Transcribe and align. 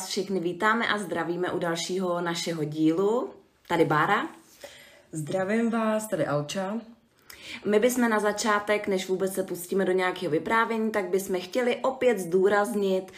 Vás 0.00 0.08
všechny 0.08 0.40
vítáme 0.40 0.88
a 0.88 0.98
zdravíme 0.98 1.52
u 1.52 1.58
dalšího 1.58 2.20
našeho 2.20 2.64
dílu. 2.64 3.30
Tady 3.68 3.84
Bára. 3.84 4.28
Zdravím 5.12 5.70
vás, 5.70 6.06
tady 6.06 6.26
Alča. 6.26 6.80
My 7.64 7.78
bychom 7.78 8.10
na 8.10 8.20
začátek, 8.20 8.88
než 8.88 9.08
vůbec 9.08 9.34
se 9.34 9.42
pustíme 9.42 9.84
do 9.84 9.92
nějakého 9.92 10.30
vyprávění, 10.30 10.90
tak 10.90 11.08
bychom 11.08 11.40
chtěli 11.40 11.76
opět 11.76 12.18
zdůraznit, 12.18 13.12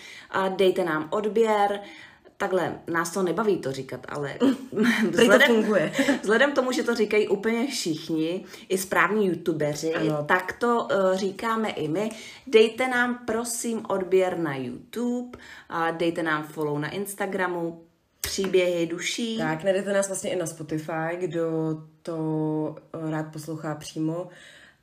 dejte 0.56 0.84
nám 0.84 1.08
odběr, 1.10 1.80
takhle, 2.42 2.78
nás 2.92 3.10
to 3.10 3.22
nebaví 3.22 3.56
to 3.56 3.72
říkat, 3.72 4.06
ale 4.08 4.38
vzhledem, 5.10 5.40
to 5.40 5.54
funguje. 5.54 5.92
vzhledem 6.22 6.52
tomu, 6.52 6.72
že 6.72 6.82
to 6.82 6.94
říkají 6.94 7.28
úplně 7.28 7.66
všichni, 7.66 8.44
i 8.68 8.78
správní 8.78 9.26
youtubeři, 9.26 9.94
ano. 9.94 10.24
tak 10.28 10.52
to 10.52 10.84
uh, 10.84 11.16
říkáme 11.16 11.70
i 11.70 11.88
my. 11.88 12.10
Dejte 12.46 12.88
nám 12.88 13.18
prosím 13.26 13.82
odběr 13.88 14.38
na 14.38 14.56
YouTube, 14.56 15.38
a 15.68 15.90
dejte 15.90 16.22
nám 16.22 16.44
follow 16.44 16.78
na 16.78 16.90
Instagramu, 16.90 17.82
příběhy 18.20 18.86
duší. 18.86 19.38
Tak, 19.38 19.64
najdete 19.64 19.92
nás 19.92 20.08
vlastně 20.08 20.30
i 20.30 20.36
na 20.36 20.46
Spotify, 20.46 21.16
kdo 21.16 21.46
to 22.02 22.16
uh, 22.94 23.10
rád 23.10 23.32
poslouchá 23.32 23.74
přímo 23.74 24.28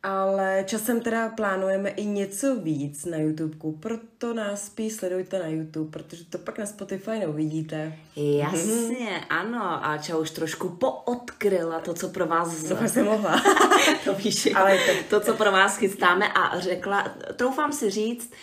ale 0.03 0.63
časem 0.67 1.01
teda 1.01 1.29
plánujeme 1.29 1.89
i 1.89 2.05
něco 2.05 2.55
víc 2.55 3.05
na 3.05 3.17
YouTubeku, 3.17 3.71
proto 3.71 4.33
nás 4.33 4.65
spíš 4.65 4.93
sledujte 4.93 5.39
na 5.39 5.47
YouTube, 5.47 5.91
protože 5.91 6.25
to 6.25 6.37
pak 6.37 6.59
na 6.59 6.65
Spotify 6.65 7.11
neuvidíte. 7.11 7.97
Jasně, 8.15 9.25
ano, 9.29 9.85
a 9.85 9.97
Ča 9.97 10.17
už 10.17 10.31
trošku 10.31 10.69
poodkryla 10.69 11.79
to, 11.79 11.93
co 11.93 12.09
pro 12.09 12.25
vás... 12.25 12.63
To 12.63 12.87
jsem 12.87 13.05
mohla. 13.05 13.41
to 14.03 14.13
víš, 14.13 14.55
ale 14.55 14.77
to... 14.77 14.91
to, 15.09 15.25
co 15.25 15.33
pro 15.33 15.51
vás 15.51 15.77
chystáme 15.77 16.33
a 16.33 16.59
řekla, 16.59 17.15
troufám 17.35 17.73
si 17.73 17.89
říct, 17.89 18.33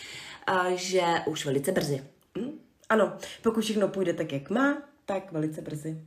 že 0.74 1.02
už 1.26 1.46
velice 1.46 1.72
brzy. 1.72 2.02
Hm? 2.38 2.58
Ano, 2.88 3.12
pokud 3.42 3.64
všechno 3.64 3.88
půjde 3.88 4.12
tak, 4.12 4.32
jak 4.32 4.50
má, 4.50 4.82
tak 5.04 5.32
velice 5.32 5.60
brzy. 5.60 6.00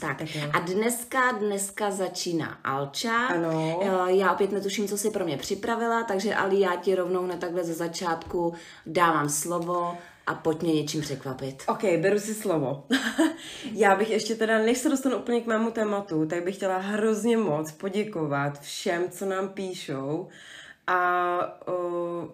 Tak, 0.00 0.22
a 0.52 0.58
dneska, 0.58 1.32
dneska 1.32 1.90
začíná 1.90 2.58
Alča. 2.64 3.26
Ano. 3.26 3.80
Eh, 3.82 4.12
já 4.12 4.32
opět 4.32 4.52
netuším, 4.52 4.88
co 4.88 4.98
si 4.98 5.10
pro 5.10 5.24
mě 5.24 5.36
připravila, 5.36 6.02
takže 6.02 6.34
Ali, 6.34 6.60
já 6.60 6.76
ti 6.76 6.94
rovnou 6.94 7.24
hned 7.24 7.40
takhle 7.40 7.64
ze 7.64 7.74
začátku 7.74 8.54
dávám 8.86 9.28
slovo 9.28 9.98
a 10.26 10.34
pojď 10.34 10.62
mě 10.62 10.74
něčím 10.74 11.00
překvapit. 11.00 11.62
Ok, 11.68 11.82
beru 11.82 12.18
si 12.18 12.34
slovo. 12.34 12.84
já 13.72 13.96
bych 13.96 14.10
ještě 14.10 14.34
teda, 14.34 14.58
než 14.58 14.78
se 14.78 14.88
dostanu 14.88 15.16
úplně 15.16 15.40
k 15.40 15.46
mému 15.46 15.70
tématu, 15.70 16.26
tak 16.26 16.44
bych 16.44 16.56
chtěla 16.56 16.78
hrozně 16.78 17.36
moc 17.36 17.72
poděkovat 17.72 18.60
všem, 18.60 19.10
co 19.10 19.26
nám 19.26 19.48
píšou 19.48 20.28
a 20.86 21.38
uh, 21.68 22.28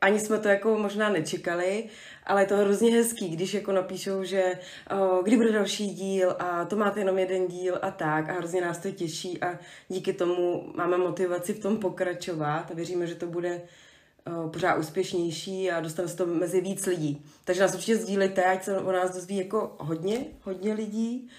ani 0.00 0.20
jsme 0.20 0.38
to 0.38 0.48
jako 0.48 0.78
možná 0.78 1.08
nečekali, 1.08 1.84
ale 2.26 2.42
je 2.42 2.46
to 2.46 2.56
hrozně 2.56 2.90
hezký, 2.90 3.28
když 3.28 3.54
jako 3.54 3.72
napíšou, 3.72 4.24
že 4.24 4.58
o, 4.90 5.22
kdy 5.22 5.36
bude 5.36 5.52
další 5.52 5.86
díl 5.86 6.36
a 6.38 6.64
to 6.64 6.76
máte 6.76 7.00
jenom 7.00 7.18
jeden 7.18 7.46
díl 7.46 7.78
a 7.82 7.90
tak 7.90 8.28
a 8.28 8.32
hrozně 8.32 8.60
nás 8.60 8.78
to 8.78 8.90
těší 8.90 9.42
a 9.42 9.58
díky 9.88 10.12
tomu 10.12 10.72
máme 10.76 10.98
motivaci 10.98 11.52
v 11.52 11.58
tom 11.58 11.76
pokračovat 11.76 12.70
a 12.70 12.74
věříme, 12.74 13.06
že 13.06 13.14
to 13.14 13.26
bude 13.26 13.62
o, 14.26 14.48
pořád 14.48 14.78
úspěšnější 14.78 15.70
a 15.70 15.80
dostane 15.80 16.08
se 16.08 16.16
to 16.16 16.26
mezi 16.26 16.60
víc 16.60 16.86
lidí. 16.86 17.24
Takže 17.44 17.60
nás 17.60 17.74
určitě 17.74 17.96
sdílejte, 17.96 18.44
ať 18.44 18.64
se 18.64 18.78
o 18.78 18.92
nás 18.92 19.14
dozví 19.14 19.36
jako 19.36 19.76
hodně, 19.78 20.24
hodně 20.42 20.74
lidí 20.74 21.30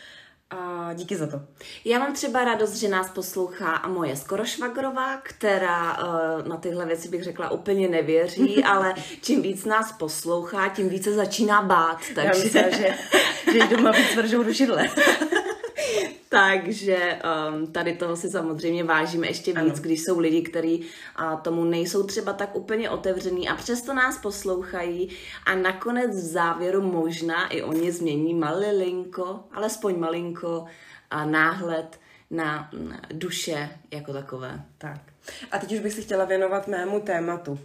a 0.50 0.94
díky 0.94 1.16
za 1.16 1.28
to. 1.28 1.42
Já 1.86 2.00
mám 2.00 2.14
třeba 2.14 2.44
radost, 2.44 2.76
že 2.76 2.88
nás 2.88 3.10
poslouchá 3.10 3.72
a 3.72 3.88
moje 3.88 4.16
skoro 4.16 4.46
švagrová, 4.46 5.18
která 5.18 5.98
uh, 5.98 6.48
na 6.48 6.58
tyhle 6.58 6.86
věci 6.86 7.10
bych 7.10 7.24
řekla 7.24 7.52
úplně 7.52 7.88
nevěří, 7.88 8.64
ale 8.64 8.94
čím 9.22 9.42
víc 9.42 9.66
nás 9.66 9.92
poslouchá, 9.92 10.70
tím 10.70 10.90
více 10.90 11.14
začíná 11.14 11.62
bát. 11.62 12.00
Takže... 12.16 12.22
Já 12.22 12.44
myslím, 12.44 12.64
že, 12.72 12.98
že 13.52 13.76
doma 13.76 13.92
víc 13.92 14.16
vržou 14.16 14.44
do 14.44 14.54
židle. 14.54 14.90
Takže 16.30 17.20
um, 17.50 17.68
tady 17.68 17.94
toho 17.94 18.16
si 18.16 18.30
samozřejmě 18.30 18.84
vážíme 18.84 19.28
ještě 19.28 19.52
víc, 19.52 19.60
ano. 19.60 19.82
když 19.82 20.04
jsou 20.04 20.20
lidi, 20.20 20.42
kteří 20.42 20.80
uh, 20.80 21.42
tomu 21.42 21.64
nejsou 21.64 22.04
třeba 22.04 22.34
tak 22.34 22.56
úplně 22.56 22.90
otevřený 22.90 23.50
a 23.50 23.56
přesto 23.56 23.94
nás 23.94 24.18
poslouchají 24.18 25.10
a 25.46 25.56
nakonec 25.56 26.16
v 26.16 26.20
závěru 26.20 26.82
možná 26.82 27.48
i 27.48 27.62
oni 27.62 27.92
změní 27.92 28.34
malilinko, 28.34 29.44
alespoň 29.52 30.00
malinko 30.00 30.66
a 31.12 31.26
náhled 31.26 32.00
na, 32.32 32.70
na 32.74 33.02
duše 33.14 33.70
jako 33.92 34.14
takové. 34.14 34.62
Tak. 34.78 35.02
A 35.52 35.60
teď 35.60 35.72
už 35.74 35.80
bych 35.80 35.94
si 35.94 36.02
chtěla 36.02 36.26
věnovat 36.26 36.68
mému 36.68 37.00
tématu. 37.00 37.60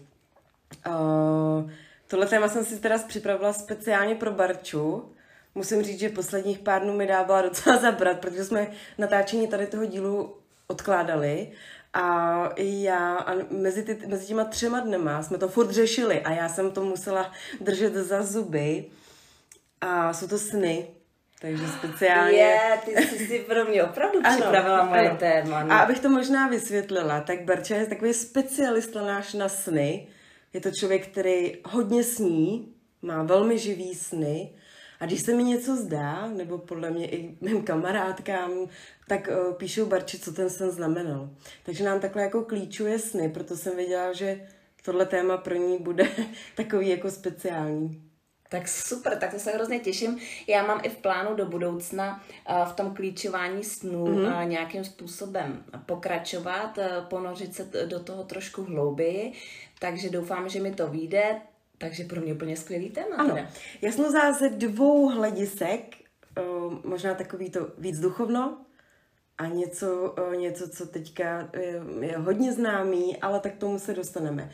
Uh, 0.86 1.70
tohle 2.08 2.26
téma 2.26 2.48
jsem 2.48 2.64
si 2.64 2.80
teda 2.80 2.98
připravila 2.98 3.52
speciálně 3.52 4.14
pro 4.14 4.32
Barču, 4.32 5.13
musím 5.54 5.82
říct, 5.82 5.98
že 5.98 6.08
posledních 6.08 6.58
pár 6.58 6.82
dnů 6.82 6.96
mi 6.96 7.06
dávala 7.06 7.42
docela 7.42 7.76
zabrat, 7.80 8.20
protože 8.20 8.44
jsme 8.44 8.70
natáčení 8.98 9.48
tady 9.48 9.66
toho 9.66 9.84
dílu 9.86 10.36
odkládali 10.66 11.52
a 11.94 12.48
já 12.56 13.16
a 13.16 13.34
mezi, 13.50 13.82
ty, 13.82 14.06
mezi 14.06 14.26
těma 14.26 14.44
třema 14.44 14.80
dnema 14.80 15.22
jsme 15.22 15.38
to 15.38 15.48
furt 15.48 15.70
řešili 15.70 16.20
a 16.20 16.32
já 16.32 16.48
jsem 16.48 16.70
to 16.70 16.84
musela 16.84 17.32
držet 17.60 17.94
za 17.94 18.22
zuby 18.22 18.84
a 19.80 20.12
jsou 20.12 20.28
to 20.28 20.38
sny, 20.38 20.86
takže 21.40 21.64
speciálně... 21.68 22.38
Je, 22.38 22.78
ty 22.84 23.06
jsi 23.06 23.26
si 23.26 23.38
pro 23.38 23.64
mě 23.64 23.84
opravdu 23.84 24.18
ano, 24.24 24.36
připravila 24.36 24.84
moje 24.84 25.10
ano. 25.10 25.18
téma. 25.18 25.64
No. 25.64 25.72
A 25.72 25.78
abych 25.78 26.00
to 26.00 26.08
možná 26.08 26.48
vysvětlila, 26.48 27.20
tak 27.20 27.44
Barča 27.44 27.76
je 27.76 27.86
takový 27.86 28.14
specialista 28.14 29.02
náš 29.02 29.34
na 29.34 29.48
sny. 29.48 30.06
Je 30.52 30.60
to 30.60 30.70
člověk, 30.70 31.06
který 31.06 31.56
hodně 31.64 32.04
sní, 32.04 32.74
má 33.02 33.22
velmi 33.22 33.58
živý 33.58 33.94
sny 33.94 34.50
a 35.04 35.06
když 35.06 35.20
se 35.20 35.34
mi 35.34 35.44
něco 35.44 35.76
zdá, 35.76 36.28
nebo 36.28 36.58
podle 36.58 36.90
mě 36.90 37.10
i 37.10 37.36
mým 37.40 37.62
kamarádkám, 37.62 38.50
tak 39.08 39.28
uh, 39.28 39.54
píšou 39.54 39.86
Barči, 39.86 40.18
co 40.18 40.32
ten 40.32 40.50
sen 40.50 40.70
znamenal. 40.70 41.30
Takže 41.62 41.84
nám 41.84 42.00
takhle 42.00 42.22
jako 42.22 42.42
klíčuje 42.42 42.98
sny, 42.98 43.28
proto 43.28 43.56
jsem 43.56 43.76
věděla, 43.76 44.12
že 44.12 44.48
tohle 44.84 45.06
téma 45.06 45.36
pro 45.36 45.54
ní 45.54 45.78
bude 45.78 46.08
takový 46.56 46.88
jako 46.88 47.10
speciální. 47.10 48.02
Tak 48.48 48.68
super, 48.68 49.18
tak 49.18 49.30
to 49.30 49.38
se 49.38 49.50
hrozně 49.50 49.78
těším. 49.78 50.18
Já 50.46 50.66
mám 50.66 50.80
i 50.82 50.88
v 50.88 50.96
plánu 50.96 51.34
do 51.34 51.46
budoucna 51.46 52.24
uh, 52.50 52.68
v 52.68 52.72
tom 52.72 52.94
klíčování 52.94 53.64
snů 53.64 54.04
mm-hmm. 54.04 54.48
nějakým 54.48 54.84
způsobem 54.84 55.64
pokračovat, 55.86 56.78
ponořit 57.08 57.54
se 57.54 57.64
do 57.86 58.00
toho 58.00 58.24
trošku 58.24 58.62
hlouběji, 58.62 59.32
takže 59.78 60.10
doufám, 60.10 60.48
že 60.48 60.60
mi 60.60 60.74
to 60.74 60.88
vyjde. 60.88 61.40
Takže 61.78 62.04
pro 62.04 62.20
mě 62.20 62.34
úplně 62.34 62.56
skvělý 62.56 62.90
téma. 62.90 63.16
Ano, 63.16 63.34
teda. 63.34 64.32
ze 64.32 64.48
dvou 64.48 65.08
hledisek, 65.08 65.96
možná 66.84 67.14
takový 67.14 67.50
to 67.50 67.68
víc 67.78 68.00
duchovno 68.00 68.58
a 69.38 69.46
něco, 69.46 70.14
něco, 70.36 70.68
co 70.68 70.86
teďka 70.86 71.48
je 72.00 72.18
hodně 72.18 72.52
známý, 72.52 73.16
ale 73.16 73.40
tak 73.40 73.56
tomu 73.56 73.78
se 73.78 73.94
dostaneme. 73.94 74.50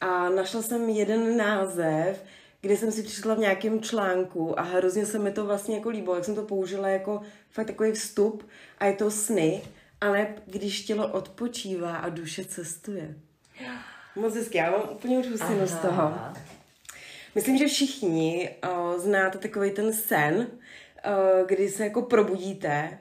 A 0.00 0.28
našla 0.28 0.62
jsem 0.62 0.88
jeden 0.88 1.36
název, 1.36 2.24
kde 2.60 2.76
jsem 2.76 2.92
si 2.92 3.02
přišla 3.02 3.34
v 3.34 3.38
nějakém 3.38 3.80
článku 3.80 4.58
a 4.58 4.62
hrozně 4.62 5.06
se 5.06 5.18
mi 5.18 5.32
to 5.32 5.44
vlastně 5.44 5.76
jako 5.76 5.88
líbilo, 5.88 6.14
jak 6.14 6.24
jsem 6.24 6.34
to 6.34 6.42
použila 6.42 6.88
jako 6.88 7.22
fakt 7.50 7.66
takový 7.66 7.92
vstup 7.92 8.48
a 8.78 8.86
je 8.86 8.92
to 8.92 9.10
sny, 9.10 9.62
ale 10.00 10.34
když 10.46 10.82
tělo 10.82 11.08
odpočívá 11.08 11.96
a 11.96 12.08
duše 12.08 12.44
cestuje. 12.44 13.14
Moc 14.16 14.34
hezky, 14.34 14.58
já 14.58 14.70
mám 14.70 14.82
úplně 14.90 15.18
úžasnou 15.18 15.66
z 15.66 15.74
toho. 15.74 16.14
Myslím, 17.34 17.58
že 17.58 17.66
všichni 17.66 18.50
uh, 18.64 18.98
znáte 19.00 19.38
takový 19.38 19.70
ten 19.70 19.92
sen, 19.92 20.36
uh, 20.36 21.46
kdy 21.46 21.68
se 21.68 21.84
jako 21.84 22.02
probudíte 22.02 22.98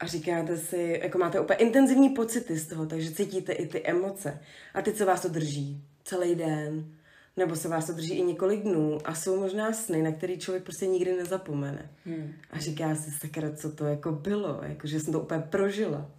a 0.00 0.06
říkáte 0.06 0.56
si, 0.56 1.00
jako 1.02 1.18
máte 1.18 1.40
úplně 1.40 1.58
intenzivní 1.58 2.08
pocity 2.08 2.56
z 2.56 2.66
toho, 2.66 2.86
takže 2.86 3.10
cítíte 3.10 3.52
i 3.52 3.66
ty 3.66 3.86
emoce. 3.86 4.40
A 4.74 4.82
teď 4.82 4.96
se 4.96 5.04
vás 5.04 5.20
to 5.20 5.28
drží 5.28 5.82
celý 6.04 6.34
den, 6.34 6.94
nebo 7.36 7.56
se 7.56 7.68
vás 7.68 7.86
to 7.86 7.92
drží 7.92 8.14
i 8.14 8.22
několik 8.22 8.62
dnů 8.62 8.98
a 9.04 9.14
jsou 9.14 9.40
možná 9.40 9.72
sny, 9.72 10.02
na 10.02 10.12
který 10.12 10.38
člověk 10.38 10.64
prostě 10.64 10.86
nikdy 10.86 11.16
nezapomene. 11.16 11.90
Hmm. 12.04 12.32
A 12.50 12.58
říká 12.58 12.94
si, 12.94 13.10
sakra, 13.10 13.52
co 13.56 13.72
to 13.72 13.84
jako 13.84 14.12
bylo, 14.12 14.60
jako, 14.62 14.86
že 14.86 15.00
jsem 15.00 15.12
to 15.12 15.20
úplně 15.20 15.40
prožila. 15.40 16.10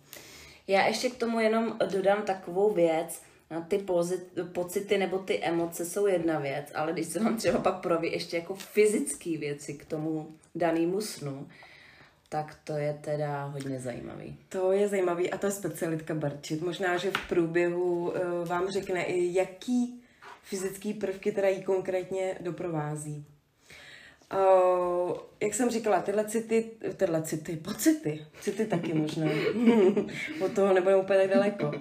Já 0.68 0.88
ještě 0.88 1.10
k 1.10 1.18
tomu 1.18 1.40
jenom 1.40 1.78
dodám 1.92 2.22
takovou 2.22 2.74
věc, 2.74 3.22
No, 3.52 3.66
ty 3.68 3.78
pozit, 3.78 4.40
pocity 4.54 4.98
nebo 4.98 5.20
ty 5.20 5.44
emoce 5.44 5.86
jsou 5.86 6.08
jedna 6.08 6.40
věc, 6.40 6.72
ale 6.76 6.94
když 6.94 7.08
se 7.08 7.20
vám 7.20 7.38
třeba 7.38 7.60
pak 7.60 7.80
proví 7.80 8.12
ještě 8.12 8.38
jako 8.38 8.56
fyzické 8.56 9.38
věci 9.38 9.74
k 9.74 9.86
tomu 9.86 10.36
danému 10.56 11.02
snu, 11.02 11.48
tak 12.30 12.58
to 12.64 12.74
je 12.74 13.00
teda 13.02 13.46
hodně 13.46 13.80
zajímavý. 13.80 14.38
To 14.50 14.72
je 14.72 14.88
zajímavý 14.88 15.32
a 15.32 15.38
to 15.38 15.46
je 15.46 15.52
specialitka 15.52 16.16
Barčit. 16.16 16.62
Možná, 16.62 16.98
že 16.98 17.12
v 17.12 17.30
průběhu 17.30 18.10
uh, 18.10 18.48
vám 18.48 18.70
řekne 18.70 19.04
i 19.04 19.34
jaký 19.34 20.04
fyzický 20.44 20.94
prvky 20.94 21.32
teda 21.32 21.48
jí 21.48 21.64
konkrétně 21.64 22.38
doprovází. 22.42 23.26
Uh, 24.34 25.18
jak 25.42 25.54
jsem 25.54 25.70
říkala, 25.70 26.02
tyhle 26.02 26.26
city, 26.26 26.72
tyhle 26.98 27.22
city, 27.22 27.56
pocity, 27.58 28.26
city 28.42 28.66
taky 28.66 28.94
možná, 28.94 29.28
od 30.46 30.52
toho 30.56 30.74
nebudeme 30.74 31.02
úplně 31.02 31.20
tak 31.20 31.30
daleko 31.30 31.72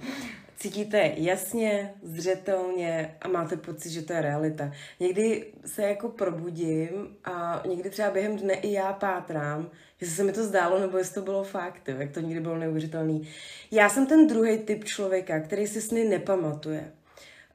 cítíte 0.59 1.13
jasně, 1.17 1.95
zřetelně 2.03 3.17
a 3.21 3.29
máte 3.29 3.57
pocit, 3.57 3.91
že 3.91 4.03
to 4.03 4.13
je 4.13 4.23
realita. 4.23 4.73
Někdy 5.01 5.47
se 5.65 5.83
jako 5.83 6.09
probudím 6.09 7.17
a 7.25 7.63
někdy 7.69 7.91
třeba 7.91 8.11
během 8.11 8.37
dne 8.37 8.55
i 8.55 8.73
já 8.73 8.93
pátrám, 8.93 9.71
jestli 10.01 10.17
se 10.17 10.25
mi 10.25 10.33
to 10.33 10.45
zdálo, 10.45 10.79
nebo 10.79 10.99
jestli 10.99 11.15
to 11.15 11.23
bylo 11.23 11.45
fakt, 11.45 11.89
jo, 11.89 11.97
jak 11.99 12.13
to 12.13 12.21
někdy 12.21 12.41
bylo 12.41 12.59
neuvěřitelný. 12.59 13.29
Já 13.71 13.89
jsem 13.89 14.07
ten 14.07 14.27
druhý 14.27 14.59
typ 14.59 14.85
člověka, 14.85 15.41
který 15.41 15.67
si 15.67 15.81
sny 15.81 16.05
nepamatuje. 16.05 16.93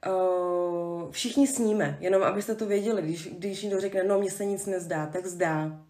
Uh, 0.06 1.10
všichni 1.10 1.46
sníme, 1.46 1.98
jenom 2.00 2.22
abyste 2.22 2.54
to 2.54 2.66
věděli, 2.66 3.02
když, 3.02 3.28
když 3.28 3.62
někdo 3.62 3.80
řekne, 3.80 4.02
no 4.04 4.18
mně 4.18 4.30
se 4.30 4.44
nic 4.44 4.66
nezdá, 4.66 5.06
tak 5.06 5.26
zdá. 5.26 5.80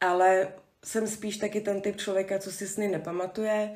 Ale 0.00 0.48
jsem 0.84 1.06
spíš 1.06 1.36
taky 1.36 1.60
ten 1.60 1.80
typ 1.80 1.96
člověka, 1.96 2.38
co 2.38 2.52
si 2.52 2.68
sny 2.68 2.88
nepamatuje 2.88 3.74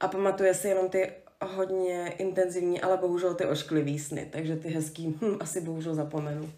a 0.00 0.08
pamatuje 0.08 0.54
si 0.54 0.68
jenom 0.68 0.88
ty 0.88 1.12
hodně 1.46 2.12
intenzivní, 2.18 2.80
ale 2.80 2.96
bohužel 2.96 3.34
ty 3.34 3.44
ošklivý 3.44 3.98
sny, 3.98 4.28
takže 4.30 4.56
ty 4.56 4.68
hezký 4.68 5.06
hm, 5.20 5.36
asi 5.40 5.60
bohužel 5.60 5.94
zapomenu. 5.94 6.50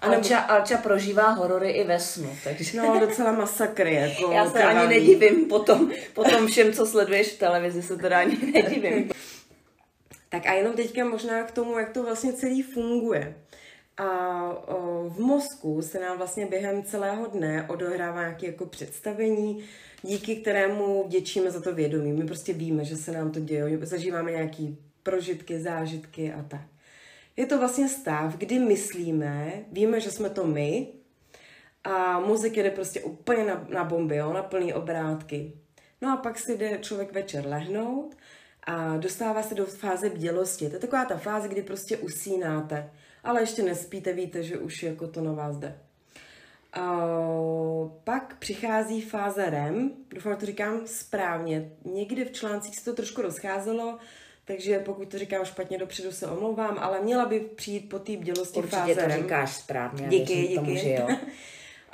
A 0.00 0.08
nebo... 0.08 0.22
Alča, 0.22 0.38
Alča 0.38 0.78
prožívá 0.78 1.30
horory 1.30 1.70
i 1.70 1.84
ve 1.84 2.00
snu, 2.00 2.36
takže... 2.44 2.76
No, 2.76 3.00
docela 3.00 3.32
masakry, 3.32 3.94
jako 3.94 4.32
Já 4.32 4.46
se 4.46 4.58
krvavý. 4.58 4.76
ani 4.76 4.88
nedivím 4.88 5.44
po 5.48 5.58
tom, 5.58 5.90
po 6.14 6.24
tom 6.24 6.46
všem, 6.46 6.72
co 6.72 6.86
sleduješ 6.86 7.28
v 7.28 7.38
televizi, 7.38 7.82
se 7.82 7.96
teda 7.96 8.18
ani 8.18 8.52
nedivím. 8.52 9.10
tak 10.28 10.46
a 10.46 10.52
jenom 10.52 10.72
teďka 10.72 11.04
možná 11.04 11.42
k 11.42 11.50
tomu, 11.50 11.78
jak 11.78 11.90
to 11.90 12.02
vlastně 12.02 12.32
celý 12.32 12.62
funguje. 12.62 13.34
A 13.98 14.08
v 15.08 15.18
mozku 15.18 15.82
se 15.82 16.00
nám 16.00 16.16
vlastně 16.18 16.46
během 16.46 16.82
celého 16.82 17.26
dne 17.26 17.66
odohrává 17.68 18.20
nějaké 18.20 18.46
jako 18.46 18.66
představení, 18.66 19.64
díky 20.02 20.36
kterému 20.36 21.04
vděčíme 21.04 21.50
za 21.50 21.60
to 21.60 21.74
vědomí. 21.74 22.12
My 22.12 22.26
prostě 22.26 22.52
víme, 22.52 22.84
že 22.84 22.96
se 22.96 23.12
nám 23.12 23.30
to 23.30 23.40
děje, 23.40 23.78
zažíváme 23.86 24.30
nějaké 24.30 24.62
prožitky, 25.02 25.60
zážitky 25.60 26.32
a 26.32 26.42
tak. 26.42 26.60
Je 27.36 27.46
to 27.46 27.58
vlastně 27.58 27.88
stav, 27.88 28.36
kdy 28.36 28.58
myslíme, 28.58 29.52
víme, 29.72 30.00
že 30.00 30.10
jsme 30.10 30.30
to 30.30 30.46
my 30.46 30.86
a 31.84 32.20
mozek 32.20 32.56
jede 32.56 32.70
prostě 32.70 33.00
úplně 33.00 33.44
na, 33.44 33.66
na 33.68 33.84
bomby, 33.84 34.16
jo, 34.16 34.32
na 34.32 34.42
plný 34.42 34.74
obrátky. 34.74 35.52
No 36.00 36.12
a 36.12 36.16
pak 36.16 36.38
si 36.38 36.56
jde 36.56 36.78
člověk 36.80 37.12
večer 37.12 37.46
lehnout 37.46 38.16
a 38.62 38.96
dostává 38.96 39.42
se 39.42 39.54
do 39.54 39.66
fáze 39.66 40.10
bdělosti. 40.10 40.68
To 40.68 40.74
je 40.74 40.80
taková 40.80 41.04
ta 41.04 41.16
fáze, 41.16 41.48
kdy 41.48 41.62
prostě 41.62 41.96
usínáte, 41.96 42.90
ale 43.28 43.42
ještě 43.42 43.62
nespíte, 43.62 44.12
víte, 44.12 44.42
že 44.42 44.58
už 44.58 44.82
jako 44.82 45.08
to 45.08 45.20
na 45.20 45.32
vás 45.32 45.56
jde. 45.56 45.78
Uh, 46.78 47.90
pak 48.04 48.38
přichází 48.38 49.00
fáze 49.00 49.50
REM, 49.50 49.92
doufám, 50.14 50.32
že 50.32 50.38
to 50.38 50.46
říkám 50.46 50.86
správně. 50.86 51.70
Někdy 51.84 52.24
v 52.24 52.32
článcích 52.32 52.76
se 52.76 52.84
to 52.84 52.94
trošku 52.94 53.22
rozcházelo, 53.22 53.98
takže 54.44 54.78
pokud 54.78 55.08
to 55.08 55.18
říkám 55.18 55.44
špatně 55.44 55.78
dopředu, 55.78 56.12
se 56.12 56.26
omlouvám, 56.26 56.78
ale 56.80 57.00
měla 57.00 57.26
by 57.26 57.40
přijít 57.40 57.88
po 57.88 57.98
té 57.98 58.16
bdělosti 58.16 58.58
Určitě 58.58 58.76
fáze 58.76 58.94
to 58.94 59.00
REM. 59.00 59.22
říkáš 59.22 59.56
správně. 59.56 60.08
Díky, 60.08 60.34
díky. 60.34 60.54
Tomu, 60.54 60.76
že 60.76 60.90
jo. 60.90 61.08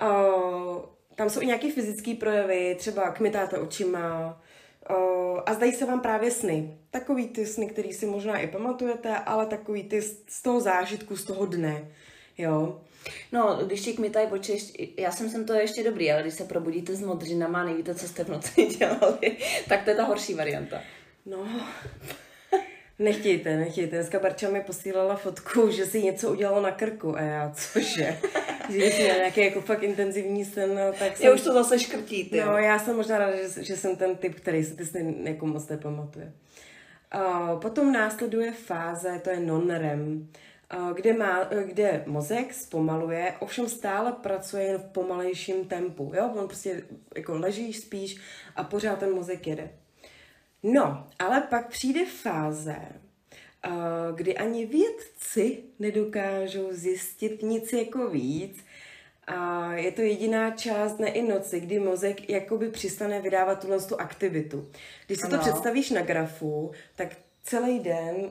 uh, 0.03 0.83
tam 1.15 1.31
jsou 1.31 1.41
i 1.41 1.47
nějaké 1.47 1.73
fyzické 1.73 2.15
projevy, 2.15 2.77
třeba 2.79 3.11
kmitáte 3.11 3.59
očima, 3.59 4.41
a 5.47 5.55
zdají 5.55 5.73
se 5.73 5.87
vám 5.87 6.01
právě 6.01 6.31
sny. 6.31 6.79
Takový 6.91 7.29
ty 7.29 7.47
sny, 7.47 7.67
který 7.67 7.93
si 7.93 8.07
možná 8.07 8.39
i 8.39 8.47
pamatujete, 8.47 9.17
ale 9.17 9.47
takový 9.47 9.83
ty 9.83 10.03
z 10.29 10.43
toho 10.43 10.61
zážitku, 10.61 11.17
z 11.17 11.25
toho 11.25 11.47
dne. 11.47 11.89
Jo. 12.39 12.81
No, 13.33 13.61
když 13.67 13.81
ti 13.81 13.93
kmitají 13.93 14.29
oči, 14.29 14.59
já 14.99 15.11
jsem 15.11 15.31
sem 15.31 15.47
to 15.47 15.53
ještě 15.53 15.85
dobrý, 15.85 16.13
ale 16.13 16.23
když 16.23 16.35
se 16.35 16.45
probudíte 16.45 16.95
s 16.95 17.01
modřinama 17.01 17.61
a 17.61 17.65
nevíte, 17.65 17.95
co 17.95 18.09
jste 18.09 18.25
v 18.25 18.29
noci 18.29 18.67
dělali, 18.79 19.37
tak 19.69 19.85
to 19.85 19.91
je 19.91 19.97
ta 19.97 20.05
horší 20.05 20.35
varianta. 20.35 20.81
No, 21.27 21.49
nechtějte, 22.99 23.57
nechtějte. 23.57 23.97
Dneska 23.97 24.19
Barča 24.19 24.51
mi 24.51 24.61
posílala 24.61 25.17
fotku, 25.17 25.71
že 25.71 25.87
si 25.87 26.03
něco 26.03 26.31
udělalo 26.31 26.63
na 26.63 26.71
krku 26.71 27.17
a 27.17 27.21
já, 27.21 27.53
cože? 27.55 28.19
Že 28.71 28.87
jsi 28.87 29.03
měla 29.03 29.19
nějaký 29.19 29.41
jako 29.41 29.61
fakt 29.61 29.83
intenzivní 29.83 30.45
sen, 30.45 30.75
no, 30.75 30.93
tak 30.99 31.17
jsem... 31.17 31.27
Já 31.27 31.35
už 31.35 31.41
to 31.41 31.53
zase 31.53 31.79
škrtí, 31.79 32.25
ty. 32.25 32.41
No, 32.41 32.59
já 32.59 32.79
jsem 32.79 32.97
možná 32.97 33.19
ráda, 33.19 33.37
že, 33.37 33.65
že 33.65 33.77
jsem 33.77 33.97
ten 33.97 34.17
typ, 34.17 34.35
který 34.35 34.65
si 34.65 34.77
ty 34.77 34.87
sny 34.87 35.17
jako 35.23 35.47
moc 35.47 35.69
nepamatuje. 35.69 36.33
Uh, 37.15 37.61
potom 37.61 37.93
následuje 37.93 38.53
fáze, 38.53 39.21
to 39.25 39.31
je 39.31 39.41
non-REM, 39.41 40.29
kde, 40.95 41.13
má, 41.13 41.45
kde 41.65 42.03
mozek 42.07 42.55
zpomaluje, 42.55 43.35
ovšem 43.41 43.69
stále 43.69 44.13
pracuje 44.13 44.65
jen 44.65 44.79
v 44.79 44.85
pomalejším 44.85 45.65
tempu. 45.65 46.13
Jo? 46.15 46.31
On 46.35 46.47
prostě 46.47 46.83
jako 47.17 47.39
ležíš, 47.39 47.79
spíš 47.79 48.17
a 48.57 48.65
pořád 48.65 48.99
ten 48.99 49.15
mozek 49.15 49.47
jede. 49.47 49.71
No, 50.63 51.07
ale 51.19 51.41
pak 51.41 51.69
přijde 51.69 52.07
fáze, 52.07 52.77
kdy 54.15 54.37
ani 54.37 54.67
vědci 54.67 55.63
nedokážou 55.79 56.69
zjistit 56.73 57.43
nic 57.43 57.73
jako 57.73 58.09
víc, 58.09 58.65
a 59.27 59.73
je 59.73 59.93
to 59.93 60.03
jediná 60.03 60.51
část 60.51 60.93
dne 60.93 61.09
i 61.09 61.23
noci, 61.23 61.61
kdy 61.61 61.79
mozek 61.79 62.31
jakoby 62.31 62.71
přistane 62.71 63.21
vydávat 63.21 63.61
tuhle 63.61 63.81
tu 63.81 64.01
aktivitu. 64.01 64.71
Když 65.07 65.19
si 65.19 65.27
ano. 65.27 65.37
to 65.37 65.43
představíš 65.43 65.91
na 65.91 66.03
grafu, 66.03 66.73
tak 66.97 67.09
celý 67.43 67.79
den, 67.79 68.31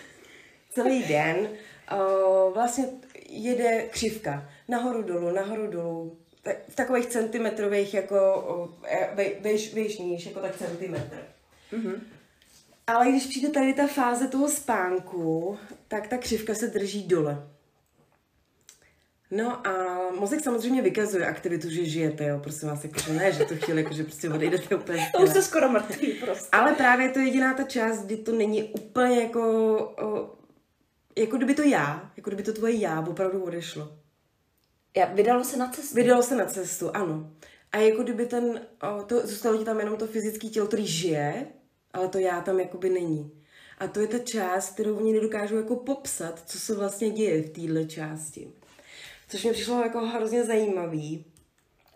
celý 0.70 1.02
den 1.02 1.36
uh, 1.38 2.54
vlastně 2.54 2.84
jede 3.28 3.82
křivka. 3.82 4.50
Nahoru 4.68 5.02
dolů, 5.02 5.30
nahoru 5.30 5.66
dolů. 5.66 6.16
v 6.68 6.74
takových 6.74 7.06
centimetrových 7.06 7.94
jako 7.94 8.46
uh, 8.58 9.16
vejš, 9.40 9.74
vejš 9.74 9.98
níž, 9.98 10.26
jako 10.26 10.40
tak 10.40 10.56
centimetr. 10.56 11.18
Mm-hmm. 11.72 12.00
Ale 12.88 13.08
když 13.08 13.26
přijde 13.26 13.48
tady 13.48 13.74
ta 13.74 13.86
fáze 13.86 14.28
toho 14.28 14.48
spánku, 14.48 15.58
tak 15.88 16.06
ta 16.06 16.18
křivka 16.18 16.54
se 16.54 16.66
drží 16.66 17.06
dole. 17.06 17.48
No 19.30 19.66
a 19.66 19.98
mozek 20.18 20.40
samozřejmě 20.40 20.82
vykazuje 20.82 21.26
aktivitu, 21.26 21.70
že 21.70 21.84
žijete, 21.84 22.24
jo, 22.24 22.40
prosím 22.42 22.68
vás, 22.68 22.84
jako, 22.84 23.00
že 23.00 23.12
ne, 23.12 23.32
že 23.32 23.44
to 23.44 23.56
chvíli, 23.56 23.82
jako, 23.82 23.94
že 23.94 24.04
prostě 24.04 24.30
odejdete 24.30 24.76
úplně. 24.76 25.10
To 25.16 25.22
už 25.22 25.30
jste 25.30 25.42
skoro 25.42 25.68
mrtvý 25.68 26.12
prostě. 26.12 26.48
Ale 26.52 26.74
právě 26.74 27.06
je 27.06 27.12
to 27.12 27.18
jediná 27.18 27.54
ta 27.54 27.62
část, 27.62 28.04
kdy 28.04 28.16
to 28.16 28.32
není 28.32 28.64
úplně 28.64 29.20
jako 29.20 29.40
o, 30.02 30.36
jako 31.16 31.36
kdyby 31.36 31.54
to 31.54 31.62
já, 31.62 32.12
jako 32.16 32.30
kdyby 32.30 32.42
to 32.42 32.52
tvoje 32.52 32.74
já 32.74 33.00
opravdu 33.00 33.42
odešlo. 33.42 33.98
Já, 34.96 35.06
vydalo 35.06 35.44
se 35.44 35.56
na 35.56 35.68
cestu. 35.68 35.94
Vydalo 35.94 36.22
se 36.22 36.36
na 36.36 36.46
cestu, 36.46 36.90
ano. 36.96 37.30
A 37.72 37.78
jako 37.78 38.02
kdyby 38.02 38.26
ten, 38.26 38.60
o, 38.82 39.02
to, 39.02 39.26
zůstalo 39.26 39.58
ti 39.58 39.64
tam 39.64 39.78
jenom 39.78 39.96
to 39.96 40.06
fyzické 40.06 40.48
tělo, 40.48 40.66
který 40.66 40.86
žije, 40.86 41.46
ale 41.98 42.08
to 42.08 42.18
já 42.18 42.40
tam 42.40 42.60
jakoby 42.60 42.90
není. 42.90 43.32
A 43.78 43.86
to 43.86 44.00
je 44.00 44.06
ta 44.06 44.18
část, 44.18 44.70
kterou 44.70 44.96
oni 44.96 45.12
nedokážou 45.12 45.56
jako 45.56 45.76
popsat, 45.76 46.42
co 46.46 46.58
se 46.58 46.74
vlastně 46.74 47.10
děje 47.10 47.42
v 47.42 47.50
téhle 47.50 47.84
části. 47.84 48.48
Což 49.28 49.44
mi 49.44 49.52
přišlo 49.52 49.82
jako 49.82 50.00
hrozně 50.00 50.44
zajímavý. 50.44 51.24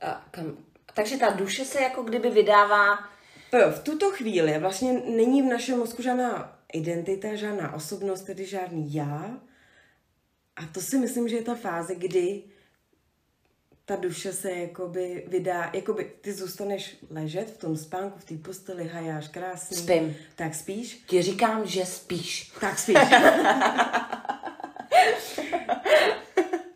A 0.01 0.29
kam? 0.31 0.57
Takže 0.95 1.17
ta 1.17 1.31
duše 1.31 1.65
se 1.65 1.83
jako 1.83 2.03
kdyby 2.03 2.31
vydává... 2.31 2.99
To 3.51 3.57
jo, 3.59 3.71
v 3.71 3.83
tuto 3.83 4.11
chvíli 4.11 4.59
vlastně 4.59 4.93
není 4.93 5.43
v 5.43 5.51
našem 5.51 5.79
mozku 5.79 6.03
žádná 6.03 6.59
identita, 6.73 7.35
žádná 7.35 7.75
osobnost, 7.75 8.23
tedy 8.23 8.47
žádný 8.47 8.95
já. 8.95 9.41
A 10.57 10.67
to 10.73 10.81
si 10.81 10.99
myslím, 10.99 11.29
že 11.29 11.37
je 11.37 11.43
ta 11.43 11.55
fáze, 11.55 11.95
kdy 11.95 12.43
ta 13.85 13.97
duše 13.97 14.33
se 14.33 14.53
jakoby 14.53 15.25
vydá, 15.27 15.71
jakoby 15.75 16.13
ty 16.21 16.33
zůstaneš 16.33 16.97
ležet 17.11 17.51
v 17.51 17.59
tom 17.59 17.77
spánku, 17.77 18.19
v 18.19 18.25
té 18.25 18.35
posteli, 18.37 18.89
hajáš 18.89 19.29
krásně. 19.29 19.77
Spím. 19.77 20.17
Tak 20.37 20.55
spíš? 20.55 21.05
Ti 21.07 21.23
říkám, 21.23 21.67
že 21.67 21.87
spíš. 21.87 22.53
Tak 22.61 22.79
spíš. 22.79 22.97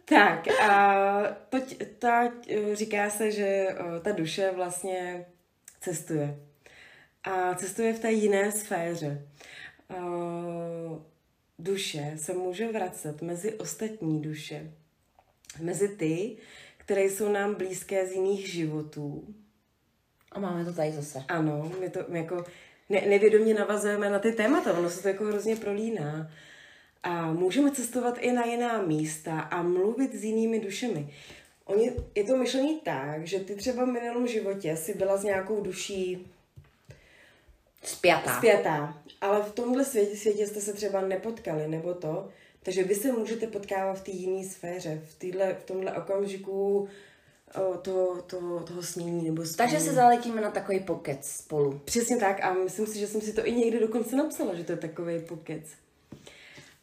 tak 0.05 0.49
a 0.61 1.23
to, 1.49 1.59
ta, 1.99 2.33
říká 2.73 3.11
se, 3.11 3.31
že 3.31 3.67
ta 4.03 4.13
duše 4.13 4.53
vlastně 4.55 5.27
cestuje. 5.81 6.37
A 7.25 7.55
cestuje 7.55 7.93
v 7.93 8.01
té 8.01 8.13
jiné 8.13 8.53
sféře. 8.53 9.27
Duše 11.59 12.13
se 12.17 12.33
může 12.33 12.73
vracet 12.73 13.23
mezi 13.23 13.55
ostatní 13.55 14.23
duše, 14.23 14.73
mezi 15.61 15.89
ty, 15.89 16.37
které 16.87 17.05
jsou 17.05 17.29
nám 17.29 17.55
blízké 17.55 18.07
z 18.07 18.13
jiných 18.13 18.49
životů. 18.49 19.35
A 20.33 20.41
máme 20.41 20.65
to 20.65 20.73
tady 20.73 20.93
zase. 20.93 21.25
Ano, 21.29 21.73
my 21.81 21.91
to 21.91 22.01
my 22.09 22.19
jako 22.19 22.45
ne, 22.89 23.01
nevědomě 23.01 23.55
navazujeme 23.55 24.11
na 24.11 24.19
ty 24.19 24.33
témata, 24.33 24.79
ono 24.79 24.91
se 24.91 25.03
to 25.03 25.09
jako 25.09 25.25
hrozně 25.25 25.57
prolíná. 25.57 26.31
A 27.03 27.33
můžeme 27.33 27.71
cestovat 27.71 28.19
i 28.19 28.33
na 28.33 28.45
jiná 28.45 28.83
místa 28.83 29.41
a 29.41 29.63
mluvit 29.63 30.15
s 30.15 30.25
jinými 30.25 30.61
dušemi. 30.61 31.15
Oni, 31.65 31.93
je 32.15 32.25
to 32.25 32.37
myšlení 32.37 32.81
tak, 32.81 33.27
že 33.27 33.41
ty 33.41 33.55
třeba 33.55 33.85
v 33.85 33.89
minulém 33.89 34.27
životě 34.27 34.77
si 34.77 34.95
byla 34.95 35.17
s 35.17 35.25
nějakou 35.25 35.61
duší 35.61 36.27
Spjatá. 37.83 38.37
Spjatá. 38.37 39.03
Ale 39.21 39.43
v 39.43 39.53
tomhle 39.53 39.85
světě, 39.85 40.17
světě 40.17 40.47
jste 40.47 40.61
se 40.61 40.73
třeba 40.73 41.01
nepotkali, 41.01 41.69
nebo 41.69 41.95
to. 41.95 42.29
Takže 42.67 42.85
vy 42.85 42.95
se 42.95 43.13
můžete 43.13 43.47
potkávat 43.47 43.99
v 43.99 44.03
té 44.03 44.11
jiné 44.11 44.49
sféře. 44.49 45.03
V, 45.09 45.19
týhle, 45.19 45.55
v 45.55 45.65
tomhle 45.65 45.93
okamžiku 45.93 46.89
o, 47.55 47.79
toho, 47.79 48.23
toho, 48.23 48.61
toho 48.61 48.83
snění 48.83 49.25
nebo 49.25 49.47
spolu. 49.47 49.57
Takže 49.57 49.85
se 49.85 49.93
zaletíme 49.93 50.41
na 50.41 50.51
takový 50.51 50.81
pokec 50.81 51.27
spolu. 51.27 51.81
Přesně 51.85 52.17
tak 52.17 52.45
a 52.45 52.53
myslím 52.53 52.87
si, 52.87 52.99
že 52.99 53.07
jsem 53.07 53.21
si 53.21 53.33
to 53.33 53.47
i 53.47 53.53
někdy 53.53 53.81
dokonce 53.81 54.17
napsala, 54.17 54.55
že 54.55 54.65
to 54.65 54.73
je 54.73 54.79
takový 54.79 55.21
pokec. 55.21 55.65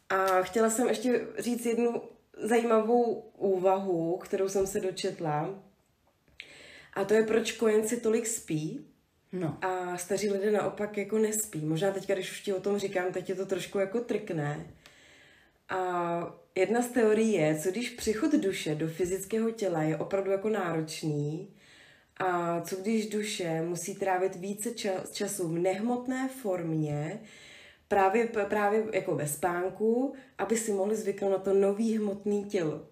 A 0.08 0.42
chtěla 0.42 0.70
jsem 0.70 0.88
ještě 0.88 1.26
říct 1.38 1.66
jednu 1.66 2.02
zajímavou 2.42 3.30
úvahu, 3.38 4.16
kterou 4.16 4.48
jsem 4.48 4.66
se 4.66 4.80
dočetla. 4.80 5.62
A 6.94 7.04
to 7.04 7.14
je, 7.14 7.22
proč 7.22 7.52
kojenci 7.52 8.00
tolik 8.00 8.26
spí 8.26 8.86
No. 9.32 9.58
a 9.62 9.96
staří 9.96 10.30
lidé 10.30 10.50
naopak 10.50 10.96
jako 10.96 11.18
nespí. 11.18 11.60
Možná 11.60 11.90
teď, 11.90 12.10
když 12.12 12.30
už 12.30 12.40
ti 12.40 12.52
o 12.52 12.60
tom 12.60 12.78
říkám, 12.78 13.12
teď 13.12 13.28
je 13.28 13.34
to 13.34 13.46
trošku 13.46 13.78
jako 13.78 14.00
trkne. 14.00 14.66
A 15.68 16.38
jedna 16.54 16.82
z 16.82 16.88
teorií 16.88 17.32
je, 17.32 17.58
co 17.58 17.70
když 17.70 17.90
přechod 17.90 18.32
duše 18.32 18.74
do 18.74 18.88
fyzického 18.88 19.50
těla 19.50 19.82
je 19.82 19.96
opravdu 19.96 20.30
jako 20.30 20.48
náročný 20.48 21.54
a 22.16 22.60
co 22.60 22.76
když 22.76 23.08
duše 23.08 23.62
musí 23.62 23.94
trávit 23.94 24.36
více 24.36 24.70
ča- 24.70 25.12
času 25.12 25.48
v 25.48 25.58
nehmotné 25.58 26.28
formě, 26.42 27.20
právě, 27.88 28.26
právě 28.26 28.84
jako 28.92 29.14
ve 29.14 29.28
spánku, 29.28 30.14
aby 30.38 30.56
si 30.56 30.72
mohli 30.72 30.96
zvyknout 30.96 31.32
na 31.32 31.38
to 31.38 31.54
nový 31.54 31.98
hmotný 31.98 32.44
tělo. 32.44 32.86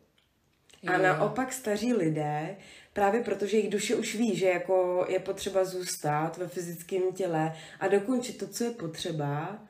A 0.87 0.99
naopak 0.99 1.53
staří 1.53 1.93
lidé, 1.95 2.57
právě 2.93 3.23
protože 3.23 3.57
jejich 3.57 3.71
duše 3.71 3.95
už 3.95 4.15
ví, 4.15 4.37
že 4.37 4.47
jako 4.47 5.07
je 5.09 5.19
potřeba 5.19 5.65
zůstat 5.65 6.37
ve 6.37 6.49
fyzickém 6.49 7.13
těle 7.13 7.57
a 7.81 7.89
dokončit 7.89 8.39
to, 8.39 8.47
co 8.47 8.65
je 8.65 8.71
potřeba. 8.71 9.63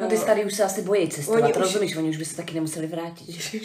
No 0.00 0.08
ty 0.08 0.16
starý 0.16 0.44
už 0.44 0.54
se 0.54 0.64
asi 0.64 0.82
bojí 0.82 1.08
cestovat, 1.08 1.42
Oni 1.42 1.52
oni 1.52 1.52
už- 1.52 1.72
rozumíš, 1.72 1.96
oni 1.96 2.08
už 2.08 2.16
by 2.16 2.24
se 2.24 2.36
taky 2.36 2.54
nemuseli 2.54 2.86
vrátit. 2.86 3.52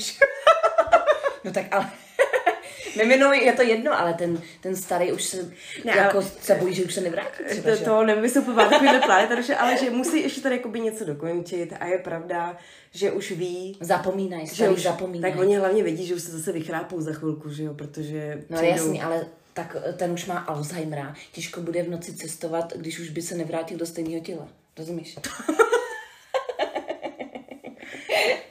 no 1.43 1.51
tak 1.51 1.65
ale... 1.71 1.89
Mimino 2.97 3.33
je 3.33 3.53
to 3.53 3.61
jedno, 3.61 3.99
ale 3.99 4.13
ten, 4.13 4.41
ten 4.61 4.75
starý 4.75 5.11
už 5.11 5.23
se, 5.23 5.37
Ne, 5.85 5.93
jako 5.97 6.17
ale- 6.17 6.27
se 6.41 6.55
bojí, 6.55 6.75
že 6.75 6.83
už 6.83 6.93
se 6.93 7.01
nevrátí. 7.01 7.43
Třeba, 7.49 7.69
To, 7.71 7.75
že? 7.75 7.85
to 7.85 8.03
nevím, 8.03 8.23
jestli 8.23 8.39
úplně 8.39 8.69
takovýhle 8.69 8.99
plány, 8.99 9.27
takže, 9.27 9.55
ale 9.55 9.77
že 9.77 9.89
musí 9.89 10.21
ještě 10.21 10.41
tady 10.41 10.55
jakoby 10.55 10.79
něco 10.79 11.05
dokončit 11.05 11.73
a 11.79 11.85
je 11.85 11.97
pravda, 11.97 12.57
že 12.91 13.11
už 13.11 13.31
ví, 13.31 13.77
Zapomínají, 13.81 14.47
že 14.47 14.69
už, 14.69 14.83
zapomínají. 14.83 15.33
tak 15.33 15.41
oni 15.41 15.57
hlavně 15.57 15.83
vědí, 15.83 16.05
že 16.07 16.15
už 16.15 16.21
se 16.21 16.31
zase 16.31 16.51
vychrápou 16.51 17.01
za 17.01 17.13
chvilku, 17.13 17.49
že 17.49 17.63
jo, 17.63 17.73
protože 17.73 18.43
No 18.49 18.61
jasný, 18.61 19.01
ale 19.01 19.25
tak 19.53 19.75
ten 19.97 20.11
už 20.11 20.25
má 20.25 20.37
Alzheimera. 20.37 21.15
Těžko 21.31 21.61
bude 21.61 21.83
v 21.83 21.89
noci 21.89 22.13
cestovat, 22.13 22.73
když 22.75 22.99
už 22.99 23.09
by 23.09 23.21
se 23.21 23.35
nevrátil 23.35 23.77
do 23.77 23.85
stejného 23.85 24.23
těla. 24.23 24.47
Rozumíš? 24.77 25.15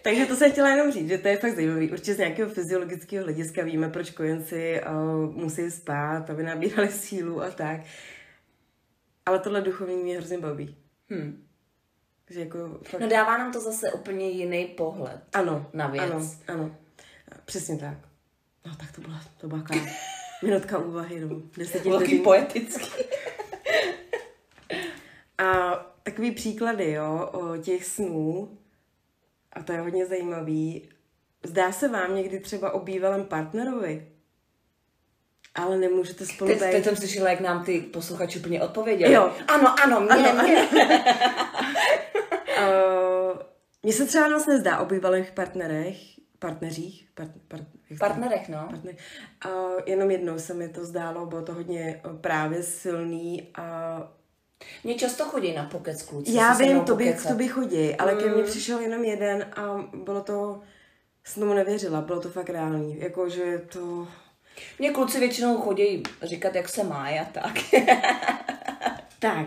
Takže 0.04 0.26
to 0.26 0.36
jsem 0.36 0.52
chtěla 0.52 0.68
jenom 0.68 0.92
říct, 0.92 1.08
že 1.08 1.18
to 1.18 1.28
je 1.28 1.36
fakt 1.36 1.54
zajímavý. 1.54 1.90
Určitě 1.90 2.14
z 2.14 2.18
nějakého 2.18 2.50
fyziologického 2.50 3.24
hlediska 3.24 3.64
víme, 3.64 3.88
proč 3.88 4.10
kojenci 4.10 4.80
uh, 4.80 5.34
musí 5.36 5.70
spát, 5.70 6.30
aby 6.30 6.42
nabírali 6.42 6.88
sílu 6.88 7.42
a 7.42 7.50
tak. 7.50 7.80
Ale 9.26 9.38
tohle 9.38 9.60
duchovní 9.60 9.96
mě 9.96 10.16
hrozně 10.16 10.38
baví. 10.38 10.76
Hm. 11.10 11.46
Že 12.30 12.40
jako 12.40 12.78
fakt... 12.82 13.00
No 13.00 13.08
dává 13.08 13.38
nám 13.38 13.52
to 13.52 13.60
zase 13.60 13.92
úplně 13.92 14.30
jiný 14.30 14.66
pohled. 14.66 15.20
ano, 15.32 15.70
na 15.72 15.86
věc. 15.86 16.04
Ano, 16.04 16.30
ano. 16.48 16.76
Přesně 17.44 17.78
tak. 17.78 17.98
No 18.66 18.76
tak 18.76 18.92
to 18.92 19.00
byla, 19.00 19.20
to 19.40 19.48
byla 19.48 19.62
taková 19.62 19.86
minutka 20.42 20.78
úvahy, 20.78 21.20
no. 21.20 21.42
Velký 21.84 22.18
poetický. 22.18 22.86
A 25.38 25.74
takový 26.02 26.30
příklady, 26.30 26.92
jo, 26.92 27.30
o 27.32 27.56
těch 27.56 27.84
snů, 27.84 28.58
a 29.54 29.62
to 29.62 29.72
je 29.72 29.80
hodně 29.80 30.06
zajímavý. 30.06 30.88
Zdá 31.42 31.72
se 31.72 31.88
vám 31.88 32.14
někdy 32.14 32.40
třeba 32.40 32.70
o 32.70 32.80
bývalém 32.80 33.24
partnerovi, 33.24 34.08
ale 35.54 35.76
nemůžete 35.76 36.26
spolu 36.26 36.50
Teď, 36.50 36.58
teď 36.58 36.84
jsem 36.84 36.96
slyšela, 36.96 37.30
jak 37.30 37.40
nám 37.40 37.64
ty 37.64 37.80
posluchači 37.80 38.38
úplně 38.38 38.62
odpověděli. 38.62 39.12
Jo. 39.12 39.32
Ano, 39.48 39.74
ano, 39.82 40.00
mě, 40.00 40.30
Ano, 40.30 40.42
mě. 40.42 40.68
Uh, 42.58 43.38
Mně 43.82 43.92
se 43.92 44.06
třeba 44.06 44.28
nás 44.28 44.46
nezdá 44.46 44.78
o 44.78 44.86
bývalých 44.86 45.32
partnerech, 45.32 45.96
partneřích, 46.38 47.08
part, 47.14 47.30
part, 47.48 47.64
Partnerech, 47.98 48.48
no. 48.48 48.66
partner. 48.70 48.94
Uh, 49.46 49.80
jenom 49.86 50.10
jednou 50.10 50.38
se 50.38 50.54
mi 50.54 50.68
to 50.68 50.84
zdálo, 50.84 51.26
bylo 51.26 51.42
to 51.42 51.54
hodně 51.54 52.02
uh, 52.04 52.16
právě 52.16 52.62
silný 52.62 53.50
a 53.54 53.98
Mně 54.84 54.94
často 54.94 55.24
chodí 55.24 55.52
na 55.52 55.64
pokec 55.64 56.02
kluci. 56.02 56.32
Já 56.34 56.54
vím, 56.54 56.80
to 56.80 56.96
by, 56.96 57.16
to 57.28 57.34
by 57.34 57.48
chodí, 57.48 57.94
ale 57.94 58.14
ke 58.14 58.26
mně 58.28 58.42
Mm. 58.42 58.48
přišel 58.50 58.78
jenom 58.80 59.04
jeden 59.04 59.46
a 59.56 59.84
bylo 60.04 60.20
to, 60.20 60.60
jsem 61.24 61.40
tomu 61.42 61.54
nevěřila, 61.54 62.00
bylo 62.00 62.20
to 62.20 62.30
fakt 62.30 62.50
reálný, 62.50 62.96
jakože 63.00 63.62
to, 63.72 64.08
Mně 64.78 64.90
kluci 64.90 65.18
většinou 65.20 65.56
chodí 65.58 66.02
říkat, 66.22 66.54
jak 66.54 66.68
se 66.68 66.84
má 66.84 67.06
a 67.08 67.24
tak. 67.32 67.54
tak, 69.18 69.46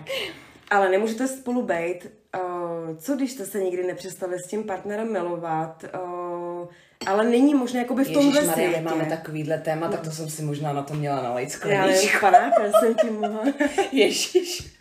ale 0.71 0.89
nemůžete 0.89 1.27
spolu 1.27 1.61
být, 1.61 1.99
uh, 2.35 2.97
co 2.97 3.15
když 3.15 3.31
jste 3.31 3.45
se 3.45 3.59
nikdy 3.59 3.83
nepřestali 3.83 4.39
s 4.39 4.47
tím 4.47 4.63
partnerem 4.63 5.11
milovat, 5.13 5.83
uh, 6.03 6.67
ale 7.05 7.23
není 7.29 7.53
možné 7.55 7.79
jakoby 7.79 8.03
v 8.03 8.11
tomhle 8.13 8.39
Ježíš 8.41 8.53
světě. 8.53 8.81
máme 8.81 9.05
takovýhle 9.05 9.57
téma, 9.57 9.87
tak 9.89 10.01
to 10.01 10.11
jsem 10.11 10.29
si 10.29 10.41
možná 10.41 10.73
na 10.73 10.83
to 10.83 10.93
měla 10.93 11.21
nalejt 11.21 11.49
Já 11.65 11.81
nevím, 11.81 11.95
skleničku. 11.95 12.19
panáka 12.21 12.79
jsem 12.79 12.95
ti 12.95 13.09
mohla. 13.09 13.43
Ježíš. 13.91 14.76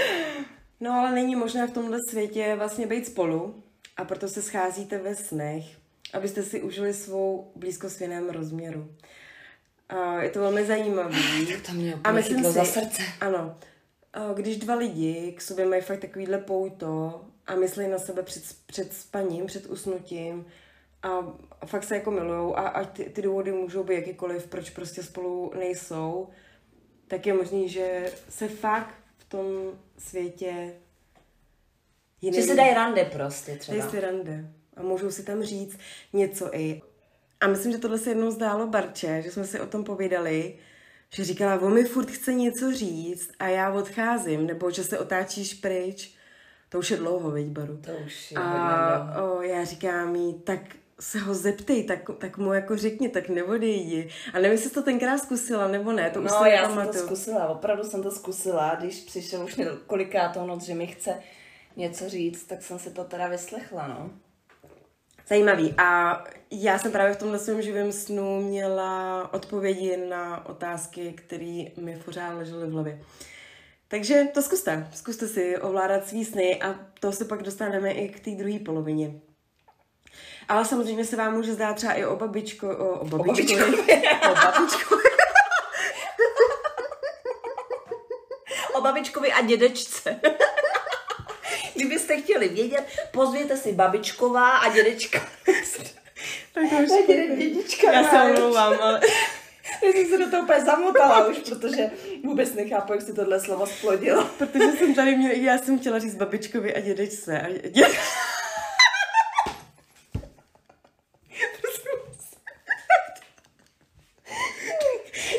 No 0.80 0.92
ale 0.92 1.12
není 1.12 1.36
možné 1.36 1.66
v 1.66 1.70
tomhle 1.70 1.98
světě 2.10 2.54
vlastně 2.58 2.86
být 2.86 3.06
spolu 3.06 3.62
a 3.96 4.04
proto 4.04 4.28
se 4.28 4.42
scházíte 4.42 4.98
ve 4.98 5.14
snech, 5.14 5.64
abyste 6.12 6.42
si 6.42 6.62
užili 6.62 6.94
svou 6.94 7.52
blízkost 7.54 7.98
v 7.98 8.00
jiném 8.00 8.30
rozměru. 8.30 8.88
A 9.88 10.22
je 10.22 10.30
to 10.30 10.40
velmi 10.40 10.66
zajímavý. 10.66 11.16
To 11.66 11.72
mě 11.72 11.98
A 12.04 12.12
myslím 12.12 12.44
si, 12.44 12.52
za 12.52 12.64
srdce. 12.64 13.02
ano, 13.20 13.58
když 14.34 14.56
dva 14.56 14.74
lidi 14.74 15.34
k 15.36 15.40
sobě 15.42 15.66
mají 15.66 15.82
fakt 15.82 16.00
takovýhle 16.00 16.38
pouto 16.38 17.20
a 17.46 17.54
myslí 17.54 17.88
na 17.88 17.98
sebe 17.98 18.22
před, 18.22 18.42
před 18.66 18.92
spaním, 18.92 19.46
před 19.46 19.66
usnutím 19.66 20.46
a, 21.02 21.08
a 21.60 21.66
fakt 21.66 21.84
se 21.84 21.94
jako 21.94 22.10
milujou 22.10 22.56
a, 22.56 22.68
a 22.68 22.84
ty, 22.84 23.04
ty 23.04 23.22
důvody 23.22 23.52
můžou 23.52 23.84
být 23.84 23.94
jakýkoliv, 23.94 24.46
proč 24.46 24.70
prostě 24.70 25.02
spolu 25.02 25.52
nejsou, 25.58 26.28
tak 27.08 27.26
je 27.26 27.34
možný, 27.34 27.68
že 27.68 28.12
se 28.28 28.48
fakt 28.48 28.94
tom 29.28 29.46
světě 29.98 30.72
jiný 32.20 32.36
Že 32.36 32.42
se 32.42 32.54
dají 32.54 32.74
rande 32.74 33.04
prostě 33.04 33.56
třeba. 33.56 33.78
Dají 33.78 33.90
si 33.90 34.00
rande. 34.00 34.50
A 34.76 34.82
můžou 34.82 35.10
si 35.10 35.22
tam 35.22 35.42
říct 35.42 35.78
něco 36.12 36.54
i. 36.54 36.82
A 37.40 37.46
myslím, 37.46 37.72
že 37.72 37.78
tohle 37.78 37.98
se 37.98 38.10
jednou 38.10 38.30
zdálo 38.30 38.66
Barče, 38.66 39.22
že 39.22 39.30
jsme 39.30 39.44
si 39.44 39.60
o 39.60 39.66
tom 39.66 39.84
povídali, 39.84 40.58
že 41.10 41.24
říkala, 41.24 41.60
on 41.60 41.74
mi 41.74 41.84
furt 41.84 42.10
chce 42.10 42.34
něco 42.34 42.72
říct 42.72 43.30
a 43.38 43.48
já 43.48 43.72
odcházím, 43.72 44.46
nebo 44.46 44.70
že 44.70 44.84
se 44.84 44.98
otáčíš 44.98 45.54
pryč. 45.54 46.14
To 46.68 46.78
už 46.78 46.90
je 46.90 46.96
dlouho, 46.96 47.30
veď, 47.30 47.46
Baru. 47.46 47.76
To 47.76 47.92
už 48.06 48.32
je 48.32 48.38
A 48.38 49.22
o, 49.22 49.42
já 49.42 49.64
říkám 49.64 50.16
jí, 50.16 50.34
tak 50.34 50.60
se 51.00 51.18
ho 51.18 51.34
zeptej, 51.34 51.84
tak, 51.84 52.00
tak 52.18 52.38
mu 52.38 52.52
jako 52.52 52.76
řekni, 52.76 53.08
tak 53.08 53.28
neodejdi. 53.28 54.08
A 54.32 54.36
nevím, 54.36 54.52
jestli 54.52 54.70
to 54.70 54.82
tenkrát 54.82 55.18
zkusila, 55.18 55.68
nebo 55.68 55.92
ne, 55.92 56.10
to 56.10 56.20
už 56.20 56.30
No, 56.30 56.42
si 56.42 56.48
já 56.48 56.68
jsem 56.68 56.86
to 56.86 56.92
zkusila, 56.92 57.48
opravdu 57.48 57.84
jsem 57.84 58.02
to 58.02 58.10
zkusila, 58.10 58.74
když 58.74 59.00
přišel 59.00 59.44
už 59.44 59.56
několikátou 59.56 60.46
noc, 60.46 60.64
že 60.64 60.74
mi 60.74 60.86
chce 60.86 61.14
něco 61.76 62.08
říct, 62.08 62.44
tak 62.44 62.62
jsem 62.62 62.78
si 62.78 62.90
to 62.90 63.04
teda 63.04 63.28
vyslechla, 63.28 63.86
no. 63.86 64.10
Zajímavý. 65.28 65.74
A 65.78 66.24
já 66.50 66.78
jsem 66.78 66.92
právě 66.92 67.14
v 67.14 67.18
tomhle 67.18 67.38
svém 67.38 67.62
živém 67.62 67.92
snu 67.92 68.40
měla 68.42 69.28
odpovědi 69.34 69.96
na 69.96 70.46
otázky, 70.46 71.12
které 71.12 71.64
mi 71.76 72.02
pořád 72.04 72.32
ležely 72.34 72.66
v 72.66 72.72
hlavě. 72.72 73.00
Takže 73.88 74.26
to 74.34 74.42
zkuste. 74.42 74.88
Zkuste 74.94 75.28
si 75.28 75.58
ovládat 75.58 76.08
svý 76.08 76.24
sny 76.24 76.62
a 76.62 76.74
to 77.00 77.12
se 77.12 77.24
pak 77.24 77.42
dostaneme 77.42 77.92
i 77.92 78.08
k 78.08 78.20
té 78.20 78.30
druhé 78.30 78.58
polovině. 78.58 79.20
Ale 80.48 80.64
samozřejmě 80.64 81.04
se 81.04 81.16
vám 81.16 81.34
může 81.34 81.54
zdát 81.54 81.76
třeba 81.76 81.92
i 81.92 82.04
o 82.04 82.16
babičko, 82.16 82.68
o, 82.68 82.98
o 82.98 83.04
babičkovi. 83.04 83.76
O 84.30 84.34
babičkovi. 84.34 85.02
O 88.74 88.80
babičkovi 88.80 89.32
a 89.32 89.42
dědečce. 89.42 90.20
Kdybyste 91.74 92.20
chtěli 92.20 92.48
vědět, 92.48 92.84
pozvěte 93.12 93.56
si 93.56 93.72
babičková 93.72 94.56
a 94.56 94.68
dědečka. 94.68 95.20
Tak 96.52 96.70
to 96.70 96.76
už 96.76 96.90
A 96.90 97.06
děde, 97.06 97.36
dědička. 97.36 97.92
Já 97.92 98.10
se 98.10 98.16
omlouvám, 98.16 98.74
ale... 98.80 99.00
Já 99.82 99.92
jsem 99.92 100.06
se 100.06 100.18
do 100.18 100.30
toho 100.30 100.42
úplně 100.42 100.60
zamotala 100.60 101.26
už, 101.26 101.38
protože 101.38 101.90
vůbec 102.24 102.54
nechápu, 102.54 102.92
jak 102.92 103.02
si 103.02 103.14
tohle 103.14 103.40
slovo 103.40 103.66
splodilo. 103.66 104.24
Protože 104.38 104.72
jsem 104.72 104.94
tady 104.94 105.16
měla, 105.16 105.34
já 105.34 105.58
jsem 105.58 105.78
chtěla 105.78 105.98
říct 105.98 106.14
babičkovi 106.14 106.74
a 106.74 106.80
dědečce. 106.80 107.40
A 107.40 107.68
dě... 107.68 107.86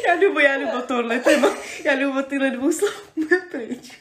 já 0.07 0.15
jdu, 0.15 0.39
já 0.39 0.57
jdu 0.57 0.76
o 0.76 0.76
tohle 0.87 1.19
téma, 1.19 1.57
já 1.83 1.95
jdu 1.95 2.19
o 2.19 2.23
tyhle 2.23 2.49
dvou 2.51 2.71
slov 2.71 3.09
pryč. 3.51 3.91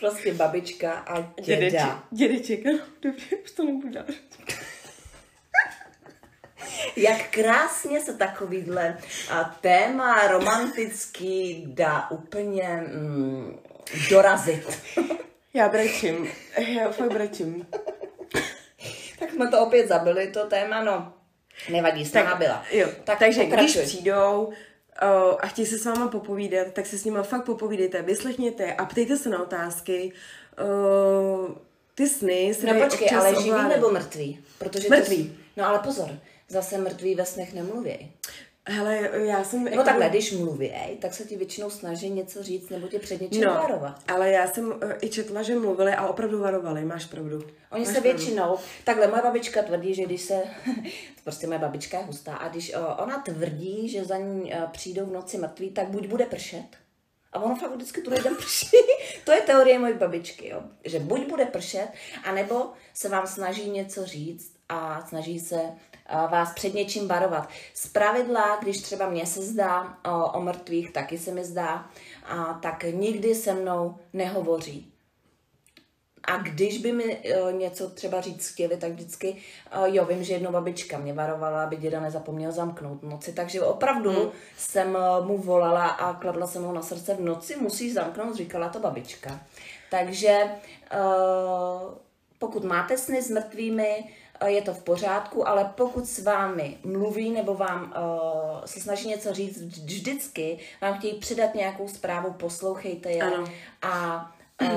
Prostě 0.00 0.34
babička 0.34 0.92
a 0.92 1.32
Dědeček, 1.42 1.72
děda. 1.72 2.04
dědeček, 2.10 2.66
ano, 2.66 2.78
dobře, 3.02 3.36
už 3.44 3.50
to 3.50 3.64
nebudu 3.64 3.88
dál. 3.88 4.04
Jak 6.96 7.30
krásně 7.30 8.00
se 8.00 8.14
takovýhle 8.14 8.98
a, 9.30 9.44
téma 9.60 10.26
romantický 10.26 11.64
dá 11.66 12.10
úplně 12.10 12.84
mm, 12.92 13.58
dorazit. 14.10 14.78
Já 15.54 15.68
brečím. 15.68 16.28
Já 16.58 16.90
fakt 16.92 17.12
brečím. 17.12 17.66
tak 19.18 19.30
jsme 19.30 19.48
to 19.48 19.60
opět 19.60 19.88
zabili, 19.88 20.26
to 20.26 20.46
téma, 20.46 20.84
no. 20.84 21.12
Nevadí, 21.68 22.10
tak, 22.10 22.36
byla. 22.38 22.64
Jo. 22.70 22.88
Tak 23.04 23.18
Takže 23.18 23.42
pokračuj. 23.42 23.72
když 23.72 23.86
přijdou 23.88 24.52
a 25.40 25.46
chtějí 25.46 25.66
se 25.66 25.78
s 25.78 25.84
váma 25.84 26.08
popovídat, 26.08 26.66
tak 26.72 26.86
se 26.86 26.98
s 26.98 27.04
nimi 27.04 27.18
fakt 27.22 27.44
popovídejte, 27.44 28.02
vyslechněte 28.02 28.74
a 28.74 28.84
ptejte 28.84 29.16
se 29.16 29.28
na 29.28 29.42
otázky. 29.42 30.12
Uh, 30.60 31.54
ty 31.94 32.08
sny 32.08 32.54
se 32.54 32.66
No 32.66 32.84
počkej, 32.84 33.08
ale 33.16 33.34
živý 33.42 33.68
nebo 33.68 33.90
mrtvý? 33.90 34.44
Protože 34.58 34.88
mrtvý. 34.88 35.24
To, 35.28 35.34
no 35.56 35.66
ale 35.66 35.78
pozor, 35.78 36.10
zase 36.48 36.78
mrtví 36.78 37.14
ve 37.14 37.26
snech 37.26 37.54
nemluví. 37.54 38.12
Hele, 38.68 39.10
já 39.14 39.44
jsem... 39.44 39.64
No 39.64 39.70
jako... 39.70 39.84
takhle, 39.84 40.08
když 40.08 40.32
mluví, 40.32 40.72
tak 41.00 41.14
se 41.14 41.24
ti 41.24 41.36
většinou 41.36 41.70
snaží 41.70 42.10
něco 42.10 42.42
říct 42.42 42.68
nebo 42.68 42.88
tě 42.88 42.98
před 42.98 43.20
něčím 43.20 43.44
no, 43.44 43.54
varovat. 43.54 44.02
ale 44.08 44.30
já 44.30 44.46
jsem 44.46 44.68
uh, 44.68 44.76
i 45.02 45.08
četla, 45.08 45.42
že 45.42 45.54
mluvili 45.58 45.92
a 45.92 46.06
opravdu 46.06 46.38
varovali, 46.38 46.84
máš 46.84 47.04
pravdu. 47.04 47.36
Oni 47.72 47.84
máš 47.84 47.94
se 47.94 48.00
pravdu. 48.00 48.18
většinou, 48.18 48.56
takhle 48.84 49.06
moje 49.06 49.22
babička 49.22 49.62
tvrdí, 49.62 49.94
že 49.94 50.04
když 50.04 50.22
se, 50.22 50.42
prostě 51.24 51.46
moje 51.46 51.58
babička 51.58 51.98
je 51.98 52.04
hustá, 52.04 52.36
a 52.36 52.48
když 52.48 52.74
uh, 52.74 53.04
ona 53.04 53.18
tvrdí, 53.18 53.88
že 53.88 54.04
za 54.04 54.16
ní 54.16 54.52
uh, 54.52 54.70
přijdou 54.70 55.06
v 55.06 55.12
noci 55.12 55.38
mrtví, 55.38 55.70
tak 55.70 55.88
buď 55.88 56.06
bude 56.06 56.26
pršet, 56.26 56.66
a 57.32 57.40
ono 57.40 57.56
fakt 57.56 57.74
vždycky 57.74 58.02
tu 58.02 58.10
lidem 58.10 58.36
prší. 58.36 58.76
to 59.24 59.32
je 59.32 59.40
teorie 59.40 59.78
mojí 59.78 59.94
babičky, 59.94 60.48
jo. 60.48 60.62
Že 60.84 60.98
buď 60.98 61.28
bude 61.28 61.44
pršet, 61.44 61.88
anebo 62.24 62.70
se 62.94 63.08
vám 63.08 63.26
snaží 63.26 63.70
něco 63.70 64.06
říct 64.06 64.55
a 64.68 65.06
snaží 65.06 65.40
se 65.40 65.60
vás 66.30 66.54
před 66.54 66.74
něčím 66.74 67.08
varovat. 67.08 67.48
Z 67.74 67.86
pravidla, 67.86 68.58
když 68.62 68.80
třeba 68.80 69.08
mě 69.08 69.26
se 69.26 69.42
zdá 69.42 69.98
o, 70.04 70.32
o 70.32 70.40
mrtvých, 70.40 70.92
taky 70.92 71.18
se 71.18 71.32
mi 71.32 71.44
zdá, 71.44 71.86
a, 72.26 72.54
tak 72.62 72.84
nikdy 72.84 73.34
se 73.34 73.54
mnou 73.54 73.94
nehovoří. 74.12 74.92
A 76.28 76.36
když 76.36 76.78
by 76.78 76.92
mi 76.92 77.16
uh, 77.16 77.52
něco 77.52 77.90
třeba 77.90 78.20
říct 78.20 78.48
chtěli, 78.48 78.76
tak 78.76 78.92
vždycky, 78.92 79.36
uh, 79.78 79.84
jo, 79.84 80.04
vím, 80.04 80.24
že 80.24 80.32
jednou 80.32 80.52
babička 80.52 80.98
mě 80.98 81.12
varovala, 81.12 81.64
aby 81.64 81.76
děda 81.76 82.00
nezapomněl 82.00 82.52
zamknout 82.52 83.02
v 83.02 83.08
noci, 83.08 83.32
takže 83.32 83.62
opravdu 83.62 84.10
hmm. 84.10 84.30
jsem 84.56 84.94
uh, 84.94 85.26
mu 85.26 85.38
volala 85.38 85.86
a 85.86 86.14
kladla 86.14 86.46
jsem 86.46 86.62
mu 86.62 86.72
na 86.72 86.82
srdce 86.82 87.14
v 87.14 87.20
noci, 87.20 87.56
musíš 87.56 87.94
zamknout, 87.94 88.36
říkala 88.36 88.68
to 88.68 88.78
babička. 88.78 89.40
Takže 89.90 90.50
pokud 92.38 92.64
máte 92.64 92.98
sny 92.98 93.22
s 93.22 93.30
mrtvými, 93.30 94.04
je 94.46 94.62
to 94.62 94.74
v 94.74 94.82
pořádku, 94.82 95.48
ale 95.48 95.72
pokud 95.76 96.06
s 96.06 96.18
vámi 96.18 96.78
mluví 96.84 97.30
nebo 97.30 97.54
vám 97.54 97.82
uh, 97.82 98.64
se 98.64 98.80
snaží 98.80 99.08
něco 99.08 99.32
říct 99.32 99.62
vždycky, 99.62 100.58
vám 100.82 100.98
chtějí 100.98 101.14
předat 101.14 101.54
nějakou 101.54 101.88
zprávu, 101.88 102.32
poslouchejte 102.32 103.10
je 103.10 103.22
ano. 103.22 103.44
a 103.82 104.26
uh, 104.62 104.68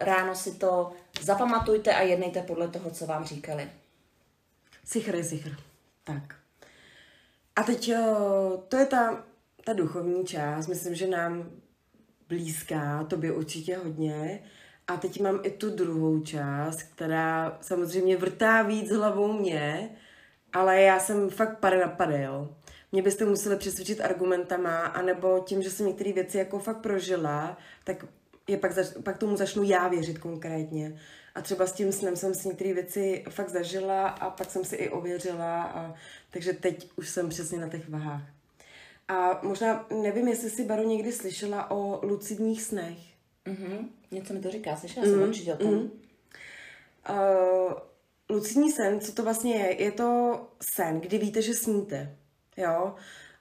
ráno 0.00 0.34
si 0.34 0.54
to 0.54 0.92
zapamatujte 1.20 1.94
a 1.94 2.00
jednejte 2.00 2.42
podle 2.42 2.68
toho, 2.68 2.90
co 2.90 3.06
vám 3.06 3.24
říkali. 3.24 3.70
Sichr 4.84 5.14
je 5.14 5.24
sichr. 5.24 5.56
Tak. 6.04 6.34
A 7.56 7.62
teď 7.62 7.92
uh, 7.92 8.60
to 8.68 8.76
je 8.76 8.86
ta, 8.86 9.24
ta 9.64 9.72
duchovní 9.72 10.24
část, 10.24 10.66
myslím, 10.66 10.94
že 10.94 11.06
nám 11.06 11.50
blízká, 12.28 13.04
tobě 13.04 13.32
určitě 13.32 13.76
hodně. 13.76 14.40
A 14.88 14.96
teď 14.96 15.20
mám 15.20 15.40
i 15.42 15.50
tu 15.50 15.70
druhou 15.70 16.20
část, 16.20 16.82
která 16.82 17.58
samozřejmě 17.60 18.16
vrtá 18.16 18.62
víc 18.62 18.90
hlavou 18.90 19.32
mě, 19.32 19.90
ale 20.52 20.82
já 20.82 21.00
jsem 21.00 21.30
fakt 21.30 21.58
pade 21.58 21.80
na 21.80 21.88
pade, 21.88 22.22
jo. 22.22 22.48
Mě 22.92 23.02
byste 23.02 23.24
museli 23.24 23.56
přesvědčit 23.56 24.00
argumentama, 24.00 24.78
anebo 24.78 25.40
tím, 25.46 25.62
že 25.62 25.70
jsem 25.70 25.86
některé 25.86 26.12
věci 26.12 26.38
jako 26.38 26.58
fakt 26.58 26.76
prožila, 26.80 27.58
tak 27.84 28.06
je 28.48 28.56
pak, 28.56 28.72
zač- 28.72 28.96
pak 29.02 29.18
tomu 29.18 29.36
začnu 29.36 29.62
já 29.62 29.88
věřit 29.88 30.18
konkrétně. 30.18 31.00
A 31.34 31.40
třeba 31.40 31.66
s 31.66 31.72
tím 31.72 31.92
snem 31.92 32.16
jsem 32.16 32.34
si 32.34 32.48
některé 32.48 32.74
věci 32.74 33.24
fakt 33.28 33.48
zažila 33.48 34.08
a 34.08 34.30
pak 34.30 34.50
jsem 34.50 34.64
si 34.64 34.76
i 34.76 34.88
ověřila, 34.88 35.62
a, 35.62 35.94
takže 36.30 36.52
teď 36.52 36.90
už 36.96 37.08
jsem 37.08 37.28
přesně 37.28 37.58
na 37.58 37.68
těch 37.68 37.88
vahách. 37.88 38.22
A 39.08 39.40
možná, 39.42 39.86
nevím, 40.02 40.28
jestli 40.28 40.50
si 40.50 40.64
Baru 40.64 40.88
někdy 40.88 41.12
slyšela 41.12 41.70
o 41.70 42.06
lucidních 42.06 42.62
snech. 42.62 42.98
Mm-hmm. 43.46 43.88
Něco 44.14 44.34
mi 44.34 44.40
to 44.40 44.50
říká, 44.50 44.76
slyšela 44.76 45.06
jsem 45.06 45.20
mm-hmm. 45.20 45.28
určitě 45.28 45.54
o 45.54 45.56
tom. 45.56 45.74
Mm-hmm. 45.74 45.90
Uh, 47.10 47.72
lucidní 48.30 48.72
sen, 48.72 49.00
co 49.00 49.12
to 49.12 49.22
vlastně 49.22 49.56
je? 49.56 49.82
Je 49.82 49.92
to 49.92 50.40
sen, 50.62 51.00
kdy 51.00 51.18
víte, 51.18 51.42
že 51.42 51.54
sníte. 51.54 52.16
Jo? 52.56 52.94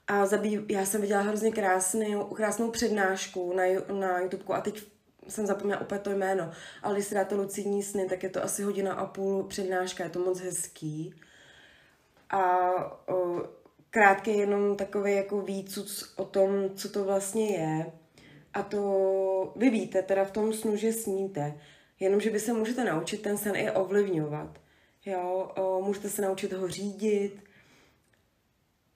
A 0.08 0.26
zabý, 0.26 0.66
já 0.70 0.86
jsem 0.86 1.02
viděla 1.02 1.22
hrozně 1.22 1.52
krásný, 1.52 2.16
krásnou 2.36 2.72
přednášku 2.72 3.54
na, 3.54 3.64
na 4.00 4.20
YouTube 4.20 4.56
a 4.56 4.62
teď 4.62 4.84
jsem 5.28 5.46
zapomněla 5.46 5.82
úplně 5.82 6.00
to 6.00 6.10
jméno, 6.10 6.52
ale 6.84 6.94
když 6.94 7.06
si 7.06 7.16
dáte 7.16 7.36
lucidní 7.36 7.84
sny, 7.84 8.06
tak 8.10 8.24
je 8.24 8.30
to 8.30 8.44
asi 8.44 8.64
hodina 8.64 8.94
a 8.94 9.06
půl 9.06 9.44
přednáška, 9.44 10.04
je 10.04 10.10
to 10.10 10.20
moc 10.20 10.40
hezký. 10.40 11.14
A 12.30 12.70
o, 13.08 13.44
krátký 13.90 14.38
jenom 14.38 14.76
takový 14.76 15.16
jako 15.16 15.42
výcud 15.42 15.88
o 16.16 16.26
tom, 16.26 16.50
co 16.76 16.90
to 16.90 17.04
vlastně 17.04 17.58
je. 17.58 17.92
A 18.54 18.64
to 18.64 19.54
vy 19.56 19.70
víte 19.70 20.02
teda 20.02 20.26
v 20.26 20.32
tom 20.32 20.54
snu, 20.54 20.76
že 20.76 20.94
sníte. 20.94 21.58
Jenomže 22.00 22.30
vy 22.30 22.40
se 22.40 22.54
můžete 22.54 22.84
naučit 22.84 23.22
ten 23.22 23.38
sen 23.38 23.56
i 23.56 23.72
ovlivňovat. 23.72 24.60
Jo, 25.06 25.52
o, 25.56 25.82
můžete 25.82 26.10
se 26.10 26.22
naučit 26.22 26.54
ho 26.54 26.68
řídit. 26.68 27.44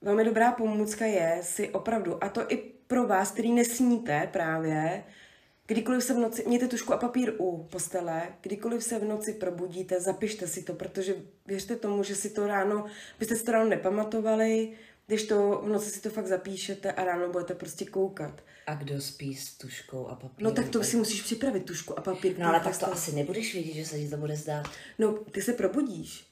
Velmi 0.02 0.24
dobrá 0.24 0.52
pomůcka 0.52 1.06
je 1.06 1.40
si 1.42 1.70
opravdu, 1.70 2.24
a 2.24 2.30
to 2.30 2.52
i 2.52 2.58
pro 2.88 3.08
vás, 3.08 3.32
který 3.32 3.52
nesníte 3.52 4.30
právě, 4.34 5.04
Kdykoliv 5.68 6.04
se 6.04 6.14
v 6.14 6.18
noci, 6.18 6.44
mějte 6.48 6.68
tušku 6.68 6.94
a 6.94 6.98
papír 6.98 7.34
u 7.38 7.64
postele, 7.64 8.24
kdykoliv 8.42 8.84
se 8.84 9.00
v 9.00 9.04
noci 9.04 9.34
probudíte, 9.34 10.02
zapište 10.02 10.48
si 10.48 10.64
to, 10.64 10.74
protože 10.74 11.16
věřte 11.46 11.76
tomu, 11.76 12.04
že 12.04 12.16
si 12.16 12.30
to 12.30 12.48
ráno, 12.48 12.86
byste 13.20 13.36
si 13.36 13.44
to 13.44 13.52
ráno 13.52 13.70
nepamatovali, 13.70 14.74
když 15.08 15.24
to 15.24 15.62
v 15.66 15.70
noci 15.70 15.90
si 15.90 16.02
to 16.02 16.10
fakt 16.10 16.28
zapíšete 16.28 16.92
a 16.92 17.04
ráno 17.04 17.30
budete 17.30 17.56
prostě 17.56 17.86
koukat. 17.86 18.44
A 18.68 18.76
kdo 18.76 19.02
spí 19.02 19.36
s 19.36 19.58
tuškou 19.58 20.08
a 20.08 20.16
papírem? 20.16 20.50
No 20.50 20.52
tak 20.52 20.70
to 20.70 20.84
si 20.84 20.98
musíš 20.98 21.22
připravit 21.22 21.66
tušku 21.66 22.00
a 22.00 22.02
papír. 22.02 22.40
No 22.40 22.48
ale 22.48 22.60
tak 22.60 22.78
to 22.78 22.94
asi 22.94 23.16
nebudeš 23.16 23.54
vědět, 23.54 23.74
že 23.74 23.86
se 23.86 24.00
ti 24.00 24.10
to 24.10 24.18
bude 24.18 24.36
zdát. 24.36 24.66
No, 25.00 25.14
ty 25.14 25.42
se 25.42 25.54
probudíš. 25.54 26.28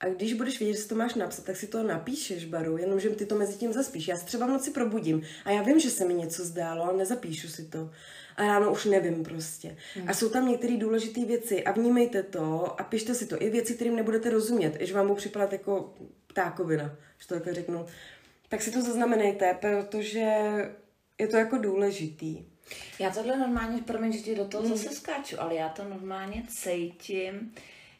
A 0.00 0.08
když 0.08 0.32
budeš 0.34 0.58
vědět, 0.58 0.74
že 0.74 0.82
si 0.82 0.88
to 0.88 0.94
máš 0.94 1.14
napsat, 1.14 1.44
tak 1.44 1.56
si 1.56 1.66
to 1.66 1.82
napíšeš, 1.82 2.44
Baru, 2.44 2.76
jenomže 2.76 3.10
ty 3.10 3.26
to 3.26 3.34
mezi 3.34 3.54
tím 3.54 3.72
zaspíš. 3.72 4.08
Já 4.08 4.16
se 4.16 4.24
třeba 4.24 4.46
v 4.46 4.50
noci 4.50 4.70
probudím 4.70 5.22
a 5.44 5.50
já 5.50 5.62
vím, 5.62 5.80
že 5.80 5.90
se 5.90 6.04
mi 6.04 6.14
něco 6.14 6.44
zdálo, 6.44 6.84
ale 6.84 6.96
nezapíšu 6.96 7.48
si 7.48 7.64
to. 7.64 7.90
A 8.36 8.46
ráno 8.46 8.72
už 8.72 8.84
nevím 8.84 9.24
prostě. 9.24 9.76
Hmm. 9.94 10.08
A 10.08 10.14
jsou 10.14 10.28
tam 10.28 10.48
některé 10.48 10.76
důležité 10.76 11.24
věci 11.24 11.64
a 11.64 11.72
vnímejte 11.72 12.22
to 12.22 12.80
a 12.80 12.84
pište 12.84 13.14
si 13.14 13.26
to. 13.26 13.42
I 13.42 13.50
věci, 13.50 13.74
kterým 13.74 13.96
nebudete 13.96 14.30
rozumět, 14.30 14.76
že 14.80 14.94
vám 14.94 15.06
budou 15.06 15.16
připadat 15.16 15.52
jako 15.52 15.94
ptákovina, 16.32 16.96
že 17.18 17.28
to 17.28 17.34
takhle 17.34 17.54
řeknu. 17.54 17.86
Tak 18.48 18.62
si 18.62 18.70
to 18.70 18.82
zaznamenejte, 18.82 19.58
protože 19.60 20.26
je 21.18 21.28
to 21.28 21.36
jako 21.36 21.58
důležitý. 21.58 22.44
Já 22.98 23.10
tohle 23.10 23.36
normálně, 23.36 23.82
promiň, 23.82 24.12
že 24.12 24.18
ti 24.18 24.34
do 24.34 24.44
toho 24.44 24.64
hmm. 24.64 24.76
zase 24.76 24.96
skáču, 24.96 25.40
ale 25.40 25.54
já 25.54 25.68
to 25.68 25.84
normálně 25.84 26.42
cítím. 26.48 27.54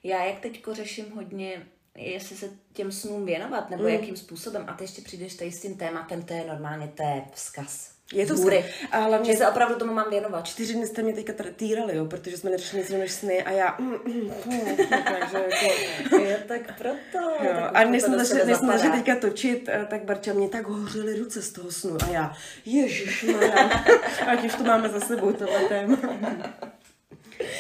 Já 0.04 0.24
jak 0.24 0.40
teďko 0.40 0.74
řeším 0.74 1.10
hodně 1.14 1.66
jestli 1.94 2.36
se 2.36 2.50
těm 2.72 2.92
snům 2.92 3.26
věnovat, 3.26 3.70
nebo 3.70 3.82
mm. 3.82 3.88
jakým 3.88 4.16
způsobem. 4.16 4.64
A 4.68 4.72
ty 4.72 4.84
ještě 4.84 5.02
přijdeš 5.02 5.34
tady 5.34 5.52
s 5.52 5.62
tím 5.62 5.76
tématem, 5.76 6.22
to 6.22 6.34
je 6.34 6.46
normálně, 6.46 6.88
to 6.88 7.02
je 7.02 7.24
vzkaz. 7.32 7.91
Je 8.12 8.26
to 8.26 8.34
vzkaz. 8.34 8.64
Ale 8.92 9.18
mě... 9.18 9.32
Že 9.32 9.38
se 9.38 9.48
opravdu 9.48 9.74
tomu 9.74 9.94
mám 9.94 10.10
věnovat. 10.10 10.46
Čtyři 10.46 10.74
dny 10.74 10.86
jste 10.86 11.02
mě 11.02 11.12
teďka 11.12 11.32
týrali, 11.56 11.96
jo, 11.96 12.04
protože 12.04 12.36
jsme 12.36 12.50
neřešili 12.50 12.82
nic 12.82 12.90
než 12.90 13.12
sny 13.12 13.42
a 13.42 13.50
já... 13.50 13.76
Mm, 13.78 13.90
mm, 14.04 14.32
mm, 14.46 14.76
takže 14.76 15.44
jako... 15.50 16.16
je 16.22 16.44
tak 16.48 16.78
proto. 16.78 17.30
Jo. 17.42 17.52
Tak 17.52 17.70
a 17.74 17.84
než 17.84 18.02
jsme 18.02 18.24
začali, 18.24 18.92
teďka 18.92 19.16
točit, 19.20 19.68
eh, 19.68 19.86
tak 19.90 20.04
Barča 20.04 20.32
mě 20.32 20.48
tak 20.48 20.66
hořily 20.66 21.18
ruce 21.18 21.42
z 21.42 21.52
toho 21.52 21.70
snu 21.70 21.96
a 22.04 22.10
já, 22.10 22.32
ježišmarja, 22.64 23.70
ať 24.26 24.44
už 24.44 24.54
to 24.54 24.64
máme 24.64 24.88
za 24.88 25.00
sebou, 25.00 25.32
tohle 25.32 25.60
téma. 25.60 25.98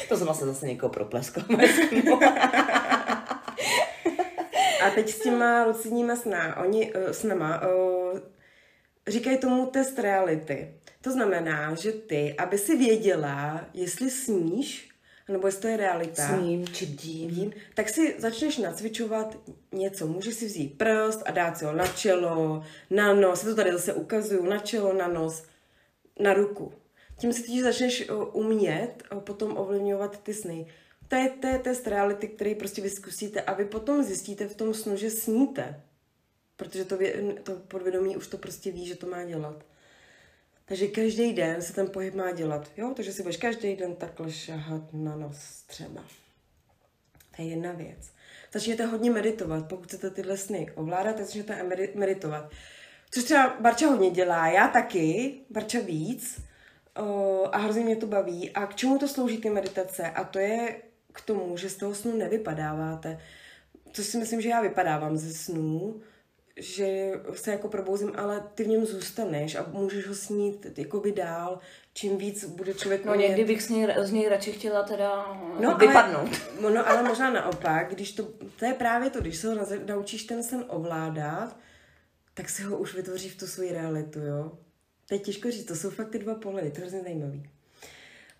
to 0.08 0.16
jsem 0.16 0.26
vlastně 0.26 0.46
zase 0.46 0.66
někoho 0.66 0.90
propleskla. 0.90 1.44
A 4.86 4.90
teď 4.90 5.10
s 5.10 5.18
těma 5.18 5.64
lucidníma 5.64 6.16
sna, 6.16 6.56
oni, 6.56 6.92
uh, 6.94 7.10
snama, 7.10 7.62
uh, 7.62 8.18
říkají 9.08 9.38
tomu 9.38 9.66
test 9.66 9.98
reality. 9.98 10.74
To 11.00 11.10
znamená, 11.10 11.74
že 11.74 11.92
ty, 11.92 12.34
aby 12.38 12.58
si 12.58 12.76
věděla, 12.76 13.66
jestli 13.74 14.10
sníš, 14.10 14.88
nebo 15.28 15.48
jestli 15.48 15.62
to 15.62 15.68
je 15.68 15.76
realita. 15.76 16.28
Sním 16.28 16.68
či 16.68 16.86
bdím. 16.86 17.52
Tak 17.74 17.88
si 17.88 18.14
začneš 18.18 18.58
nacvičovat 18.58 19.38
něco. 19.72 20.06
Můžeš 20.06 20.34
si 20.34 20.46
vzít 20.46 20.78
prst 20.78 21.22
a 21.26 21.30
dát 21.30 21.58
si 21.58 21.64
ho 21.64 21.72
na 21.72 21.86
čelo, 21.86 22.64
na 22.90 23.14
nos. 23.14 23.42
to 23.42 23.54
tady 23.54 23.72
zase 23.72 23.94
ukazuju. 23.94 24.44
Na 24.44 24.58
čelo, 24.58 24.92
na 24.92 25.08
nos, 25.08 25.44
na 26.20 26.34
ruku. 26.34 26.72
Tím 27.18 27.32
si 27.32 27.42
teď 27.42 27.60
začneš 27.60 28.08
umět 28.32 29.02
potom 29.24 29.56
ovlivňovat 29.56 30.22
ty 30.22 30.34
sny 30.34 30.66
to 31.12 31.16
je, 31.16 31.30
to 31.30 31.46
je 31.46 31.58
test 31.58 31.86
reality, 31.86 32.28
který 32.28 32.54
prostě 32.54 32.82
vy 32.82 32.90
zkusíte 32.90 33.40
a 33.40 33.54
vy 33.54 33.64
potom 33.64 34.02
zjistíte 34.02 34.48
v 34.48 34.56
tom 34.56 34.74
snu, 34.74 34.96
že 34.96 35.10
sníte. 35.10 35.82
Protože 36.56 36.84
to, 36.84 36.96
vě, 36.96 37.22
to 37.42 37.56
podvědomí 37.56 38.16
už 38.16 38.26
to 38.26 38.38
prostě 38.38 38.72
ví, 38.72 38.86
že 38.86 38.96
to 38.96 39.06
má 39.06 39.24
dělat. 39.24 39.64
Takže 40.64 40.88
každý 40.88 41.32
den 41.32 41.62
se 41.62 41.72
ten 41.72 41.90
pohyb 41.90 42.14
má 42.14 42.30
dělat, 42.32 42.70
jo? 42.76 42.92
Takže 42.96 43.12
si 43.12 43.22
budeš 43.22 43.36
každý 43.36 43.76
den 43.76 43.94
takhle 43.94 44.32
šahat 44.32 44.82
na 44.92 45.16
nos 45.16 45.62
třeba. 45.66 46.04
To 47.36 47.42
je 47.42 47.48
jedna 47.48 47.72
věc. 47.72 48.10
Začněte 48.52 48.86
hodně 48.86 49.10
meditovat, 49.10 49.68
pokud 49.68 49.86
chcete 49.86 50.10
tyhle 50.10 50.36
sny 50.36 50.72
ovládat, 50.74 51.18
začněte 51.18 51.62
meditovat. 51.94 52.50
Což 53.10 53.24
třeba 53.24 53.56
Barča 53.60 53.86
hodně 53.86 54.10
dělá, 54.10 54.48
já 54.48 54.68
taky, 54.68 55.34
Barča 55.50 55.80
víc, 55.80 56.40
o, 56.96 57.44
a 57.52 57.58
hrozně 57.58 57.84
mě 57.84 57.96
to 57.96 58.06
baví. 58.06 58.50
A 58.50 58.66
k 58.66 58.74
čemu 58.74 58.98
to 58.98 59.08
slouží 59.08 59.38
ty 59.38 59.50
meditace? 59.50 60.10
A 60.10 60.24
to 60.24 60.38
je 60.38 60.82
k 61.12 61.20
tomu, 61.20 61.56
že 61.56 61.70
z 61.70 61.76
toho 61.76 61.94
snu 61.94 62.16
nevypadáváte. 62.16 63.20
Což 63.92 64.06
si 64.06 64.18
myslím, 64.18 64.40
že 64.40 64.48
já 64.48 64.60
vypadávám 64.60 65.16
ze 65.16 65.34
snů, 65.34 66.00
že 66.56 67.12
se 67.34 67.50
jako 67.50 67.68
probouzím, 67.68 68.12
ale 68.16 68.44
ty 68.54 68.64
v 68.64 68.68
něm 68.68 68.86
zůstaneš 68.86 69.54
a 69.54 69.66
můžeš 69.72 70.06
ho 70.06 70.14
snít 70.14 70.66
jakoby 70.78 71.12
dál, 71.12 71.58
čím 71.94 72.18
víc 72.18 72.44
bude 72.44 72.74
člověk 72.74 73.04
No 73.04 73.14
někdy 73.14 73.44
bych 73.44 73.62
z 73.62 73.68
něj, 73.68 73.88
z 73.98 74.12
něj 74.12 74.28
radši 74.28 74.52
chtěla 74.52 74.82
teda 74.82 75.40
no, 75.60 75.76
vypadnout. 75.76 76.30
Ale, 76.62 76.74
no 76.74 76.88
ale 76.88 77.02
možná 77.02 77.30
naopak, 77.30 77.94
když 77.94 78.12
to, 78.12 78.28
to 78.58 78.64
je 78.64 78.74
právě 78.74 79.10
to, 79.10 79.20
když 79.20 79.36
se 79.36 79.48
ho 79.48 79.66
naučíš 79.86 80.24
ten 80.24 80.42
sen 80.42 80.64
ovládat, 80.68 81.56
tak 82.34 82.48
se 82.48 82.62
ho 82.62 82.78
už 82.78 82.94
vytvoří 82.94 83.28
v 83.28 83.36
tu 83.36 83.46
svoji 83.46 83.72
realitu, 83.72 84.18
jo. 84.20 84.52
To 85.08 85.14
je 85.14 85.18
těžko 85.18 85.50
říct, 85.50 85.64
to 85.64 85.76
jsou 85.76 85.90
fakt 85.90 86.10
ty 86.10 86.18
dva 86.18 86.34
pohledy, 86.34 86.70
to 86.70 86.76
je 86.76 86.80
hrozně 86.80 87.00
zajímavý. 87.00 87.50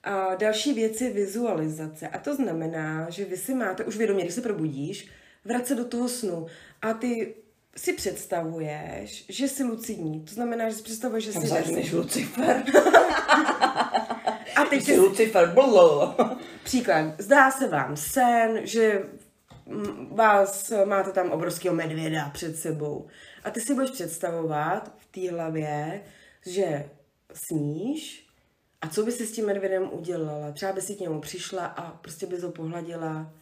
A 0.04 0.34
další 0.34 0.72
věc 0.72 1.00
je 1.00 1.10
vizualizace. 1.10 2.08
A 2.08 2.18
to 2.18 2.34
znamená, 2.34 3.10
že 3.10 3.24
vy 3.24 3.36
si 3.36 3.54
máte 3.54 3.84
už 3.84 3.96
vědomě, 3.96 4.24
když 4.24 4.34
se 4.34 4.40
probudíš, 4.40 5.10
vracet 5.44 5.74
do 5.74 5.84
toho 5.84 6.08
snu. 6.08 6.46
A 6.82 6.94
ty 6.94 7.34
si 7.76 7.92
představuješ, 7.92 9.24
že 9.28 9.48
jsi 9.48 9.64
lucidní. 9.64 10.20
To 10.20 10.34
znamená, 10.34 10.68
že 10.68 10.74
si 10.76 10.82
představuješ, 10.82 11.24
že 11.24 11.32
jsi... 11.32 11.48
Tam 11.48 11.74
než 11.74 11.92
Lucifer. 11.92 12.64
A 14.56 14.64
teď 14.70 14.82
jsi 14.84 14.98
Lucifer, 14.98 15.52
bllo. 15.54 16.16
Příklad. 16.64 17.04
Zdá 17.18 17.50
se 17.50 17.68
vám 17.68 17.96
sen, 17.96 18.60
že 18.64 19.02
vás 20.10 20.72
máte 20.84 21.12
tam 21.12 21.30
obrovského 21.30 21.74
medvěda 21.74 22.30
před 22.32 22.56
sebou. 22.56 23.06
A 23.44 23.50
ty 23.50 23.60
si 23.60 23.74
budeš 23.74 23.90
představovat 23.90 24.92
v 24.98 25.06
té 25.06 25.30
hlavě, 25.30 26.02
že 26.46 26.90
sníš 27.34 28.26
a 28.80 28.88
co 28.88 29.04
by 29.04 29.12
si 29.12 29.26
s 29.26 29.32
tím 29.32 29.46
medvědem 29.46 29.88
udělala. 29.92 30.52
Třeba 30.52 30.72
by 30.72 30.80
si 30.80 30.94
k 30.94 31.00
němu 31.00 31.20
přišla 31.20 31.66
a 31.66 31.90
prostě 31.90 32.26
by 32.26 32.40
ho 32.40 32.50
pohladila 32.50 33.32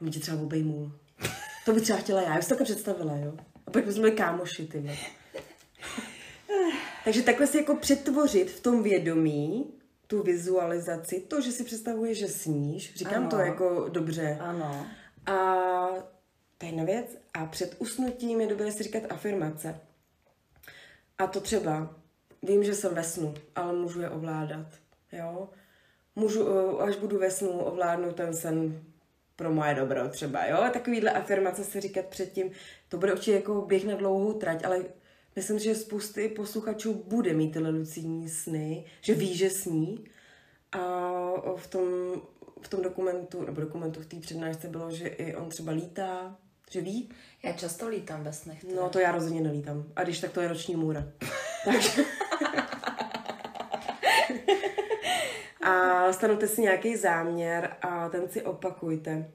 a 0.00 0.04
by 0.04 0.10
tě 0.10 0.20
třeba 0.20 0.42
obejmul. 0.42 0.92
To 1.64 1.72
by 1.72 1.80
třeba 1.80 1.98
chtěla 1.98 2.22
já, 2.22 2.28
já 2.28 2.34
bych 2.34 2.44
si 2.44 2.48
takhle 2.48 2.64
představila, 2.64 3.16
jo. 3.16 3.32
A 3.66 3.70
pak 3.70 3.84
bychom 3.84 4.00
byli 4.00 4.16
kámoši, 4.16 4.66
ty. 4.66 4.98
Takže 7.04 7.22
takhle 7.22 7.46
si 7.46 7.56
jako 7.56 7.76
přetvořit 7.76 8.50
v 8.50 8.60
tom 8.60 8.82
vědomí 8.82 9.74
tu 10.06 10.22
vizualizaci, 10.22 11.20
to, 11.20 11.40
že 11.40 11.52
si 11.52 11.64
představuje, 11.64 12.14
že 12.14 12.28
sníš, 12.28 12.94
říkám 12.94 13.22
ano. 13.22 13.30
to 13.30 13.38
jako 13.38 13.88
dobře. 13.88 14.38
Ano. 14.40 14.86
A 15.26 15.34
to 16.58 16.66
je 16.66 16.72
jedna 16.72 16.84
věc. 16.84 17.18
A 17.34 17.46
před 17.46 17.76
usnutím 17.78 18.40
je 18.40 18.46
dobré 18.46 18.72
si 18.72 18.82
říkat 18.82 19.02
afirmace. 19.08 19.80
A 21.18 21.26
to 21.26 21.40
třeba, 21.40 21.96
vím, 22.42 22.64
že 22.64 22.74
jsem 22.74 22.94
ve 22.94 23.04
snu, 23.04 23.34
ale 23.54 23.72
můžu 23.72 24.00
je 24.00 24.10
ovládat. 24.10 24.66
Jo? 25.12 25.48
Můžu, 26.16 26.48
eh, 26.48 26.82
až 26.82 26.96
budu 26.96 27.18
ve 27.18 27.30
snu, 27.30 27.50
ovládnout 27.50 28.16
ten 28.16 28.34
sen 28.34 28.84
pro 29.36 29.52
moje 29.52 29.74
dobro 29.74 30.08
třeba, 30.08 30.46
jo? 30.46 30.56
Takovýhle 30.72 31.10
afirmace 31.10 31.64
se 31.64 31.80
říkat 31.80 32.06
předtím, 32.06 32.50
to 32.88 32.98
bude 32.98 33.12
určitě 33.12 33.32
jako 33.32 33.62
běh 33.62 33.84
na 33.84 33.94
dlouhou 33.94 34.32
trať, 34.32 34.64
ale 34.64 34.84
myslím, 35.36 35.58
že 35.58 35.74
spousty 35.74 36.28
posluchačů 36.28 37.04
bude 37.06 37.32
mít 37.32 37.52
tyhle 37.52 37.70
lucidní 37.70 38.28
sny, 38.28 38.84
že 39.00 39.14
ví, 39.14 39.36
že 39.36 39.50
sní. 39.50 40.04
A 40.72 40.78
v 41.56 41.66
tom, 41.66 41.82
v 42.62 42.68
tom 42.68 42.82
dokumentu, 42.82 43.44
nebo 43.44 43.60
dokumentu 43.60 44.00
v 44.00 44.06
té 44.06 44.16
přednášce 44.16 44.68
bylo, 44.68 44.90
že 44.90 45.08
i 45.08 45.36
on 45.36 45.48
třeba 45.48 45.72
lítá, 45.72 46.36
že 46.70 46.80
ví? 46.80 47.08
Já 47.42 47.52
často 47.52 47.88
lítám 47.88 48.24
ve 48.24 48.32
snech. 48.32 48.64
Teda. 48.64 48.82
No 48.82 48.88
to 48.88 48.98
já 48.98 49.12
rozhodně 49.12 49.40
nelítám. 49.40 49.84
A 49.96 50.04
když 50.04 50.20
tak 50.20 50.32
to 50.32 50.40
je 50.40 50.48
roční 50.48 50.76
můra. 50.76 51.08
Takže... 51.64 52.04
a 55.62 56.12
stanovte 56.12 56.48
si 56.48 56.62
nějaký 56.62 56.96
záměr 56.96 57.76
a 57.82 58.08
ten 58.08 58.28
si 58.28 58.42
opakujte. 58.42 59.32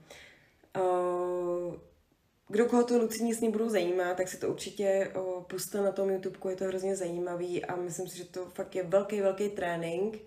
Kdo 2.50 2.66
koho 2.66 2.84
to 2.84 2.98
lucidní 2.98 3.34
sny 3.34 3.50
budou 3.50 3.70
zajímat, 3.70 4.18
tak 4.18 4.28
si 4.28 4.38
to 4.38 4.50
určitě 4.50 5.12
puste 5.48 5.82
na 5.82 5.92
tom 5.92 6.10
YouTube, 6.10 6.38
je 6.50 6.56
to 6.56 6.66
hrozně 6.66 6.96
zajímavý 6.96 7.66
a 7.66 7.76
myslím 7.76 8.08
si, 8.08 8.18
že 8.18 8.26
to 8.26 8.46
fakt 8.46 8.76
je 8.76 8.84
velký, 8.84 9.22
velký 9.22 9.50
trénink. 9.50 10.18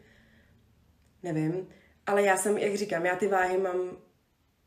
Nevím, 1.23 1.69
ale 2.07 2.23
já 2.23 2.37
jsem, 2.37 2.59
jak 2.59 2.75
říkám, 2.75 3.07
já 3.07 3.17
ty 3.17 3.29
váhy 3.29 3.59
mám 3.59 3.97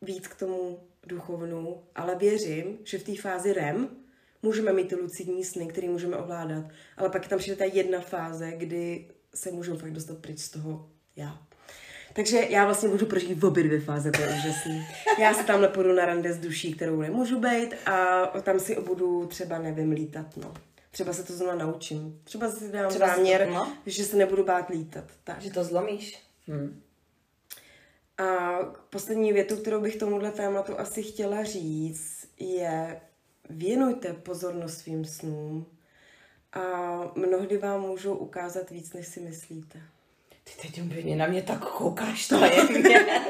víc 0.02 0.28
k 0.28 0.38
tomu 0.38 0.80
duchovnu, 1.06 1.82
ale 1.94 2.14
věřím, 2.14 2.78
že 2.84 2.98
v 2.98 3.04
té 3.04 3.16
fázi 3.16 3.52
REM 3.52 3.88
můžeme 4.42 4.72
mít 4.72 4.88
ty 4.88 4.94
lucidní 4.94 5.44
sny, 5.44 5.66
které 5.66 5.88
můžeme 5.88 6.16
ovládat, 6.16 6.64
ale 6.96 7.10
pak 7.10 7.28
tam 7.28 7.38
přijde 7.38 7.56
ta 7.56 7.64
jedna 7.64 8.00
fáze, 8.00 8.52
kdy 8.56 9.10
se 9.34 9.50
můžeme 9.50 9.78
fakt 9.78 9.92
dostat 9.92 10.18
pryč 10.18 10.38
z 10.38 10.50
toho 10.50 10.90
já. 11.16 11.38
Takže 12.12 12.46
já 12.48 12.64
vlastně 12.64 12.88
můžu 12.88 13.06
prožít 13.06 13.38
v 13.38 13.44
obě 13.44 13.64
dvě 13.64 13.80
fáze, 13.80 14.10
to 14.10 14.20
je 14.20 14.28
úžasný. 14.28 14.86
Já 15.18 15.34
se 15.34 15.44
tamhle 15.44 15.68
půjdu 15.68 15.92
na 15.92 16.06
rande 16.06 16.32
s 16.32 16.38
duší, 16.38 16.72
kterou 16.72 17.00
nemůžu 17.00 17.40
být 17.40 17.74
a 17.86 18.26
tam 18.42 18.60
si 18.60 18.80
budu 18.80 19.26
třeba, 19.26 19.58
nevím, 19.58 19.90
lítat, 19.90 20.36
no. 20.36 20.54
Třeba 20.90 21.12
se 21.12 21.22
to 21.22 21.32
znovu 21.32 21.58
naučím. 21.58 22.20
Třeba 22.24 22.50
si 22.50 22.72
dám 22.72 22.88
třeba 22.88 23.06
záměr, 23.06 23.46
to, 23.46 23.54
no? 23.54 23.72
že 23.86 24.04
se 24.04 24.16
nebudu 24.16 24.44
bát 24.44 24.68
lítat. 24.68 25.04
Tak. 25.24 25.40
Že 25.40 25.50
to 25.50 25.64
zlomíš. 25.64 26.18
Hmm. 26.46 26.82
A 28.18 28.58
poslední 28.90 29.32
větu, 29.32 29.56
kterou 29.56 29.80
bych 29.80 29.96
tomuhle 29.96 30.30
tématu 30.30 30.80
asi 30.80 31.02
chtěla 31.02 31.44
říct, 31.44 32.28
je 32.38 33.00
věnujte 33.50 34.12
pozornost 34.12 34.78
svým 34.78 35.04
snům 35.04 35.66
a 36.52 36.60
mnohdy 37.14 37.58
vám 37.58 37.80
můžou 37.80 38.14
ukázat 38.14 38.70
víc, 38.70 38.92
než 38.92 39.06
si 39.06 39.20
myslíte. 39.20 39.82
Ty 40.44 40.68
teď 40.68 40.82
úplně 40.82 41.16
na 41.16 41.26
mě 41.26 41.42
tak 41.42 41.64
koukáš 41.70 42.28
tajemně. 42.28 43.06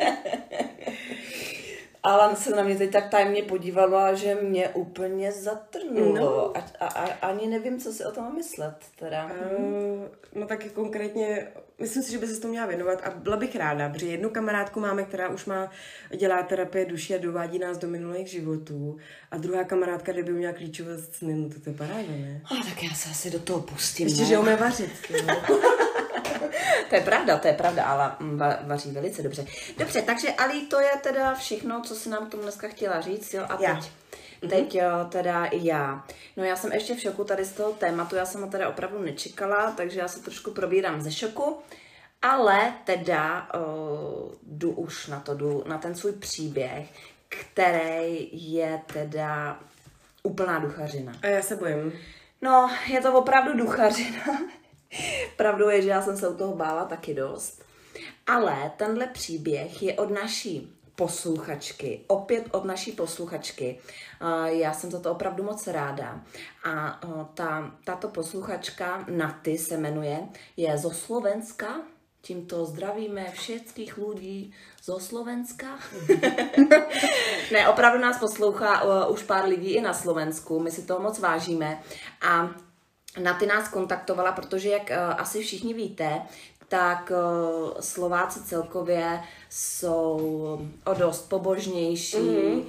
Alan 2.05 2.37
se 2.37 2.51
na 2.51 2.63
mě 2.63 2.77
teď 2.77 2.91
tak 2.91 3.11
tajemně 3.11 3.43
podívala, 3.43 4.15
že 4.15 4.35
mě 4.35 4.69
úplně 4.69 5.33
zatrnulo. 5.33 6.15
No. 6.15 6.57
A, 6.57 6.61
a, 6.81 6.87
a 6.87 7.29
ani 7.29 7.47
nevím, 7.47 7.81
co 7.81 7.93
si 7.93 8.05
o 8.05 8.11
tom 8.11 8.35
myslet. 8.35 8.75
Teda. 8.99 9.31
Uh, 9.59 10.05
no 10.35 10.47
tak 10.47 10.73
konkrétně, 10.73 11.47
myslím 11.79 12.03
si, 12.03 12.13
že 12.13 12.19
by 12.19 12.27
se 12.27 12.41
to 12.41 12.49
měla 12.49 12.67
věnovat 12.67 13.03
a 13.05 13.11
byla 13.11 13.37
bych 13.37 13.57
ráda, 13.57 13.89
protože 13.89 14.07
jednu 14.07 14.31
kamarádku 14.31 14.81
máme, 14.81 15.05
která 15.05 15.29
už 15.29 15.45
má, 15.45 15.71
dělá 16.17 16.43
terapie 16.43 16.87
duši 16.87 17.15
a 17.15 17.19
dovádí 17.19 17.59
nás 17.59 17.79
do 17.79 17.89
minulých 17.89 18.29
životů 18.29 18.97
a 19.31 19.37
druhá 19.37 19.65
kamarádka, 19.65 20.13
kde 20.13 20.23
by 20.23 20.33
měla 20.33 20.53
klíčové 20.53 20.99
sny, 20.99 21.35
no 21.35 21.49
to, 21.49 21.61
to 21.61 21.71
je 21.71 21.77
paráda, 21.77 22.03
ne? 22.09 22.41
A 22.45 22.65
tak 22.69 22.83
já 22.83 22.95
se 22.95 23.11
asi 23.11 23.31
do 23.31 23.39
toho 23.39 23.61
pustím. 23.61 24.07
Ještě, 24.07 24.23
no. 24.23 24.29
že 24.29 24.39
umí 24.39 24.55
vařit. 24.55 24.93
to 26.89 26.95
je 26.95 27.01
pravda, 27.01 27.39
to 27.39 27.49
je 27.49 27.55
pravda, 27.55 27.85
ale 27.85 28.17
va- 28.21 28.59
vaří 28.67 28.91
velice 28.91 29.23
dobře. 29.23 29.47
Dobře, 29.79 30.03
takže 30.03 30.33
Ali, 30.33 30.61
to 30.61 30.81
je 30.81 30.91
teda 31.03 31.35
všechno, 31.35 31.83
co 31.83 31.95
si 31.95 32.09
nám 32.09 32.31
tomu 32.31 32.43
dneska 32.43 32.69
chtěla 32.69 33.01
říct, 33.01 33.35
jo? 33.35 33.47
A 33.49 33.59
já. 33.61 33.75
teď, 33.75 33.91
mhm. 34.43 34.51
teď 34.51 34.75
jo, 34.75 34.89
teda 35.09 35.45
i 35.45 35.67
já. 35.67 36.05
No 36.37 36.45
já 36.45 36.57
jsem 36.57 36.73
ještě 36.73 36.95
v 36.95 37.01
šoku 37.01 37.25
tady 37.25 37.45
z 37.45 37.53
toho 37.53 37.73
tématu, 37.73 38.17
já 38.17 38.27
jsem 38.27 38.41
ho 38.41 38.47
teda 38.47 38.69
opravdu 38.69 39.03
nečekala, 39.03 39.71
takže 39.71 40.01
já 40.01 40.09
se 40.09 40.21
trošku 40.21 40.51
probírám 40.51 41.03
ze 41.03 41.13
šoku. 41.13 41.59
Ale 42.23 42.75
teda 42.85 43.49
uh, 43.55 44.33
jdu 44.43 44.71
už 44.71 45.07
na 45.07 45.21
to, 45.21 45.35
jdu 45.35 45.65
na 45.67 45.79
ten 45.79 45.95
svůj 45.95 46.13
příběh, 46.13 46.89
který 47.29 48.29
je 48.53 48.81
teda 48.93 49.59
úplná 50.23 50.59
duchařina. 50.59 51.13
A 51.23 51.27
já 51.27 51.43
se 51.43 51.57
bojím. 51.57 51.93
No, 52.43 52.71
je 52.87 53.01
to 53.01 53.13
opravdu 53.13 53.53
duchařina. 53.53 54.25
Pravdou 55.37 55.69
je, 55.69 55.83
že 55.83 55.89
já 55.89 56.03
jsem 56.03 56.17
se 56.17 56.29
u 56.29 56.37
toho 56.37 56.55
bála 56.55 56.85
taky 56.85 57.15
dost. 57.15 57.65
Ale 58.27 58.73
tenhle 58.77 59.07
příběh 59.07 59.83
je 59.83 59.95
od 59.95 60.11
naší 60.11 60.73
posluchačky, 60.97 62.01
opět 62.07 62.45
od 62.51 62.65
naší 62.65 62.93
posluchačky. 62.93 63.79
Já 64.45 64.73
jsem 64.73 64.91
za 64.91 65.01
to 65.01 65.13
opravdu 65.13 65.45
moc 65.45 65.67
ráda. 65.67 66.21
A 66.65 67.01
ta, 67.35 67.73
tato 67.85 68.09
posluchačka, 68.09 69.05
Naty 69.11 69.59
se 69.59 69.77
jmenuje, 69.77 70.19
je 70.57 70.79
zo 70.79 70.91
Slovenska, 70.91 71.67
Tímto 72.25 72.65
zdravíme 72.65 73.37
všetkých 73.37 73.99
lidí 74.01 74.53
zo 74.81 74.97
Slovenska. 74.97 75.77
ne, 77.53 77.69
opravdu 77.69 78.01
nás 78.01 78.19
poslouchá 78.19 78.83
uh, 78.83 79.13
už 79.13 79.23
pár 79.23 79.45
lidí 79.45 79.77
i 79.77 79.81
na 79.81 79.93
Slovensku, 79.93 80.61
my 80.61 80.71
si 80.71 80.89
toho 80.89 81.01
moc 81.01 81.19
vážíme. 81.19 81.83
A 82.25 82.49
na 83.19 83.35
ty 83.35 83.47
nás 83.47 83.69
kontaktovala, 83.69 84.33
protože 84.33 84.69
jak 84.69 84.91
uh, 84.91 85.21
asi 85.21 85.43
všichni 85.43 85.75
víte, 85.75 86.23
tak 86.69 87.13
uh, 87.13 87.81
Slováci 87.81 88.43
celkově 88.43 89.21
jsou 89.51 90.19
o 90.85 90.95
dost 90.95 91.29
pobožnější, 91.29 92.17
mm-hmm. 92.17 92.65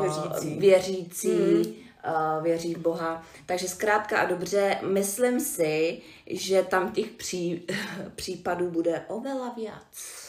věřící, 0.00 0.58
věřící 0.58 1.30
mm-hmm. 1.30 2.42
věří 2.42 2.74
v 2.74 2.78
Boha. 2.78 3.22
Takže 3.46 3.68
zkrátka 3.68 4.18
a 4.18 4.24
dobře, 4.24 4.78
myslím 4.82 5.40
si, 5.40 6.00
že 6.26 6.62
tam 6.62 6.92
těch 6.92 7.10
pří, 7.10 7.66
případů 8.14 8.70
bude 8.70 9.02
oveľa 9.08 9.54
víc. 9.56 10.28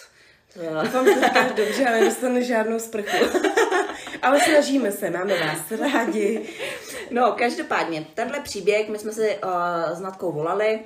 Doufám, 0.84 1.06
že 1.06 1.14
to 1.16 1.64
dobře, 1.66 1.88
ale 1.88 2.00
nedostane 2.00 2.44
žádnou 2.44 2.80
sprchu. 2.80 3.26
ale 4.22 4.40
snažíme 4.40 4.92
se, 4.92 5.10
máme 5.10 5.40
vás 5.40 5.72
rádi. 5.94 6.50
No, 7.12 7.32
každopádně, 7.32 8.08
tenhle 8.14 8.40
příběh, 8.40 8.90
my 8.90 9.00
jsme 9.00 9.12
si 9.12 9.38
uh, 9.44 9.98
s 9.98 10.00
Natkou 10.02 10.32
volali, 10.32 10.80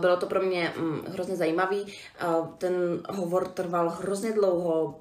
bylo 0.00 0.16
to 0.16 0.26
pro 0.26 0.42
mě 0.42 0.72
mm, 0.76 1.04
hrozně 1.08 1.36
zajímavý. 1.36 1.94
Ten 2.58 3.02
hovor 3.08 3.48
trval 3.48 3.88
hrozně 3.88 4.32
dlouho, 4.32 5.00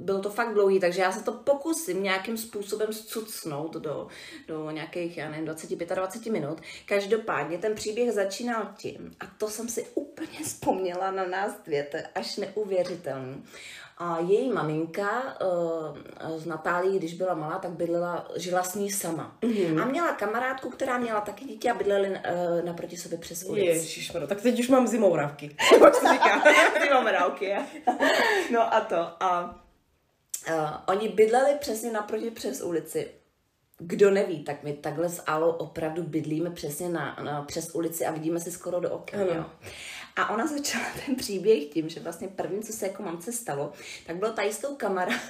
byl 0.00 0.20
to 0.20 0.30
fakt 0.30 0.54
dlouhý, 0.54 0.80
takže 0.80 1.02
já 1.02 1.12
se 1.12 1.24
to 1.24 1.32
pokusím 1.32 2.02
nějakým 2.02 2.38
způsobem 2.38 2.92
zcucnout 2.92 3.74
do, 3.74 4.08
do 4.48 4.70
nějakých, 4.70 5.16
já 5.16 5.30
nevím, 5.30 5.46
25-20 5.46 6.32
minut. 6.32 6.60
Každopádně 6.86 7.58
ten 7.58 7.74
příběh 7.74 8.12
začínal 8.12 8.68
tím, 8.76 9.16
a 9.20 9.26
to 9.38 9.48
jsem 9.48 9.68
si 9.68 9.86
úplně 9.94 10.38
vzpomněla 10.44 11.10
na 11.10 11.26
nás 11.26 11.54
dvě, 11.66 11.82
to 11.82 11.96
je 11.96 12.06
až 12.14 12.36
neuvěřitelný. 12.36 13.44
A 13.98 14.18
její 14.18 14.52
maminka 14.52 15.36
uh, 15.42 16.38
z 16.38 16.46
Natálii, 16.46 16.98
když 16.98 17.14
byla 17.14 17.34
malá, 17.34 17.58
tak 17.58 17.70
bydlela, 17.70 18.28
žila 18.36 18.62
s 18.62 18.74
ní 18.74 18.90
sama. 18.90 19.36
Mm-hmm. 19.40 19.82
A 19.82 19.84
měla 19.84 20.12
kamarádku, 20.12 20.70
která 20.70 20.98
měla 20.98 21.20
taky 21.20 21.44
dítě 21.44 21.70
a 21.70 21.74
bydleli 21.74 22.10
uh, 22.10 22.16
naproti 22.64 22.96
sobě 22.96 23.18
přes 23.18 23.44
ulici. 23.44 23.66
Ježišmaro, 23.66 24.26
tak 24.26 24.40
teď 24.40 24.60
už 24.60 24.68
mám 24.68 24.86
zimouravky. 24.86 25.56
zimouravky, 26.82 27.54
No 28.52 28.74
a 28.74 28.80
to. 28.80 29.22
A 29.22 29.60
Uh, 30.50 30.70
oni 30.86 31.08
bydleli 31.08 31.54
přesně 31.60 31.92
naproti 31.92 32.30
přes 32.30 32.62
ulici. 32.62 33.08
Kdo 33.78 34.10
neví, 34.10 34.44
tak 34.44 34.62
my 34.62 34.72
takhle 34.72 35.08
s 35.08 35.22
Alou 35.26 35.50
opravdu 35.50 36.02
bydlíme 36.02 36.50
přesně 36.50 36.88
na, 36.88 37.16
na, 37.22 37.42
přes 37.42 37.74
ulici 37.74 38.06
a 38.06 38.10
vidíme 38.10 38.40
si 38.40 38.50
skoro 38.50 38.80
do 38.80 38.90
oken. 38.90 39.20
Jo. 39.20 39.44
A 40.16 40.30
ona 40.30 40.46
začala 40.46 40.84
ten 41.06 41.16
příběh 41.16 41.64
tím, 41.64 41.88
že 41.88 42.00
vlastně 42.00 42.28
první, 42.28 42.62
co 42.62 42.72
se 42.72 42.86
jako 42.86 43.02
mamce 43.02 43.32
stalo, 43.32 43.72
tak 44.06 44.16
bylo 44.16 44.32
tady 44.32 44.52
s 44.52 44.58
tou 44.58 44.76
kamera. 44.76 45.20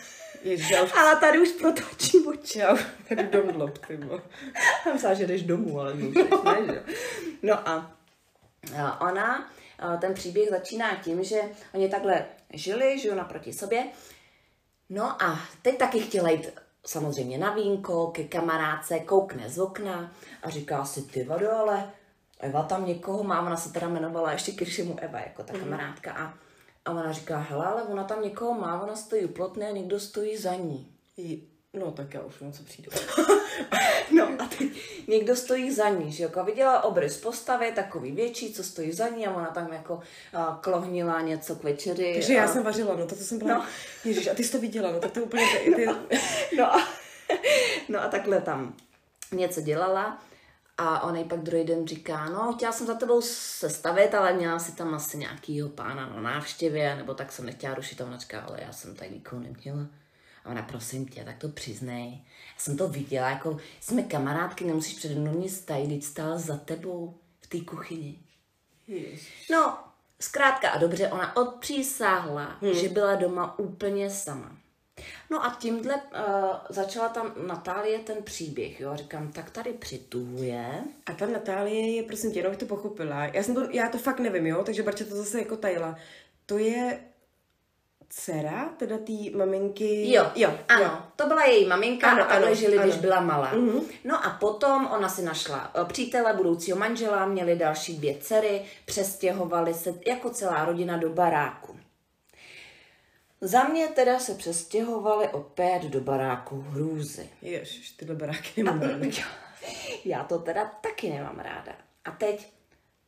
Ježiš, 0.43 0.83
už... 0.85 0.93
Ale 0.99 1.17
tady 1.17 1.39
už 1.39 1.49
protočí 1.49 2.19
oči. 2.19 2.59
Já 2.59 2.77
jdu 3.11 3.23
domů, 3.23 3.69
ty 3.87 3.99
Já 4.87 4.93
myslela, 4.93 5.15
že 5.15 5.27
jdeš 5.27 5.43
domů, 5.43 5.81
ale 5.81 5.93
už 5.93 6.15
ne, 6.15 6.67
že 6.67 6.85
No 7.43 7.69
a, 7.69 7.97
ona, 9.01 9.51
ten 10.01 10.15
příběh 10.15 10.51
začíná 10.51 10.97
tím, 10.97 11.25
že 11.25 11.43
oni 11.75 11.89
takhle 11.89 12.27
žili, 12.53 12.99
žiju 12.99 13.15
naproti 13.15 13.53
sobě 13.53 13.87
No 14.91 15.23
a 15.23 15.41
teď 15.63 15.79
taky 15.79 16.01
chtěla 16.01 16.31
jít 16.31 16.51
samozřejmě 16.87 17.39
na 17.39 17.55
vínko, 17.55 18.07
ke 18.07 18.25
kamarádce, 18.25 18.99
koukne 18.99 19.51
z 19.51 19.59
okna 19.59 20.13
a 20.43 20.51
říká 20.51 20.85
si, 20.85 21.03
ty 21.03 21.25
vado, 21.25 21.53
ale 21.53 21.91
Eva 22.45 22.63
tam 22.63 22.87
někoho 22.87 23.25
má, 23.25 23.41
ona 23.41 23.57
se 23.57 23.73
teda 23.73 23.87
jmenovala 23.87 24.33
ještě 24.33 24.53
Kiršimu 24.53 24.97
Eva, 25.01 25.19
jako 25.19 25.43
ta 25.43 25.53
mm. 25.53 25.61
kamarádka 25.61 26.13
a, 26.13 26.35
a 26.85 26.91
ona 26.91 27.13
říká, 27.13 27.39
hele, 27.39 27.67
ale 27.67 27.83
ona 27.83 28.05
tam 28.05 28.23
někoho 28.23 28.55
má, 28.55 28.83
ona 28.83 28.97
stojí 28.97 29.25
u 29.25 29.29
plotny 29.29 29.67
a 29.67 29.71
někdo 29.71 30.01
stojí 30.01 30.37
za 30.37 30.55
ní. 30.55 30.89
No, 31.73 31.91
tak 31.91 32.15
já 32.15 32.21
už 32.21 32.35
co 32.53 32.63
přijdu. 32.63 32.91
no 34.17 34.29
a 34.39 34.47
teď 34.59 34.71
někdo 35.09 35.37
stojí 35.37 35.75
za 35.75 35.89
ní, 35.89 36.13
že 36.13 36.23
jako 36.23 36.45
viděla 36.45 36.85
obrys 36.85 37.17
postavy, 37.21 37.73
takový 37.73 38.13
větší, 38.13 38.53
co 38.53 38.65
stojí 38.65 38.93
za 38.93 39.09
ní 39.09 39.27
a 39.27 39.35
ona 39.35 39.47
tam 39.47 39.73
jako 39.73 39.95
uh, 39.95 40.55
klohnila 40.61 41.21
něco 41.21 41.57
k 41.57 41.63
večeři. 41.63 42.13
Takže 42.15 42.33
a... 42.33 42.37
já 42.37 42.49
jsem 42.49 42.63
vařila, 42.63 42.97
no 42.97 43.07
to, 43.07 43.17
to 43.17 43.25
jsem 43.25 43.39
byla, 43.39 43.55
no. 43.55 43.65
Ježiš, 44.05 44.27
a 44.27 44.35
ty 44.35 44.45
jsi 44.45 44.53
to 44.53 44.59
viděla, 44.59 44.93
no 44.93 45.01
tak 45.01 45.11
to 45.11 45.21
úplně, 45.21 45.47
ty... 45.77 45.87
no, 45.87 45.97
no, 46.59 46.75
a, 46.75 46.89
no 47.89 48.03
a 48.03 48.09
takhle 48.09 48.41
tam 48.41 48.75
něco 49.33 49.61
dělala 49.61 50.23
a 50.79 51.03
on 51.03 51.17
jej 51.17 51.25
pak 51.25 51.41
druhý 51.41 51.65
den 51.65 51.87
říká, 51.87 52.29
no 52.29 52.53
chtěla 52.53 52.73
jsem 52.73 52.87
za 52.87 52.95
tebou 52.95 53.21
sestavit, 53.23 54.15
ale 54.15 54.33
měla 54.33 54.59
si 54.59 54.73
tam 54.73 54.95
asi 54.95 55.19
nějakýho 55.19 55.69
pána 55.69 56.09
na 56.09 56.21
návštěvě, 56.21 56.97
nebo 56.97 57.15
tak 57.15 57.33
jsem 57.33 57.47
nechtěla 57.47 57.75
rušit 57.75 58.01
a 58.01 58.05
ona 58.05 58.19
říká, 58.19 58.41
ale 58.41 58.59
já 58.63 58.73
jsem 58.73 58.95
tady 58.97 59.11
nikoho 59.11 59.43
neměla. 59.43 59.87
A 60.45 60.51
ona, 60.51 60.63
prosím 60.63 61.07
tě, 61.07 61.25
tak 61.25 61.39
to 61.39 61.49
přiznej. 61.49 62.11
Já 62.55 62.59
jsem 62.59 62.77
to 62.77 62.89
viděla, 62.89 63.31
jako 63.31 63.57
jsme 63.81 64.03
kamarádky, 64.03 64.65
nemusíš 64.65 64.95
přede 64.95 65.15
mnou 65.15 65.39
nic 65.39 65.61
tajit, 65.61 65.89
teď 65.89 66.03
stál 66.03 66.39
za 66.39 66.57
tebou 66.57 67.19
v 67.41 67.47
té 67.47 67.61
kuchyni. 67.61 68.19
Jež. 68.87 69.49
No, 69.51 69.79
zkrátka 70.21 70.71
a 70.71 70.79
dobře, 70.79 71.09
ona 71.09 71.37
odpřísáhla, 71.37 72.59
hmm. 72.61 72.75
že 72.75 72.89
byla 72.89 73.15
doma 73.15 73.59
úplně 73.59 74.11
sama. 74.11 74.54
No 75.31 75.45
a 75.45 75.57
tímhle 75.61 75.95
uh, 75.95 76.01
začala 76.69 77.09
tam 77.09 77.33
Natálie 77.47 77.99
ten 77.99 78.23
příběh, 78.23 78.81
jo, 78.81 78.97
říkám, 78.97 79.33
tak 79.33 79.51
tady 79.51 79.73
přituhuje. 79.73 80.85
A 81.07 81.13
ta 81.13 81.27
Natálie 81.27 81.97
je, 81.97 82.03
prosím 82.03 82.33
tě, 82.33 82.39
jenom 82.39 82.57
to 82.57 82.67
pochopila, 82.67 83.25
já, 83.25 83.43
jsem 83.43 83.55
to, 83.55 83.67
já 83.71 83.89
to 83.89 83.99
fakt 83.99 84.21
nevím, 84.21 84.47
jo, 84.47 84.65
takže 84.65 84.83
Barča 84.83 85.05
to 85.05 85.17
zase 85.17 85.39
jako 85.39 85.57
tajila. 85.57 85.97
To 86.47 86.59
je 86.59 87.01
dcera, 88.09 88.69
teda 88.77 88.99
té 88.99 89.37
maminky. 89.37 90.13
Jo, 90.13 90.27
jo, 90.35 90.59
ano, 90.69 90.85
jo. 90.85 90.91
to 91.17 91.27
byla 91.27 91.45
její 91.45 91.67
maminka 91.67 92.11
ano, 92.11 92.23
a 92.23 92.27
takhle 92.27 92.47
ano, 92.47 92.57
žili, 92.57 92.79
ano. 92.79 92.87
když 92.87 93.01
byla 93.01 93.21
malá. 93.21 93.55
Mm-hmm. 93.55 93.83
No 94.05 94.27
a 94.27 94.31
potom 94.31 94.87
ona 94.87 95.09
si 95.09 95.23
našla 95.23 95.71
eh, 95.75 95.85
přítele, 95.85 96.33
budoucího 96.33 96.79
manžela, 96.79 97.27
měli 97.27 97.57
další 97.57 97.97
dvě 97.97 98.17
dcery, 98.21 98.63
přestěhovali 98.85 99.75
se 99.75 99.95
jako 100.07 100.31
celá 100.31 100.65
rodina 100.65 100.97
do 100.97 101.11
baráku. 101.11 101.77
Za 103.45 103.65
mě 103.65 103.89
teda 103.89 104.19
se 104.19 104.35
přestěhovali 104.35 105.29
opět 105.29 105.83
do 105.83 106.01
baráku 106.01 106.61
hrůzy. 106.61 107.29
Ježiš, 107.43 107.91
tyhle 107.91 108.15
baráky 108.15 108.63
nemám 108.63 108.81
ráda. 108.81 109.07
Já 110.05 110.25
to 110.25 110.39
teda 110.39 110.65
taky 110.65 111.11
nemám 111.11 111.39
ráda. 111.39 111.73
A 112.05 112.11
teď 112.11 112.53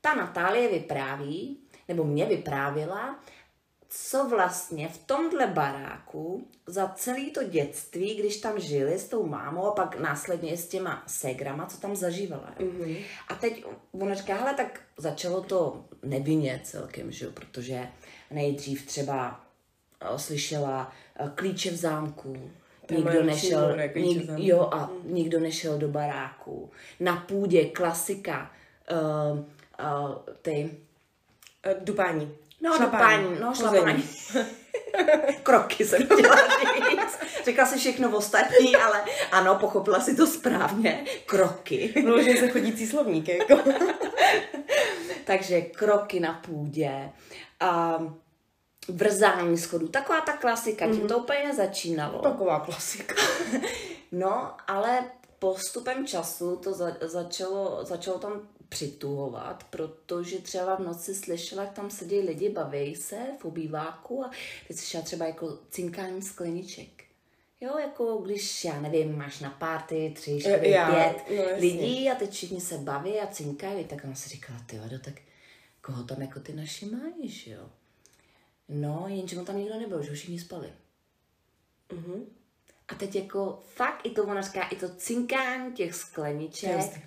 ta 0.01 0.15
Natálie 0.15 0.69
vypráví, 0.69 1.61
nebo 1.89 2.05
mě 2.05 2.27
vyprávila, 2.27 3.21
co 3.89 4.29
vlastně 4.29 4.89
v 4.89 4.99
tomhle 4.99 5.47
baráku 5.47 6.49
za 6.67 6.89
celý 6.89 7.31
to 7.31 7.43
dětství, 7.43 8.15
když 8.15 8.37
tam 8.37 8.61
žili 8.61 8.99
s 8.99 9.09
tou 9.09 9.27
mámou 9.27 9.65
a 9.67 9.75
pak 9.75 10.01
následně 10.01 10.57
s 10.57 10.69
těma 10.69 11.03
ségrama, 11.07 11.67
co 11.67 11.81
tam 11.81 11.97
zažívala. 11.97 12.55
Mm-hmm. 12.59 13.05
A 13.29 13.35
teď 13.35 13.65
ona 13.93 14.15
říká, 14.15 14.35
hele, 14.35 14.55
tak 14.55 14.81
začalo 14.97 15.41
to 15.41 15.85
nevinně 16.03 16.61
celkem, 16.65 17.13
že 17.13 17.25
jo, 17.25 17.31
protože 17.35 17.89
nejdřív 18.31 18.87
třeba 18.87 19.46
slyšela 20.17 20.93
o, 21.19 21.29
klíče 21.35 21.71
v 21.71 21.77
zámku, 21.77 22.51
nikdo 22.91 23.23
nešel, 23.23 23.77
nik, 23.95 24.31
jo, 24.37 24.69
a 24.73 24.87
mm. 24.87 25.15
nikdo 25.15 25.41
nešel 25.41 25.79
do 25.79 25.89
baráku. 25.89 26.71
Na 27.01 27.17
půdě 27.17 27.65
klasika, 27.65 28.51
uh, 28.91 29.39
uh, 29.39 30.15
ty... 30.43 30.71
Dupání. 31.81 32.35
No, 32.61 32.77
šlapání. 32.77 33.23
do 33.23 33.29
paní, 33.29 33.41
no, 33.41 33.55
šlapání. 33.55 34.05
Kroky 35.43 35.85
jsem 35.85 36.03
chtěla 36.03 36.37
říct. 36.91 37.19
Řekla 37.45 37.67
si 37.67 37.79
všechno 37.79 38.17
ostatní, 38.17 38.77
ale 38.77 39.05
ano, 39.33 39.55
pochopila 39.55 40.01
si 40.01 40.17
to 40.17 40.27
správně. 40.27 41.05
Kroky. 41.27 41.95
Vložně 42.05 42.37
se 42.37 42.49
chodící 42.49 42.87
slovník, 42.87 43.29
jako. 43.29 43.55
Takže 45.25 45.61
kroky 45.61 46.21
na 46.21 46.33
půdě. 46.47 47.11
A 47.61 47.99
vrzání 48.89 49.59
schodů. 49.59 49.89
Taková 49.89 50.21
ta 50.21 50.37
klasika, 50.37 50.87
tím 50.87 50.95
mm-hmm. 50.95 51.09
to 51.09 51.19
úplně 51.19 51.55
začínalo. 51.55 52.19
Taková 52.19 52.61
klasika. 52.61 53.15
no, 54.13 54.53
ale 54.67 55.05
postupem 55.39 56.07
času 56.07 56.57
to 56.57 56.73
za, 56.73 56.97
začalo, 57.01 57.85
začalo 57.85 58.19
tam 58.19 58.49
přituhovat, 58.69 59.65
protože 59.71 60.39
třeba 60.39 60.77
v 60.77 60.81
noci 60.81 61.15
slyšela, 61.15 61.63
jak 61.63 61.73
tam 61.73 61.91
sedí 61.91 62.21
lidi, 62.21 62.49
baví 62.49 62.97
se 62.97 63.17
v 63.41 63.45
obýváku 63.45 64.25
a 64.25 64.31
teď 64.69 64.77
slyšela 64.77 65.05
třeba 65.05 65.27
jako 65.27 65.59
cinkání 65.71 66.23
skleniček. 66.23 66.89
Jo, 67.61 67.79
jako 67.79 68.17
když, 68.17 68.65
já 68.65 68.81
nevím, 68.81 69.19
máš 69.19 69.41
na 69.41 69.51
párty 69.51 70.13
tři, 70.17 70.41
čtyři, 70.41 70.59
pět 70.61 71.17
jo, 71.29 71.45
lidí 71.59 72.11
a 72.11 72.15
teď 72.15 72.33
všichni 72.33 72.61
se 72.61 72.79
baví 72.79 73.21
a 73.21 73.27
cinkají, 73.27 73.85
tak 73.85 74.05
ona 74.05 74.15
si 74.15 74.29
říkala, 74.29 74.59
ty 74.67 74.79
vado, 74.79 74.99
tak 74.99 75.15
koho 75.81 76.03
tam 76.03 76.23
jako 76.23 76.41
ty 76.41 76.53
naši 76.53 76.91
že 77.23 77.51
jo? 77.51 77.71
No, 78.69 79.05
jenže 79.09 79.39
on 79.39 79.45
tam 79.45 79.59
nikdo 79.59 79.81
nebyl, 79.81 80.03
že 80.03 80.13
všichni 80.13 80.39
spali. 80.39 80.73
Uh-huh. 81.89 82.27
A 82.89 82.95
teď 82.95 83.17
jako 83.17 83.63
fakt 83.75 84.07
i 84.07 84.11
to 84.11 84.25
ona 84.25 84.43
říká, 84.43 84.63
i 84.69 84.77
to 84.77 84.89
cinkání 84.89 85.73
těch 85.73 85.95
skleniček. 85.95 86.71
Jasně 86.71 87.03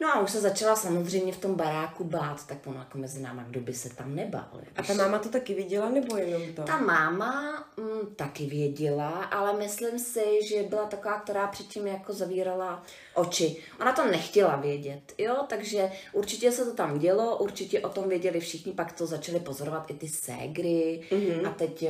No 0.00 0.08
a 0.08 0.20
už 0.20 0.30
se 0.30 0.40
začala 0.40 0.76
samozřejmě 0.76 1.32
v 1.32 1.38
tom 1.38 1.54
baráku 1.54 2.04
bát, 2.04 2.46
tak 2.46 2.66
ono 2.66 2.78
jako 2.78 2.98
mezi 2.98 3.22
náma, 3.22 3.42
kdo 3.42 3.60
by 3.60 3.74
se 3.74 3.96
tam 3.96 4.14
nebál. 4.14 4.60
A 4.76 4.82
ta 4.82 4.94
máma 4.94 5.18
to 5.18 5.28
taky 5.28 5.54
viděla, 5.54 5.88
nebo 5.90 6.16
jenom 6.16 6.42
to? 6.52 6.62
Ta 6.62 6.78
máma 6.78 7.64
mm, 7.76 8.14
taky 8.14 8.46
věděla, 8.46 9.24
ale 9.24 9.58
myslím 9.58 9.98
si, 9.98 10.24
že 10.48 10.62
byla 10.62 10.86
taková, 10.86 11.20
která 11.20 11.46
předtím 11.46 11.86
jako 11.86 12.12
zavírala 12.12 12.82
oči. 13.14 13.56
Ona 13.80 13.92
to 13.92 14.06
nechtěla 14.06 14.56
vědět, 14.56 15.14
jo, 15.18 15.36
takže 15.48 15.90
určitě 16.12 16.52
se 16.52 16.64
to 16.64 16.74
tam 16.74 16.98
dělo, 16.98 17.36
určitě 17.36 17.80
o 17.80 17.88
tom 17.88 18.08
věděli 18.08 18.40
všichni, 18.40 18.72
pak 18.72 18.92
to 18.92 19.06
začaly 19.06 19.40
pozorovat 19.40 19.90
i 19.90 19.94
ty 19.94 20.08
ségry 20.08 21.00
mm-hmm. 21.10 21.48
a 21.48 21.50
teď 21.50 21.82
uh, 21.82 21.88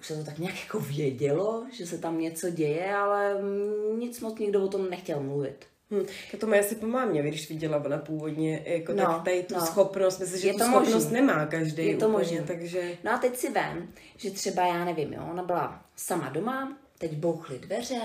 už 0.00 0.06
se 0.06 0.16
to 0.16 0.24
tak 0.24 0.38
nějak 0.38 0.60
jako 0.60 0.80
vědělo, 0.80 1.66
že 1.72 1.86
se 1.86 1.98
tam 1.98 2.18
něco 2.18 2.50
děje, 2.50 2.94
ale 2.94 3.34
mm, 3.42 4.00
nic 4.00 4.20
moc 4.20 4.38
nikdo 4.38 4.64
o 4.64 4.68
tom 4.68 4.90
nechtěl 4.90 5.20
mluvit. 5.20 5.73
Hmm. 5.90 6.06
To 6.40 6.46
má 6.46 6.56
asi 6.56 6.74
po 6.74 6.86
mámě, 6.86 7.22
když 7.22 7.48
viděla 7.48 7.84
ona 7.84 7.98
původně, 7.98 8.62
jako 8.66 8.92
no, 8.92 9.04
tak 9.04 9.24
tady 9.24 9.42
tu 9.42 9.54
no. 9.54 9.66
schopnost, 9.66 10.18
myslím, 10.18 10.40
že 10.40 10.48
je 10.48 10.52
tu 10.52 10.58
to 10.58 10.64
schopnost 10.64 10.94
možný. 10.94 11.12
nemá 11.12 11.46
každý 11.46 11.86
je 11.86 11.96
to 11.96 12.08
úplně, 12.08 12.18
možný. 12.18 12.46
takže... 12.46 12.98
No 13.04 13.12
a 13.12 13.18
teď 13.18 13.36
si 13.36 13.50
vem, 13.50 13.92
že 14.16 14.30
třeba, 14.30 14.66
já 14.66 14.84
nevím, 14.84 15.12
jo, 15.12 15.28
ona 15.30 15.42
byla 15.42 15.86
sama 15.96 16.28
doma, 16.28 16.78
teď 16.98 17.12
bouchly 17.12 17.58
dveře, 17.58 18.00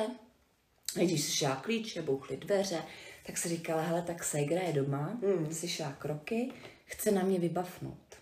když 0.96 1.24
si 1.24 1.32
šla 1.32 1.56
klíče, 1.56 2.02
bouchly 2.02 2.38
dveře, 2.38 2.82
tak 3.26 3.38
si 3.38 3.50
říkala, 3.50 3.82
hele, 3.82 4.02
tak 4.02 4.24
Segra 4.24 4.62
je 4.62 4.74
doma, 4.74 5.20
hmm. 5.24 5.54
si 5.54 5.68
šla 5.68 5.92
kroky, 5.92 6.52
chce 6.86 7.12
na 7.12 7.24
mě 7.24 7.40
vybavnout. 7.40 8.16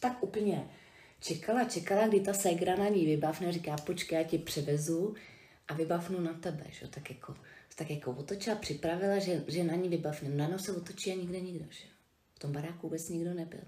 Tak 0.00 0.22
úplně 0.22 0.68
čekala, 1.20 1.64
čekala, 1.64 2.06
kdy 2.06 2.20
ta 2.20 2.32
Segra 2.32 2.76
na 2.76 2.88
ní 2.88 3.06
vybavne, 3.06 3.52
říká, 3.52 3.76
počkej, 3.86 4.18
já 4.18 4.24
ti 4.24 4.38
převezu 4.38 5.14
a 5.68 5.74
vybavnu 5.74 6.20
na 6.20 6.32
tebe, 6.32 6.64
že 6.70 6.88
tak 6.88 7.10
jako 7.10 7.34
tak 7.80 7.90
jako 7.90 8.10
otočila, 8.10 8.56
připravila, 8.56 9.18
že, 9.18 9.44
že 9.48 9.64
na 9.64 9.74
ní 9.74 9.88
vybavne. 9.88 10.48
Na 10.48 10.58
se 10.58 10.72
otočí 10.72 11.12
a 11.12 11.14
nikde 11.14 11.40
nikdo, 11.40 11.64
že 11.70 11.84
V 12.34 12.38
tom 12.38 12.52
baráku 12.52 12.78
vůbec 12.82 13.08
nikdo 13.08 13.34
nebyl. 13.34 13.60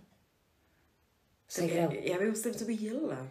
Tak 1.57 1.70
já, 1.70 1.92
já 1.92 2.18
bych 2.18 2.37
se 2.37 2.55
co 2.55 2.64
bych 2.64 2.81
dělala. 2.81 3.29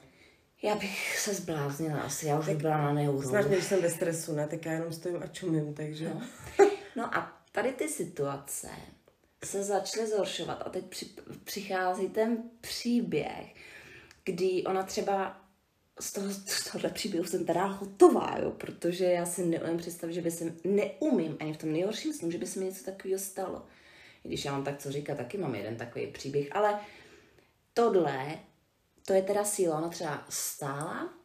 Já 0.64 0.76
bych 0.76 1.20
se 1.20 1.34
zbláznila 1.34 2.02
asi, 2.02 2.28
já 2.28 2.40
už 2.40 2.46
bych 2.46 2.58
byla 2.58 2.78
na 2.78 2.94
neuro. 2.94 3.44
Když 3.48 3.64
jsem 3.64 3.82
ve 3.82 3.90
stresu, 3.90 4.34
ne, 4.34 4.48
tak 4.48 4.66
já 4.66 4.72
jenom 4.72 4.94
stojím 4.94 5.24
a 5.24 5.28
čumím, 5.28 5.74
takže... 5.74 6.10
No. 6.10 6.22
no 6.96 7.18
a 7.18 7.44
tady 7.52 7.74
ty 7.74 7.88
situace 7.88 8.70
se 9.44 9.64
začaly 9.64 10.08
zhoršovat 10.08 10.62
a 10.66 10.70
teď 10.70 10.86
při, 10.86 11.06
přichází 11.44 12.10
ten 12.10 12.44
příběh, 12.62 13.56
kdy 14.24 14.64
ona 14.64 14.84
třeba 14.84 15.41
z, 16.00 16.14
toho, 16.14 16.30
z 16.30 16.64
tohohle 16.64 16.90
příběhu 16.90 17.26
jsem 17.26 17.46
teda 17.46 17.66
hotová, 17.66 18.38
jo, 18.42 18.52
protože 18.52 19.06
já 19.06 19.26
si 19.26 19.46
neumím 19.46 19.78
představit, 19.78 20.14
že 20.14 20.22
by 20.22 20.32
se, 20.32 20.56
neumím 20.64 21.38
ani 21.40 21.54
v 21.54 21.58
tom 21.58 21.72
nejhorším 21.72 22.14
snu, 22.14 22.32
že 22.32 22.38
by 22.38 22.48
se 22.48 22.60
mi 22.60 22.66
něco 22.66 22.84
takového 22.84 23.20
stalo. 23.20 23.66
I 24.24 24.28
když 24.28 24.46
já 24.46 24.52
mám 24.52 24.64
tak 24.64 24.78
co 24.78 24.92
říkat, 24.92 25.18
taky 25.18 25.38
mám 25.38 25.56
jeden 25.56 25.76
takový 25.76 26.08
příběh, 26.08 26.48
ale 26.52 26.80
tohle, 27.74 28.40
to 29.06 29.14
je 29.14 29.22
teda 29.22 29.44
síla, 29.44 29.78
ona 29.78 29.90
třeba 29.90 30.26
stála 30.30 31.21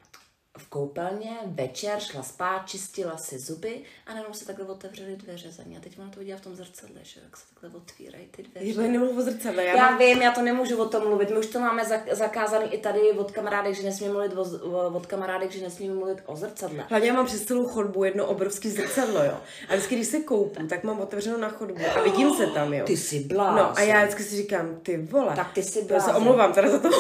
v 0.59 0.69
koupelně, 0.69 1.31
večer 1.47 2.01
šla 2.01 2.23
spát, 2.23 2.69
čistila 2.69 3.17
si 3.17 3.39
zuby 3.39 3.83
a 4.07 4.15
najednou 4.15 4.35
se 4.35 4.47
takhle 4.47 4.67
otevřely 4.67 5.17
dveře 5.17 5.53
za 5.53 5.63
ní. 5.63 5.77
A 5.77 5.81
teď 5.81 5.99
ona 5.99 6.11
to 6.11 6.21
viděla 6.21 6.39
v 6.39 6.43
tom 6.43 6.57
zrcadle, 6.57 7.01
že 7.03 7.21
jak 7.25 7.37
se 7.37 7.45
takhle 7.55 7.81
otvírají 7.81 8.29
ty 8.31 8.43
dveře. 8.43 8.83
Já 8.83 8.89
nemluvu 8.89 9.19
o 9.19 9.23
zrcadle. 9.23 9.65
Já, 9.65 9.77
já 9.77 9.91
mám... 9.91 9.99
vím, 9.99 10.23
já 10.23 10.33
to 10.33 10.43
nemůžu 10.43 10.83
o 10.83 10.89
tom 10.89 11.09
mluvit. 11.09 11.31
My 11.31 11.39
už 11.39 11.47
to 11.47 11.61
máme 11.61 11.83
zakázaný 12.13 12.75
i 12.75 12.79
tady 12.79 13.13
od 13.13 13.31
kamarádek, 13.31 13.75
že 13.75 13.83
nesmíme 13.83 14.13
mluvit 14.13 14.33
o, 14.63 14.87
od 14.95 15.07
kamarádek, 15.07 15.51
že 15.51 15.63
nesmíme 15.63 15.95
mluvit 15.95 16.19
o 16.27 16.37
zrcadle. 16.37 16.85
Hlavně 16.89 17.09
já 17.09 17.15
mám 17.15 17.27
přes 17.27 17.45
celou 17.45 17.67
chodbu 17.67 18.05
jedno 18.05 18.27
obrovské 18.27 18.71
zrcadlo, 18.71 19.25
jo. 19.25 19.37
A 19.69 19.73
vždycky, 19.73 19.95
když 19.95 20.07
se 20.07 20.21
koupím, 20.21 20.69
tak 20.69 20.85
mám 20.85 21.01
otevřeno 21.01 21.39
na 21.39 21.49
chodbu 21.49 21.83
a 21.97 22.03
vidím 22.03 22.35
se 22.35 22.47
tam, 22.47 22.75
jo. 22.75 22.85
Ty 22.87 22.97
jsi 22.97 23.21
blázen. 23.21 23.57
No 23.57 23.79
a 23.79 23.81
já 23.81 24.03
vždycky 24.03 24.23
si 24.23 24.37
říkám, 24.37 24.77
ty 24.83 24.97
vole. 24.97 25.37
Tak 25.37 25.53
ty 25.53 25.63
jsi 25.63 25.85
blázen. 25.85 26.09
Já 26.09 26.15
se 26.15 26.19
omlouvám 26.21 26.53
teda 26.53 26.71
za 26.71 26.79
to. 26.79 26.89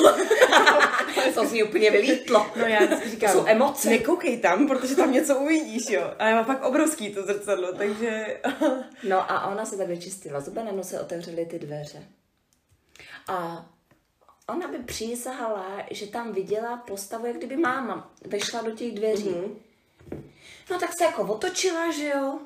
to 1.36 1.46
z 1.46 1.62
úplně 1.62 1.90
vylítlo. 1.90 2.46
No 2.56 2.66
já 2.66 2.84
vždycky 2.84 3.10
říkám, 3.10 3.45
jsou 3.46 3.56
emoce. 3.56 3.90
Nekoukej 3.90 4.40
tam, 4.40 4.68
protože 4.68 4.96
tam 4.96 5.12
něco 5.12 5.38
uvidíš, 5.38 5.90
jo. 5.90 6.14
A 6.18 6.28
já 6.28 6.36
mám 6.36 6.44
fakt 6.44 6.64
obrovský 6.64 7.14
to 7.14 7.22
zrcadlo, 7.22 7.72
takže... 7.72 8.40
no 9.08 9.30
a 9.30 9.46
ona 9.46 9.64
se 9.64 9.76
tak 9.76 9.88
vyčistila 9.88 10.40
zuby, 10.40 10.60
nebo 10.62 10.84
se 10.84 11.00
otevřely 11.00 11.46
ty 11.46 11.58
dveře. 11.58 12.02
A 13.28 13.66
ona 14.48 14.68
by 14.68 14.78
přísahala, 14.78 15.86
že 15.90 16.06
tam 16.06 16.32
viděla 16.32 16.76
postavu, 16.76 17.26
jak 17.26 17.36
kdyby 17.36 17.56
máma 17.56 18.14
vešla 18.24 18.62
do 18.62 18.70
těch 18.70 18.94
dveří. 18.94 19.30
Mm-hmm. 19.30 19.56
No 20.70 20.78
tak 20.78 20.90
se 20.98 21.04
jako 21.04 21.22
otočila, 21.22 21.92
že 21.92 22.08
jo. 22.08 22.38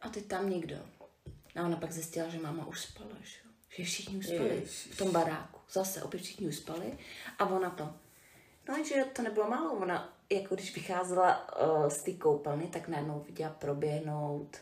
A 0.00 0.08
teď 0.08 0.26
tam 0.26 0.50
nikdo. 0.50 0.76
A 1.56 1.62
ona 1.62 1.76
pak 1.76 1.92
zjistila, 1.92 2.28
že 2.28 2.38
máma 2.38 2.66
už 2.66 2.80
spala, 2.80 3.10
že 3.22 3.36
jo. 3.44 3.50
Že 3.70 3.84
všichni 3.84 4.16
už 4.16 4.26
spali 4.26 4.48
Ježiš. 4.48 4.88
v 4.92 4.96
tom 4.96 5.12
baráku. 5.12 5.60
Zase 5.72 6.02
opět 6.02 6.22
všichni 6.22 6.48
už 6.48 6.56
spali. 6.56 6.98
A 7.38 7.46
ona 7.46 7.70
to. 7.70 7.94
No, 8.68 8.84
že 8.84 9.04
to 9.12 9.22
nebylo 9.22 9.50
málo. 9.50 9.72
Ona, 9.72 10.17
jako 10.32 10.54
když 10.54 10.74
vycházela 10.74 11.48
uh, 11.62 11.88
z 11.88 12.02
té 12.02 12.12
koupelny, 12.12 12.66
tak 12.66 12.88
najednou 12.88 13.24
viděla 13.26 13.50
proběhnout 13.50 14.56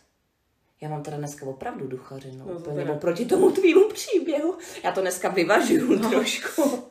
já 0.80 0.88
mám 0.88 1.02
teda 1.02 1.16
dneska 1.16 1.46
opravdu 1.46 1.86
duchařinu, 1.86 2.44
no, 2.46 2.58
úplně 2.58 2.84
teda. 2.84 2.94
proti 2.94 3.24
tomu 3.24 3.50
tvýmu 3.50 3.88
příběhu. 3.88 4.58
Já 4.84 4.92
to 4.92 5.00
dneska 5.00 5.28
vyvažuju 5.28 5.98
no. 5.98 6.10
trošku. 6.10 6.84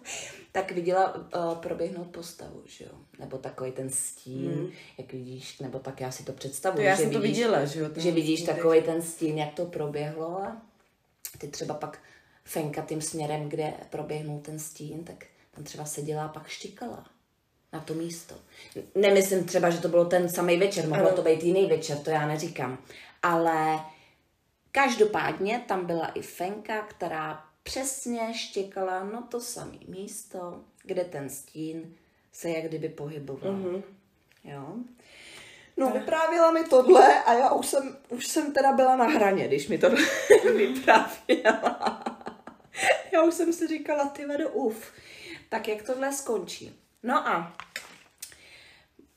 tak 0.51 0.71
viděla 0.71 1.15
uh, 1.15 1.55
proběhnout 1.55 2.07
postavu, 2.07 2.63
že 2.65 2.85
jo? 2.85 2.91
Nebo 3.19 3.37
takový 3.37 3.71
ten 3.71 3.89
stín, 3.89 4.51
hmm. 4.51 4.71
jak 4.97 5.13
vidíš, 5.13 5.59
nebo 5.59 5.79
tak 5.79 6.01
já 6.01 6.11
si 6.11 6.23
to 6.23 6.33
představuji. 6.33 6.77
To 6.77 6.81
já 6.81 6.95
že 6.95 7.01
jsem 7.01 7.09
vidíš, 7.09 7.21
to 7.21 7.27
viděla, 7.27 7.65
že 7.65 7.79
jo? 7.79 7.89
Že 7.95 8.11
vidíš 8.11 8.41
takový 8.41 8.81
ten 8.81 9.01
stín, 9.01 9.37
jak 9.37 9.53
to 9.53 9.65
proběhlo 9.65 10.41
a 10.41 10.61
ty 11.37 11.47
třeba 11.47 11.73
pak 11.73 11.99
fenka 12.43 12.81
tím 12.81 13.01
směrem, 13.01 13.49
kde 13.49 13.73
proběhnul 13.89 14.39
ten 14.39 14.59
stín, 14.59 15.03
tak 15.03 15.25
tam 15.51 15.63
třeba 15.63 15.85
seděla 15.85 16.25
a 16.25 16.29
pak 16.29 16.47
štikala 16.47 17.05
na 17.75 17.81
to 17.81 17.93
místo. 17.93 18.35
Nemyslím 18.95 19.43
třeba, 19.43 19.69
že 19.69 19.81
to 19.81 19.87
bylo 19.87 20.05
ten 20.05 20.29
samý 20.29 20.57
večer, 20.57 20.87
mohlo 20.87 21.11
to 21.13 21.21
být 21.21 21.43
jiný 21.43 21.65
večer, 21.65 21.97
to 21.97 22.09
já 22.09 22.27
neříkám. 22.27 22.77
Ale 23.23 23.79
každopádně 24.71 25.63
tam 25.67 25.85
byla 25.85 26.07
i 26.07 26.21
Fenka, 26.21 26.81
která 26.81 27.43
přesně 27.63 28.33
štěkala 28.33 29.03
na 29.03 29.21
to 29.21 29.39
samé 29.39 29.77
místo, 29.87 30.61
kde 30.83 31.03
ten 31.03 31.29
stín 31.29 31.95
se 32.31 32.49
jak 32.49 32.65
kdyby 32.65 32.89
pohyboval. 32.89 33.53
Mm-hmm. 33.53 33.83
Jo. 34.43 34.75
No, 35.77 35.89
vyprávěla 35.89 36.51
mi 36.51 36.63
tohle 36.63 37.23
a 37.23 37.33
já 37.33 37.51
už 37.51 37.67
jsem, 37.67 37.97
už 38.09 38.27
jsem 38.27 38.53
teda 38.53 38.71
byla 38.71 38.95
na 38.95 39.05
hraně, 39.05 39.47
když 39.47 39.67
mi 39.67 39.77
to 39.77 39.89
vyprávěla. 40.57 42.03
já 43.11 43.23
už 43.23 43.33
jsem 43.33 43.53
si 43.53 43.67
říkala, 43.67 44.05
ty 44.05 44.25
vedo, 44.25 44.49
uf, 44.49 44.91
tak 45.49 45.67
jak 45.67 45.83
tohle 45.83 46.13
skončí? 46.13 46.79
No 47.03 47.27
a 47.27 47.53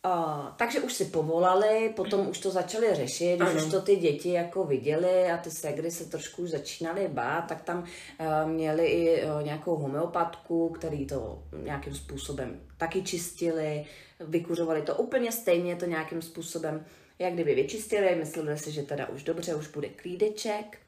Uh, 0.06 0.46
takže 0.56 0.80
už 0.80 0.94
si 0.94 1.04
povolali, 1.04 1.92
potom 1.96 2.28
už 2.28 2.38
to 2.38 2.50
začali 2.50 2.94
řešit, 2.94 3.36
když 3.36 3.48
ano. 3.48 3.64
už 3.64 3.70
to 3.70 3.80
ty 3.80 3.96
děti 3.96 4.32
jako 4.32 4.64
viděli 4.64 5.30
a 5.30 5.36
ty 5.36 5.50
segry 5.50 5.90
se 5.90 6.04
trošku 6.04 6.42
už 6.42 6.50
začínaly 6.50 7.08
bát, 7.08 7.40
tak 7.40 7.62
tam 7.62 7.78
uh, 7.78 8.50
měli 8.50 8.86
i 8.86 9.24
uh, 9.24 9.42
nějakou 9.42 9.76
homeopatku, 9.76 10.68
který 10.68 11.06
to 11.06 11.42
nějakým 11.62 11.94
způsobem 11.94 12.60
taky 12.76 13.02
čistili, 13.02 13.86
vykuřovali 14.20 14.82
to 14.82 14.94
úplně 14.94 15.32
stejně, 15.32 15.76
to 15.76 15.86
nějakým 15.86 16.22
způsobem, 16.22 16.84
jak 17.18 17.32
kdyby 17.32 17.54
vyčistili, 17.54 18.14
mysleli 18.14 18.58
si, 18.58 18.72
že 18.72 18.82
teda 18.82 19.08
už 19.08 19.22
dobře, 19.22 19.54
už 19.54 19.68
bude 19.68 19.88
klídeček. 19.88 20.78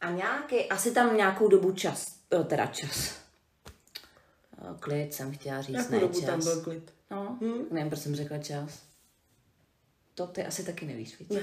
A 0.00 0.10
nějaký, 0.10 0.68
asi 0.68 0.92
tam 0.92 1.16
nějakou 1.16 1.48
dobu 1.48 1.72
čas, 1.72 2.12
teda 2.46 2.66
čas. 2.66 3.14
Klid 4.80 5.14
jsem 5.14 5.32
chtěla 5.32 5.62
říct, 5.62 5.76
Jakou 5.76 5.92
ne 5.92 6.00
dobu 6.00 6.20
čas. 6.20 6.24
tam 6.24 6.42
byl 6.42 6.62
klid? 6.62 6.93
No, 7.10 7.38
hmm? 7.40 7.66
nevím, 7.70 7.90
proč 7.90 8.02
jsem 8.02 8.16
řekla 8.16 8.38
čas. 8.38 8.82
To 10.14 10.26
ty 10.26 10.46
asi 10.46 10.64
taky 10.64 10.86
nevíš, 10.86 11.18
víš? 11.18 11.28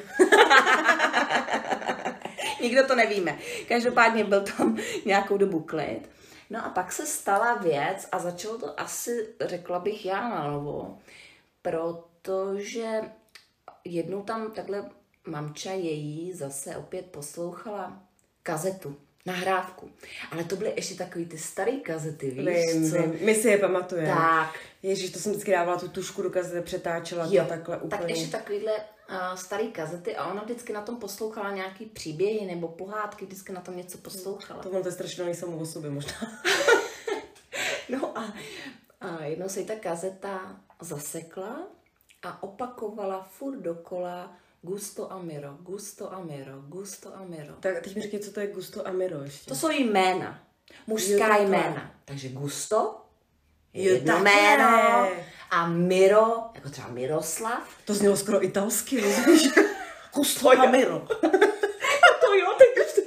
Nikdo 2.61 2.87
to 2.87 2.95
nevíme. 2.95 3.39
Každopádně 3.67 4.23
byl 4.23 4.41
tam 4.41 4.77
nějakou 5.05 5.37
dobu 5.37 5.59
klid. 5.59 6.09
No 6.49 6.65
a 6.65 6.69
pak 6.69 6.91
se 6.91 7.05
stala 7.05 7.53
věc 7.55 8.07
a 8.11 8.19
začalo 8.19 8.57
to 8.57 8.79
asi, 8.79 9.35
řekla 9.41 9.79
bych 9.79 10.05
já 10.05 10.29
na 10.29 10.51
novo, 10.51 10.99
protože 11.61 13.01
jednou 13.85 14.23
tam 14.23 14.51
takhle 14.51 14.89
mamča 15.27 15.71
její 15.71 16.33
zase 16.33 16.77
opět 16.77 17.05
poslouchala 17.05 18.03
kazetu 18.43 18.95
nahrávku. 19.25 19.91
Ale 20.31 20.43
to 20.43 20.55
byly 20.55 20.73
ještě 20.75 20.95
takový 20.95 21.25
ty 21.25 21.37
staré 21.37 21.71
kazety, 21.71 22.31
víš 22.31 22.45
vím, 22.45 22.91
co? 22.91 23.01
Vím. 23.01 23.25
My 23.25 23.35
si 23.35 23.47
je 23.47 23.57
pamatujeme. 23.57 24.07
Tak. 24.07 24.59
Ježíš, 24.83 25.11
to 25.11 25.19
jsem 25.19 25.31
vždycky 25.31 25.51
dávala 25.51 25.79
tu 25.79 25.87
tušku 25.87 26.21
do 26.21 26.29
kazety, 26.29 26.61
přetáčela 26.61 27.27
jo. 27.29 27.43
to 27.43 27.49
takhle 27.49 27.77
úplně. 27.77 28.01
Tak 28.01 28.09
ještě 28.09 28.31
takovýhle 28.31 28.73
uh, 28.73 29.35
staré 29.35 29.63
kazety 29.63 30.15
a 30.15 30.31
ona 30.31 30.43
vždycky 30.43 30.73
na 30.73 30.81
tom 30.81 30.97
poslouchala 30.97 31.51
nějaký 31.51 31.85
příběhy 31.85 32.45
nebo 32.45 32.67
pohádky, 32.67 33.25
vždycky 33.25 33.53
na 33.53 33.61
tom 33.61 33.77
něco 33.77 33.97
poslouchala. 33.97 34.63
To 34.63 34.71
mám 34.71 34.83
to 34.83 34.91
strašně 34.91 35.35
samo 35.35 35.57
o 35.57 35.65
sobě 35.65 35.91
možná. 35.91 36.13
no 37.89 38.17
a, 38.17 38.33
a 39.01 39.23
jednou 39.23 39.49
se 39.49 39.59
jí 39.59 39.65
ta 39.65 39.75
kazeta 39.75 40.59
zasekla 40.81 41.67
a 42.23 42.43
opakovala 42.43 43.23
furt 43.23 43.59
dokola 43.59 44.37
Gusto 44.63 45.11
a 45.11 45.17
Miro, 45.17 45.57
Gusto 45.61 46.13
a 46.13 46.19
Miro, 46.19 46.61
Gusto 46.67 47.15
a 47.15 47.23
Miro. 47.25 47.53
Tak 47.59 47.81
teď 47.83 47.95
mi 47.95 48.01
řekni, 48.01 48.19
co 48.19 48.31
to 48.31 48.39
je 48.39 48.47
Gusto 48.47 48.87
a 48.87 48.91
Miro 48.91 49.23
ještě. 49.23 49.49
To 49.49 49.55
jsou 49.55 49.69
jména. 49.69 50.39
Mužská 50.87 51.37
Jo, 51.37 51.47
jména. 51.47 51.91
Takže 52.05 52.29
Gusto 52.29 53.01
je 53.73 53.83
Jo, 53.83 53.93
jedno 53.93 54.19
jméno 54.19 55.07
a 55.51 55.67
Miro, 55.67 56.25
jako 56.55 56.69
třeba 56.69 56.87
Miroslav. 56.87 57.63
To 57.85 57.93
znělo 57.93 58.17
skoro 58.17 58.45
italsky, 58.45 59.01
rozumíš? 59.01 59.49
Gusto 60.15 60.49
a 60.49 60.65
Miro. 60.71 60.99
to 62.21 62.33
jo, 62.35 62.47
teď 62.57 62.85
už 62.85 62.93
to. 62.93 63.01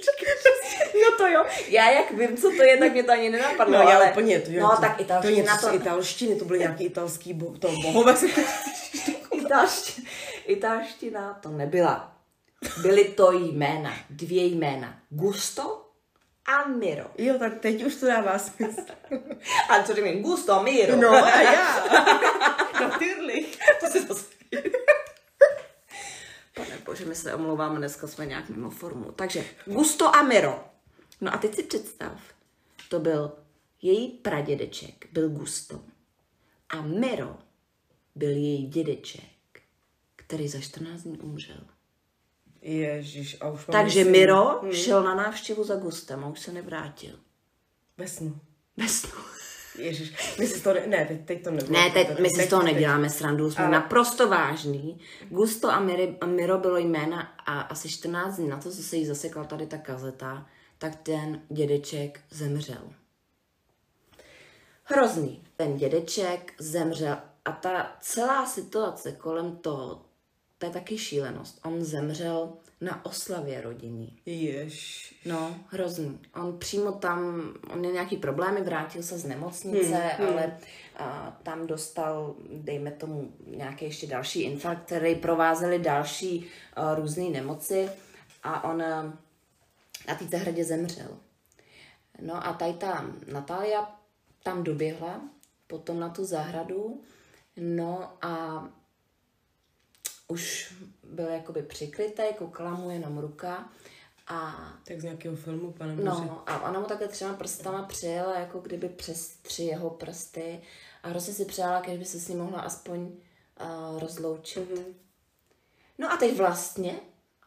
Jo, 0.99 1.11
to 1.17 1.27
jo. 1.27 1.45
Já 1.69 1.91
jak 1.91 2.11
vím, 2.11 2.37
co 2.37 2.51
to 2.57 2.63
je, 2.63 2.77
tak 2.77 2.93
mě 2.93 3.03
to 3.03 3.13
ani 3.13 3.31
nenapadlo. 3.31 3.75
No, 3.75 3.81
ale 3.81 3.95
ale 3.95 4.11
úplně, 4.11 4.41
to, 4.41 4.51
jo, 4.51 4.63
No, 4.63 4.77
to, 4.77 4.81
tak 4.81 4.97
to 4.97 5.03
italština 5.03 5.37
něco 5.53 5.67
to... 5.67 5.73
z 5.73 5.75
italštiny, 5.75 6.37
to 6.37 6.45
byly 6.45 6.59
nějaký 6.59 6.85
italský 6.85 7.33
bo, 7.35 7.59
to 7.59 7.69
bohové. 7.83 8.15
Italština, 9.33 10.04
italština 10.47 11.35
to 11.35 11.49
nebyla. 11.49 12.17
Byly 12.83 13.05
to 13.05 13.33
jména, 13.33 13.93
dvě 14.11 14.45
jména. 14.45 14.99
Gusto 15.11 15.91
a 16.47 16.69
Miro. 16.69 17.11
Jo, 17.19 17.39
tak 17.39 17.59
teď 17.61 17.85
už 17.85 17.95
to 17.95 18.07
dává 18.07 18.39
smysl. 18.39 18.81
A 19.69 19.83
co 19.83 19.95
říkám, 19.95 20.23
Gusto, 20.23 20.63
Miro. 20.63 20.97
No 20.97 21.11
a 21.11 21.41
já. 21.41 21.85
No 22.81 22.99
tyrlich. 22.99 23.59
to 23.81 23.87
se 23.87 24.03
zase... 24.03 24.27
Pane 26.55 26.79
bože, 26.85 27.05
my 27.05 27.15
se 27.15 27.35
omlouváme, 27.35 27.79
dneska 27.79 28.07
jsme 28.07 28.27
nějak 28.27 28.49
mimo 28.49 28.71
formu. 28.71 29.13
Takže 29.13 29.45
Gusto 29.67 30.17
a 30.17 30.23
Miro. 30.23 30.65
No 31.21 31.35
a 31.35 31.39
teď 31.39 31.55
si 31.55 31.63
představ, 31.63 32.21
to 32.89 33.01
byl 33.01 33.33
její 33.83 34.09
pradědeček, 34.09 35.07
byl 35.13 35.29
Gusto. 35.29 35.81
A 36.69 36.81
Miro 36.81 37.37
byl 38.15 38.31
její 38.31 38.67
dědeček, 38.67 39.25
který 40.35 40.49
za 40.49 40.61
14 40.61 41.03
dní 41.03 41.19
umřel. 41.19 41.57
Ježíš, 42.63 43.37
a 43.41 43.49
už 43.51 43.61
Takže 43.73 44.05
Miro 44.05 44.61
šel 44.73 45.03
na 45.03 45.15
návštěvu 45.15 45.65
za 45.65 45.77
Gustem 45.77 46.25
a 46.25 46.29
už 46.29 46.41
se 46.41 46.53
nevrátil. 46.53 47.19
Ve 47.99 48.09
snu. 48.09 48.39
Bez 48.77 49.01
snu. 49.01 49.21
Ježíš, 49.79 50.37
my 50.39 50.47
si 50.47 50.61
to 50.61 50.73
ne, 50.75 50.87
ne 50.87 51.07
teď, 51.07 51.25
teď 51.25 51.45
to 51.45 51.51
nebylo. 51.51 51.73
Ne, 51.81 51.91
teď, 51.91 52.19
my 52.21 52.29
si 52.29 52.37
teď- 52.37 52.47
z 52.47 52.51
toho 52.51 52.63
teď- 52.63 52.75
neděláme 52.75 53.11
srandu, 53.11 53.51
jsme 53.51 53.65
Ale- 53.65 53.73
naprosto 53.73 54.29
vážný. 54.29 55.01
Gusto 55.29 55.71
a, 55.71 55.81
Miri, 55.81 56.17
a 56.21 56.27
Miro 56.27 56.59
bylo 56.59 56.77
jména 56.79 57.21
a 57.47 57.61
asi 57.61 57.89
14 57.89 58.37
dní 58.37 58.49
na 58.49 58.57
to, 58.59 58.71
co 58.71 58.83
se 58.83 58.97
jí 58.97 59.07
zasekla 59.07 59.45
tady 59.45 59.67
ta 59.67 59.79
kazeta, 59.79 60.47
tak 60.79 60.97
ten 60.97 61.43
dědeček 61.49 62.21
zemřel. 62.31 62.93
Hrozný. 64.85 65.43
Ten 65.57 65.77
dědeček 65.77 66.53
zemřel 66.59 67.17
a 67.45 67.53
ta 67.53 67.97
celá 68.01 68.47
situace 68.47 69.13
kolem 69.13 69.57
toho, 69.57 70.04
to 70.65 70.71
je 70.71 70.75
taky 70.75 70.99
šílenost. 70.99 71.61
On 71.65 71.85
zemřel 71.85 72.53
na 72.81 73.05
oslavě 73.05 73.61
rodinný. 73.61 74.19
Jež. 74.27 75.15
No, 75.25 75.57
hrozný. 75.69 76.19
On 76.35 76.59
přímo 76.59 76.93
tam, 76.93 77.43
on 77.73 77.79
měl 77.79 77.93
nějaký 77.93 78.17
problémy, 78.17 78.63
vrátil 78.63 79.03
se 79.03 79.19
z 79.19 79.25
nemocnice, 79.25 79.97
hmm, 79.97 80.29
ale 80.29 80.59
a, 80.97 81.39
tam 81.43 81.67
dostal, 81.67 82.35
dejme 82.53 82.91
tomu, 82.91 83.33
nějaký 83.47 83.85
ještě 83.85 84.07
další 84.07 84.43
infarkt, 84.43 84.83
který 84.87 85.15
provázely 85.15 85.79
další 85.79 86.47
různé 86.95 87.25
nemoci 87.25 87.91
a 88.43 88.65
on 88.65 88.83
a, 88.83 89.19
na 90.09 90.15
té 90.15 90.25
zahradě 90.25 90.65
zemřel. 90.65 91.19
No 92.21 92.47
a 92.47 92.53
tady 92.53 92.73
ta 92.73 93.07
Natália 93.33 93.97
tam 94.43 94.65
doběhla 94.65 95.21
potom 95.67 96.01
na 96.01 96.09
tu 96.09 96.25
zahradu, 96.25 97.03
no 97.57 98.13
a 98.23 98.65
už 100.29 100.75
byl 101.03 101.27
jakoby 101.27 101.63
přikrytý, 101.63 102.23
koukala 102.39 102.75
mu 102.75 102.91
jenom 102.91 103.19
ruka 103.19 103.69
a 104.27 104.69
Tak 104.85 105.01
z 105.01 105.05
nějakého 105.05 105.37
filmu, 105.37 105.73
pane 105.73 105.95
bože. 105.95 106.05
No, 106.07 106.43
a 106.47 106.71
ona 106.71 106.81
mu 106.81 106.87
takhle 106.87 107.09
třema 107.09 107.35
prstama 107.35 107.83
přijela, 107.83 108.39
jako 108.39 108.59
kdyby 108.59 108.89
přes 108.89 109.29
tři 109.29 109.63
jeho 109.63 109.91
prsty 109.91 110.61
a 111.03 111.09
hrozně 111.09 111.35
si 111.35 111.45
přála, 111.45 111.81
když 111.81 111.99
by 111.99 112.05
se 112.05 112.21
s 112.21 112.29
ním 112.29 112.39
mohla 112.39 112.61
aspoň 112.61 113.01
uh, 113.01 114.01
rozloučit. 114.01 114.71
Mm-hmm. 114.71 114.95
No 115.99 116.13
a 116.13 116.17
teď 116.17 116.37
vlastně, 116.37 117.01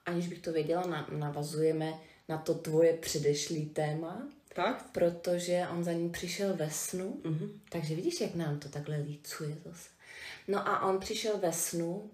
aniž 0.06 0.28
bych 0.28 0.40
to 0.40 0.52
věděla, 0.52 0.82
na, 0.88 1.08
navazujeme 1.12 1.94
na 2.30 2.38
to 2.38 2.54
tvoje 2.54 2.94
předešlý 2.94 3.66
téma, 3.66 4.28
Tak? 4.56 4.92
protože 4.92 5.68
on 5.72 5.84
za 5.84 5.92
ní 5.92 6.10
přišel 6.10 6.54
ve 6.56 6.72
snu, 6.72 7.22
mm-hmm. 7.24 7.50
takže 7.70 7.96
vidíš, 7.96 8.22
jak 8.22 8.36
nám 8.36 8.60
to 8.60 8.70
takhle 8.70 8.98
lícuje 8.98 9.58
zase. 9.66 9.90
No 10.48 10.68
a 10.68 10.88
on 10.88 11.00
přišel 11.00 11.38
ve 11.38 11.54
snu 11.54 12.12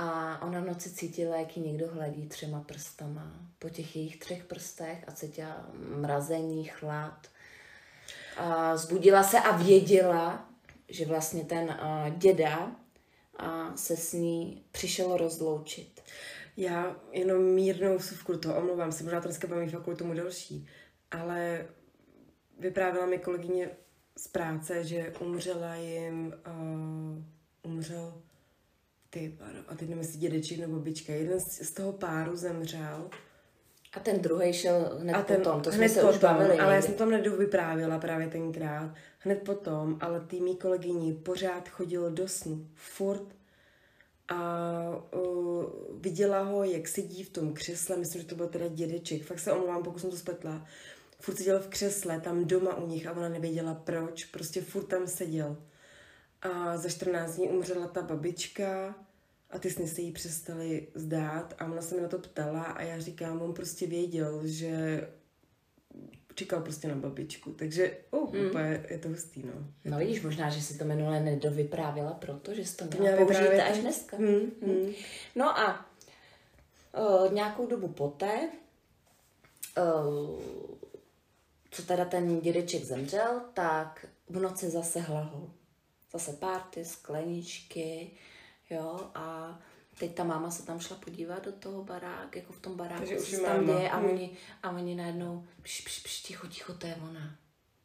a 0.00 0.38
ona 0.42 0.60
v 0.60 0.66
noci 0.66 0.90
cítila, 0.90 1.36
jak 1.36 1.56
ji 1.56 1.62
někdo 1.62 1.88
hladí 1.88 2.28
třema 2.28 2.60
prstama 2.60 3.32
po 3.58 3.68
těch 3.68 3.96
jejich 3.96 4.18
třech 4.18 4.44
prstech 4.44 5.04
a 5.08 5.12
cítila 5.12 5.66
mrazení, 5.74 6.64
chlad. 6.64 7.26
A 8.36 8.76
zbudila 8.76 9.22
se 9.22 9.40
a 9.40 9.56
věděla, 9.56 10.48
že 10.88 11.06
vlastně 11.06 11.44
ten 11.44 11.64
uh, 11.64 12.18
děda 12.18 12.72
a 13.36 13.76
se 13.76 13.96
s 13.96 14.12
ní 14.12 14.64
přišel 14.70 15.16
rozloučit. 15.16 16.00
Já 16.56 16.96
jenom 17.12 17.42
mírnou 17.42 17.96
vsuvku 17.96 18.32
do 18.32 18.38
toho, 18.38 18.58
omlouvám 18.58 18.92
se, 18.92 19.04
možná 19.04 19.20
to 19.20 19.28
dneska 19.28 19.48
bude 19.48 19.60
mít 19.60 19.74
tomu 19.96 20.14
delší, 20.14 20.68
ale 21.10 21.66
vyprávěla 22.58 23.06
mi 23.06 23.18
kolegyně 23.18 23.70
z 24.16 24.28
práce, 24.28 24.84
že 24.84 25.12
umřela 25.20 25.74
jim, 25.74 26.34
uh, 26.46 27.72
umřel 27.72 28.22
ty 29.10 29.38
a 29.68 29.74
teď 29.74 29.88
nevím, 29.88 29.98
jestli 29.98 30.18
dědeček 30.18 30.58
nebo 30.58 30.76
babička, 30.76 31.12
jeden 31.12 31.40
z, 31.40 31.62
z 31.62 31.70
toho 31.70 31.92
páru 31.92 32.36
zemřel 32.36 33.10
A 33.92 34.00
ten 34.00 34.20
druhý 34.20 34.52
šel 34.52 34.98
hned 35.00 35.14
a 35.14 35.22
ten, 35.22 35.36
potom, 35.36 35.60
to 35.60 35.70
jsme 35.70 35.78
hned 35.78 35.88
se 35.88 36.00
potom, 36.00 36.14
už 36.14 36.20
bavili. 36.20 36.58
ale 36.58 36.74
já 36.74 36.82
jsem 36.82 36.94
tam 36.94 37.10
nedovyprávěla 37.10 37.98
právě 37.98 38.28
tenkrát, 38.28 38.94
hned 39.18 39.42
potom, 39.42 39.98
ale 40.00 40.20
tý 40.20 40.40
mý 40.40 40.56
kolegyni 40.56 41.14
pořád 41.14 41.68
chodilo 41.68 42.10
do 42.10 42.28
snu, 42.28 42.66
furt 42.74 43.38
a 44.28 45.04
uh, 45.16 45.64
viděla 46.00 46.42
ho, 46.42 46.64
jak 46.64 46.88
sedí 46.88 47.22
v 47.22 47.30
tom 47.30 47.52
křesle, 47.52 47.96
myslím, 47.96 48.22
že 48.22 48.28
to 48.28 48.34
byl 48.34 48.48
teda 48.48 48.68
dědeček, 48.68 49.22
fakt 49.22 49.38
se 49.38 49.52
omlouvám, 49.52 49.82
pokud 49.82 49.98
jsem 49.98 50.10
to 50.10 50.16
spletla, 50.16 50.66
furt 51.20 51.36
seděl 51.36 51.60
v 51.60 51.68
křesle, 51.68 52.20
tam 52.20 52.44
doma 52.44 52.76
u 52.76 52.86
nich 52.86 53.06
a 53.06 53.12
ona 53.12 53.28
nevěděla 53.28 53.74
proč, 53.74 54.24
prostě 54.24 54.60
furt 54.60 54.84
tam 54.84 55.06
seděl. 55.06 55.56
A 56.42 56.76
za 56.76 56.88
14 56.88 57.36
dní 57.36 57.48
umřela 57.48 57.88
ta 57.88 58.02
babička 58.02 58.94
a 59.50 59.58
ty 59.58 59.70
sny 59.70 59.88
se 59.88 60.00
jí 60.00 60.12
přestaly 60.12 60.86
zdát 60.94 61.54
a 61.58 61.64
ona 61.64 61.82
se 61.82 61.94
mi 61.94 62.00
na 62.00 62.08
to 62.08 62.18
ptala 62.18 62.62
a 62.62 62.82
já 62.82 63.00
říkám, 63.00 63.42
on 63.42 63.54
prostě 63.54 63.86
věděl, 63.86 64.40
že 64.44 65.08
čekal 66.38 66.60
prostě 66.60 66.88
na 66.88 66.94
babičku, 66.94 67.52
takže 67.52 67.96
uh, 68.10 68.34
mm. 68.34 68.46
úplně 68.46 68.84
je 68.90 68.98
to 68.98 69.08
hustý, 69.08 69.42
no. 69.42 69.52
No 69.84 69.98
vidíš, 69.98 70.22
možná, 70.22 70.50
že 70.50 70.62
si 70.62 70.78
to 70.78 70.84
minule 70.84 71.20
nedovyprávěla 71.20 72.12
proto, 72.12 72.54
že 72.54 72.64
jsi 72.64 72.76
to 72.76 72.84
měla 72.84 73.02
měla 73.02 73.16
použít 73.16 73.60
až 73.60 73.78
dneska. 73.78 74.16
Hmm, 74.16 74.50
Hmm. 74.62 74.92
No 75.34 75.58
a 75.58 75.86
uh, 76.98 77.32
nějakou 77.32 77.66
dobu 77.66 77.88
poté, 77.88 78.48
uh, 79.78 80.40
co 81.70 81.82
teda 81.82 82.04
ten 82.04 82.40
dědeček 82.40 82.84
zemřel, 82.84 83.40
tak 83.54 84.06
v 84.28 84.40
noci 84.40 84.70
zase 84.70 85.00
hlahol. 85.00 85.50
Zase 86.12 86.32
párty, 86.32 86.84
skleničky, 86.84 88.10
jo, 88.70 89.10
a 89.14 89.58
teď 89.98 90.14
ta 90.14 90.24
máma 90.24 90.50
se 90.50 90.66
tam 90.66 90.80
šla 90.80 90.96
podívat 91.04 91.44
do 91.44 91.52
toho 91.52 91.84
barák, 91.84 92.36
jako 92.36 92.52
v 92.52 92.60
tom 92.60 92.76
baráku, 92.76 92.98
Takže 92.98 93.16
co 93.16 93.22
už 93.22 93.28
se 93.28 93.40
tam 93.40 93.66
máma. 93.66 93.78
děje 93.78 93.90
a 93.90 93.96
Hmm. 93.96 94.10
oni, 94.10 94.30
a 94.62 94.70
oni 94.70 94.94
najednou, 94.94 95.44
pš, 95.62 95.80
pš, 95.80 95.98
pš, 96.02 96.22
ticho, 96.22 96.46
ticho, 96.46 96.74
to 96.74 96.86
je 96.86 96.96
ona. 97.10 97.36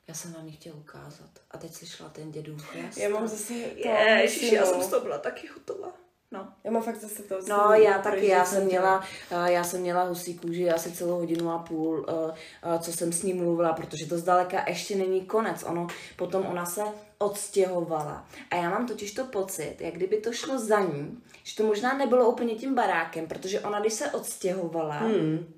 Já 0.07 0.13
jsem 0.13 0.33
vám 0.33 0.45
ji 0.47 0.51
chtěla 0.51 0.75
ukázat. 0.75 1.29
A 1.51 1.57
teď 1.57 1.73
slyšela 1.73 2.09
ten 2.09 2.31
dědův 2.31 2.75
hlas. 2.75 2.97
Já 2.97 3.09
mám 3.09 3.27
zase 3.27 3.53
to, 3.53 3.87
Ježiš, 3.89 4.51
já 4.51 4.65
jsem 4.65 4.77
no. 4.77 4.83
z 4.83 4.87
toho 4.87 5.01
byla 5.01 5.17
taky 5.17 5.47
hotová. 5.47 5.91
No. 6.31 6.53
Já 6.63 6.71
mám 6.71 6.83
fakt 6.83 6.95
zase 7.01 7.23
to. 7.23 7.39
No, 7.49 7.73
já 7.73 7.97
taky, 8.01 8.27
já 8.27 8.45
jsem 8.45 8.65
měla, 8.65 9.03
eh, 9.31 9.51
já 9.51 9.63
jsem 9.63 9.81
měla 9.81 10.03
husí 10.03 10.39
kůži 10.39 10.69
asi 10.71 10.91
celou 10.91 11.19
hodinu 11.19 11.51
a 11.51 11.57
půl, 11.59 12.05
eh, 12.09 12.33
eh, 12.63 12.79
co 12.79 12.91
jsem 12.93 13.13
s 13.13 13.23
ním 13.23 13.37
mluvila, 13.37 13.73
protože 13.73 14.05
to 14.05 14.17
zdaleka 14.17 14.69
ještě 14.69 14.95
není 14.95 15.25
konec. 15.25 15.63
Ono, 15.63 15.87
potom 16.15 16.45
ona 16.45 16.65
se 16.65 16.81
odstěhovala. 17.23 18.25
A 18.51 18.55
já 18.55 18.69
mám 18.69 18.87
totiž 18.87 19.13
to 19.13 19.25
pocit, 19.25 19.75
jak 19.79 19.93
kdyby 19.93 20.17
to 20.17 20.33
šlo 20.33 20.59
za 20.59 20.79
ní, 20.79 21.21
že 21.43 21.55
to 21.55 21.63
možná 21.63 21.97
nebylo 21.97 22.29
úplně 22.29 22.55
tím 22.55 22.75
barákem, 22.75 23.27
protože 23.27 23.59
ona, 23.59 23.79
když 23.79 23.93
se 23.93 24.11
odstěhovala, 24.11 24.97
hmm. 24.97 25.53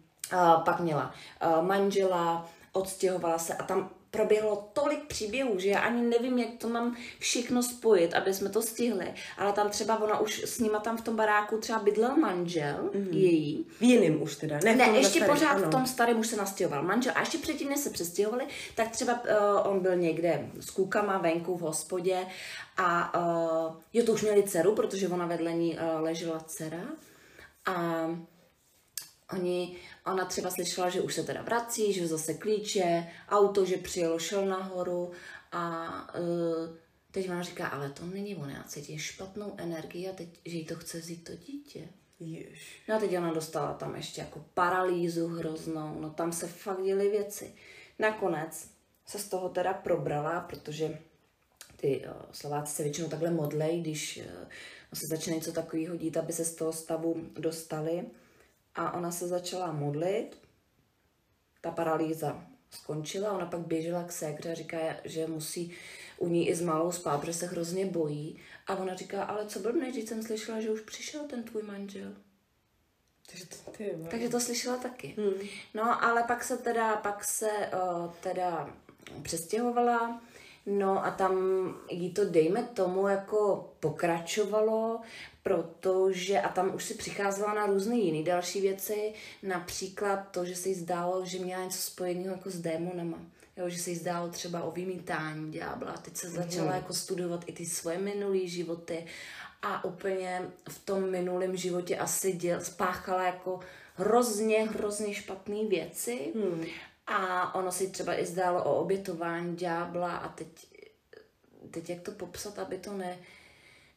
pak 0.66 0.80
měla 0.80 1.14
eh, 1.42 1.62
manžela, 1.62 2.50
odstěhovala 2.74 3.38
se 3.38 3.54
a 3.54 3.64
tam 3.64 3.90
proběhlo 4.16 4.70
tolik 4.74 5.06
příběhů, 5.08 5.60
že 5.60 5.70
já 5.70 5.80
ani 5.80 6.02
nevím, 6.02 6.38
jak 6.38 6.50
to 6.58 6.70
mám 6.70 6.96
všechno 7.20 7.64
spojit, 7.64 8.14
aby 8.14 8.34
jsme 8.34 8.50
to 8.50 8.62
stihli. 8.62 9.14
Ale 9.38 9.54
tam 9.54 9.70
třeba 9.70 10.04
ona 10.04 10.20
už 10.20 10.44
s 10.44 10.60
nima 10.60 10.80
tam 10.80 10.98
v 10.98 11.02
tom 11.02 11.16
baráku 11.16 11.58
třeba 11.58 11.80
bydlel 11.80 12.18
manžel 12.18 12.90
mm. 12.94 13.08
její. 13.12 13.66
V 13.80 13.82
jiným 13.82 14.22
už 14.22 14.36
teda, 14.36 14.60
ne, 14.64 14.76
Ne, 14.76 14.86
ještě 14.86 15.20
starém, 15.20 15.36
pořád 15.36 15.52
ano. 15.52 15.68
v 15.68 15.70
tom 15.70 15.86
starém 15.86 16.20
už 16.20 16.28
se 16.28 16.36
nastěhoval 16.36 16.84
manžel. 16.84 17.14
A 17.16 17.20
ještě 17.20 17.38
předtím, 17.38 17.70
než 17.70 17.80
se 17.80 17.90
přestěhovali, 17.90 18.46
tak 18.76 18.92
třeba 18.92 19.14
uh, 19.14 19.72
on 19.72 19.80
byl 19.80 19.96
někde 19.96 20.50
s 20.60 20.70
klukama 20.70 21.18
venku 21.18 21.58
v 21.58 21.62
hospodě 21.62 22.26
a 22.78 23.20
uh, 23.20 23.76
jo, 23.94 24.06
to 24.06 24.12
už 24.12 24.22
měli 24.22 24.44
dceru, 24.44 24.76
protože 24.76 25.08
ona 25.08 25.26
vedle 25.26 25.54
ní 25.54 25.78
uh, 25.78 26.02
ležela 26.02 26.40
dcera. 26.40 26.84
A 27.66 28.08
oni, 29.34 29.76
ona 30.06 30.26
třeba 30.26 30.50
slyšela, 30.52 30.90
že 30.90 31.02
už 31.02 31.14
se 31.14 31.24
teda 31.24 31.42
vrací, 31.42 31.94
že 31.94 32.08
zase 32.08 32.34
klíče, 32.34 33.08
auto, 33.30 33.66
že 33.66 33.78
přijelo, 33.78 34.20
šel 34.20 34.46
nahoru 34.46 35.12
a 35.52 35.92
uh, 36.20 36.76
teď 37.12 37.30
ona 37.30 37.42
říká, 37.44 37.68
ale 37.68 37.90
to 37.90 38.06
není 38.06 38.36
ona, 38.36 38.52
já 38.52 38.64
cítím 38.64 39.00
špatnou 39.00 39.54
energii 39.58 40.10
a 40.10 40.14
teď, 40.14 40.30
že 40.46 40.58
jí 40.58 40.66
to 40.66 40.76
chce 40.76 41.00
vzít 41.00 41.24
to 41.24 41.36
dítě. 41.36 41.88
Jež. 42.20 42.84
No 42.88 42.96
a 42.96 43.00
teď 43.00 43.18
ona 43.18 43.34
dostala 43.34 43.74
tam 43.74 43.96
ještě 43.96 44.22
jako 44.22 44.46
paralýzu 44.54 45.28
hroznou, 45.28 46.00
no 46.00 46.10
tam 46.10 46.32
se 46.32 46.48
fakt 46.48 46.84
děly 46.84 47.10
věci. 47.10 47.54
Nakonec 48.00 48.68
se 49.06 49.20
z 49.20 49.30
toho 49.30 49.50
teda 49.50 49.74
probrala, 49.74 50.40
protože 50.40 51.00
ty 51.76 52.06
uh, 52.06 52.14
Slováci 52.32 52.76
se 52.76 52.84
většinou 52.84 53.10
takhle 53.10 53.32
modlej, 53.32 53.82
když 53.82 54.18
uh, 54.18 54.50
se 54.94 55.08
začne 55.10 55.36
něco 55.36 55.52
takového 55.52 55.96
dít, 55.96 56.18
aby 56.18 56.34
se 56.34 56.46
z 56.46 56.56
toho 56.56 56.74
stavu 56.74 57.30
dostali. 57.40 58.06
A 58.76 58.92
ona 58.92 59.12
se 59.12 59.28
začala 59.28 59.72
modlit, 59.72 60.38
ta 61.62 61.72
paralýza 61.72 62.46
skončila, 62.72 63.32
ona 63.32 63.46
pak 63.46 63.60
běžela 63.60 64.04
k 64.04 64.12
ségře 64.12 64.52
a 64.52 64.56
říká, 64.56 64.78
že 65.04 65.28
musí 65.28 65.72
u 66.18 66.28
ní 66.28 66.50
i 66.50 66.56
s 66.56 66.62
malou 66.62 66.92
spát, 66.92 67.20
protože 67.20 67.34
se 67.34 67.46
hrozně 67.46 67.86
bojí. 67.86 68.40
A 68.68 68.76
ona 68.76 68.96
říká, 68.96 69.24
ale 69.24 69.46
co 69.46 69.60
blbne, 69.60 69.92
když 69.92 70.10
jsem 70.10 70.24
slyšela, 70.24 70.62
že 70.62 70.72
už 70.72 70.82
přišel 70.82 71.24
ten 71.24 71.44
tvůj 71.44 71.64
manžel. 71.64 72.14
Takže 73.32 73.46
to, 73.46 73.72
ty, 73.72 73.96
Takže 74.10 74.30
to 74.30 74.40
slyšela 74.40 74.78
taky. 74.78 75.16
Hmm. 75.18 75.48
No, 75.74 76.04
ale 76.04 76.24
pak 76.24 76.44
se 76.44 76.58
teda, 76.58 76.96
pak 76.96 77.24
se 77.24 77.50
uh, 77.50 78.14
teda 78.14 78.74
přestěhovala, 79.22 80.22
no 80.66 81.06
a 81.06 81.12
tam 81.12 81.36
jí 81.92 82.14
to, 82.14 82.26
dejme 82.26 82.64
tomu, 82.64 83.08
jako 83.08 83.70
pokračovalo, 83.80 85.02
protože, 85.46 86.42
a 86.42 86.50
tam 86.50 86.76
už 86.76 86.84
si 86.84 86.94
přicházela 86.94 87.54
na 87.54 87.66
různé 87.66 87.96
jiné 87.96 88.24
další 88.24 88.62
věci, 88.62 89.14
například 89.44 90.18
to, 90.32 90.46
že 90.46 90.56
se 90.56 90.70
jí 90.70 90.76
zdálo, 90.76 91.26
že 91.26 91.40
měla 91.40 91.64
něco 91.64 91.78
spojeného 91.78 92.36
jako 92.36 92.50
s 92.50 92.60
démonama. 92.60 93.18
Jo, 93.58 93.70
že 93.70 93.80
se 93.80 93.90
jí 93.90 93.96
zdálo 93.96 94.30
třeba 94.30 94.64
o 94.64 94.72
vymítání 94.72 95.52
ďábla. 95.52 95.98
Teď 95.98 96.18
se 96.18 96.30
začala 96.30 96.68
mm. 96.68 96.76
jako 96.76 96.94
studovat 96.94 97.44
i 97.48 97.54
ty 97.54 97.66
svoje 97.66 97.98
minulé 97.98 98.48
životy 98.48 99.06
a 99.62 99.84
úplně 99.84 100.42
v 100.70 100.86
tom 100.86 101.12
minulém 101.12 101.58
životě 101.58 101.98
asi 101.98 102.34
děl, 102.34 102.62
spáchala 102.62 103.24
jako 103.24 103.60
hrozně, 103.96 104.68
hrozně 104.70 105.14
špatné 105.14 105.66
věci. 105.66 106.34
Hmm. 106.36 106.66
A 107.08 107.56
ono 107.56 107.72
si 107.72 107.90
třeba 107.90 108.20
i 108.20 108.26
zdálo 108.26 108.64
o 108.64 108.80
obětování 108.80 109.56
ďábla 109.56 110.18
a 110.18 110.30
teď, 110.30 110.48
teď 111.72 111.90
jak 111.90 112.02
to 112.02 112.12
popsat, 112.12 112.60
aby 112.60 112.78
to 112.78 112.94
ne, 112.94 113.18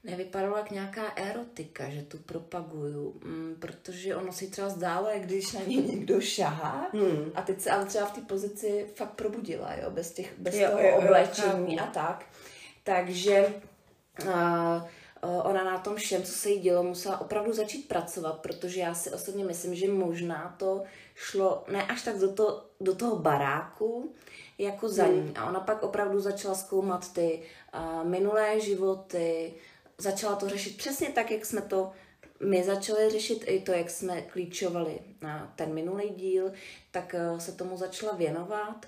nevypadalo 0.04 0.56
jak 0.56 0.70
nějaká 0.70 1.12
erotika, 1.16 1.88
že 1.90 2.02
tu 2.02 2.18
propaguju, 2.18 3.20
mm, 3.24 3.56
protože 3.58 4.16
ono 4.16 4.32
si 4.32 4.46
třeba 4.50 4.68
zdálo, 4.68 5.08
jak 5.08 5.22
když 5.22 5.52
na 5.52 5.60
ně 5.60 5.76
někdo 5.76 6.20
šahá 6.20 6.88
Hmm. 6.92 7.30
a 7.34 7.42
teď 7.42 7.60
se 7.60 7.70
ale 7.70 7.84
třeba 7.84 8.06
v 8.06 8.12
té 8.12 8.20
pozici 8.20 8.86
fakt 8.94 9.10
probudila, 9.12 9.74
jo, 9.74 9.90
bez, 9.90 10.12
těch, 10.12 10.38
bez 10.38 10.54
Jo, 10.54 10.68
toho 10.70 10.82
jo, 10.82 10.88
jo, 10.88 10.96
oblečení 10.98 11.76
chápu. 11.76 11.90
a 11.90 11.92
tak. 11.92 12.26
Takže 12.84 13.54
uh, 14.24 14.82
ona 15.44 15.64
na 15.64 15.78
tom 15.78 15.96
všem, 15.96 16.22
co 16.22 16.32
se 16.32 16.50
jí 16.50 16.60
dělo, 16.60 16.82
musela 16.82 17.20
opravdu 17.20 17.52
začít 17.52 17.88
pracovat, 17.88 18.32
protože 18.38 18.80
já 18.80 18.94
si 18.94 19.10
osobně 19.10 19.44
myslím, 19.44 19.74
že 19.74 19.92
možná 19.92 20.54
to 20.58 20.82
šlo 21.14 21.64
ne 21.72 21.82
až 21.82 22.02
tak 22.02 22.18
do, 22.18 22.32
to, 22.32 22.64
do 22.80 22.94
toho 22.94 23.16
baráku, 23.16 24.14
jako 24.58 24.88
za 24.88 25.06
ní. 25.06 25.32
A 25.36 25.48
ona 25.48 25.60
pak 25.60 25.82
opravdu 25.82 26.20
začala 26.20 26.54
zkoumat 26.54 27.12
ty 27.12 27.42
uh, 27.74 28.08
minulé 28.08 28.60
životy, 28.60 29.54
začala 29.98 30.36
to 30.36 30.48
řešit 30.48 30.76
přesně 30.76 31.08
tak, 31.08 31.30
jak 31.30 31.44
jsme 31.44 31.62
to 31.62 31.92
my 32.46 32.64
začali 32.64 33.10
řešit 33.10 33.44
i 33.46 33.60
to, 33.60 33.72
jak 33.72 33.90
jsme 33.90 34.22
klíčovali 34.22 34.98
na 35.22 35.52
ten 35.56 35.74
minulý 35.74 36.10
díl, 36.10 36.52
tak 36.90 37.14
uh, 37.32 37.38
se 37.38 37.52
tomu 37.52 37.76
začala 37.76 38.12
věnovat. 38.12 38.86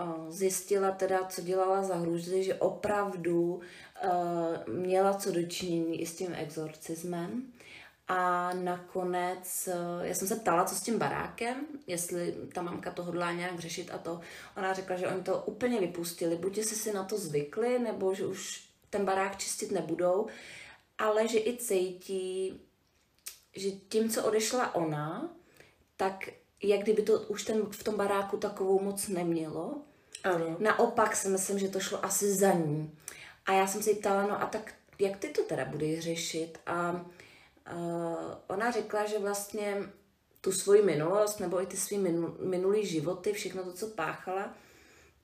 Uh, 0.00 0.30
zjistila 0.30 0.90
teda, 0.90 1.24
co 1.24 1.42
dělala 1.42 1.82
za 1.82 1.94
hruzy, 1.94 2.44
že 2.44 2.54
opravdu 2.54 3.54
uh, 3.54 4.74
měla 4.74 5.14
co 5.14 5.32
dočinění 5.32 6.00
i 6.00 6.06
s 6.06 6.16
tím 6.16 6.34
exorcismem. 6.34 7.42
A 8.08 8.52
nakonec, 8.54 9.68
eh, 9.68 10.06
já 10.06 10.14
jsem 10.14 10.28
se 10.28 10.36
ptala, 10.36 10.64
co 10.64 10.74
s 10.74 10.80
tím 10.80 10.98
barákem, 10.98 11.56
jestli 11.86 12.34
ta 12.54 12.62
mamka 12.62 12.90
to 12.90 13.04
hodlá 13.04 13.32
nějak 13.32 13.60
řešit 13.60 13.90
a 13.94 13.98
to. 13.98 14.20
Ona 14.56 14.74
řekla, 14.74 14.96
že 14.96 15.08
oni 15.08 15.22
to 15.22 15.42
úplně 15.46 15.80
vypustili, 15.80 16.36
buď 16.36 16.58
jestli 16.58 16.76
si 16.76 16.92
na 16.92 17.04
to 17.04 17.18
zvykli, 17.18 17.78
nebo 17.78 18.14
že 18.14 18.26
už 18.26 18.65
ten 18.90 19.04
barák 19.04 19.38
čistit 19.38 19.72
nebudou, 19.72 20.26
ale 20.98 21.28
že 21.28 21.38
i 21.38 21.56
cítí, 21.56 22.60
že 23.56 23.70
tím, 23.70 24.10
co 24.10 24.24
odešla 24.24 24.74
ona, 24.74 25.36
tak 25.96 26.28
jak 26.62 26.80
kdyby 26.80 27.02
to 27.02 27.20
už 27.20 27.44
ten, 27.44 27.66
v 27.70 27.84
tom 27.84 27.96
baráku 27.96 28.36
takovou 28.36 28.80
moc 28.80 29.08
nemělo. 29.08 29.74
Ano. 30.24 30.56
Naopak 30.58 31.16
si 31.16 31.28
myslím, 31.28 31.58
že 31.58 31.68
to 31.68 31.80
šlo 31.80 32.04
asi 32.04 32.34
za 32.34 32.52
ní. 32.52 32.98
A 33.46 33.52
já 33.52 33.66
jsem 33.66 33.82
se 33.82 33.90
jí 33.90 33.96
ptala, 33.96 34.26
no 34.26 34.42
a 34.42 34.46
tak 34.46 34.74
jak 34.98 35.16
ty 35.16 35.28
to 35.28 35.42
teda 35.42 35.64
budeš 35.64 36.00
řešit? 36.00 36.58
A 36.66 36.92
uh, 36.92 36.98
ona 38.46 38.70
řekla, 38.70 39.06
že 39.06 39.18
vlastně 39.18 39.76
tu 40.40 40.52
svoji 40.52 40.82
minulost 40.82 41.40
nebo 41.40 41.62
i 41.62 41.66
ty 41.66 41.76
svý 41.76 41.98
minu, 41.98 42.36
minulý 42.40 42.86
životy, 42.86 43.32
všechno 43.32 43.64
to, 43.64 43.72
co 43.72 43.86
páchala, 43.86 44.54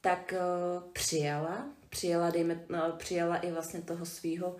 tak 0.00 0.34
uh, 0.36 0.90
přijala. 0.92 1.66
Přijala, 1.92 2.30
dejme, 2.30 2.60
no, 2.68 2.92
přijala 2.96 3.36
i 3.36 3.52
vlastně 3.52 3.80
toho 3.80 4.06
svého, 4.06 4.56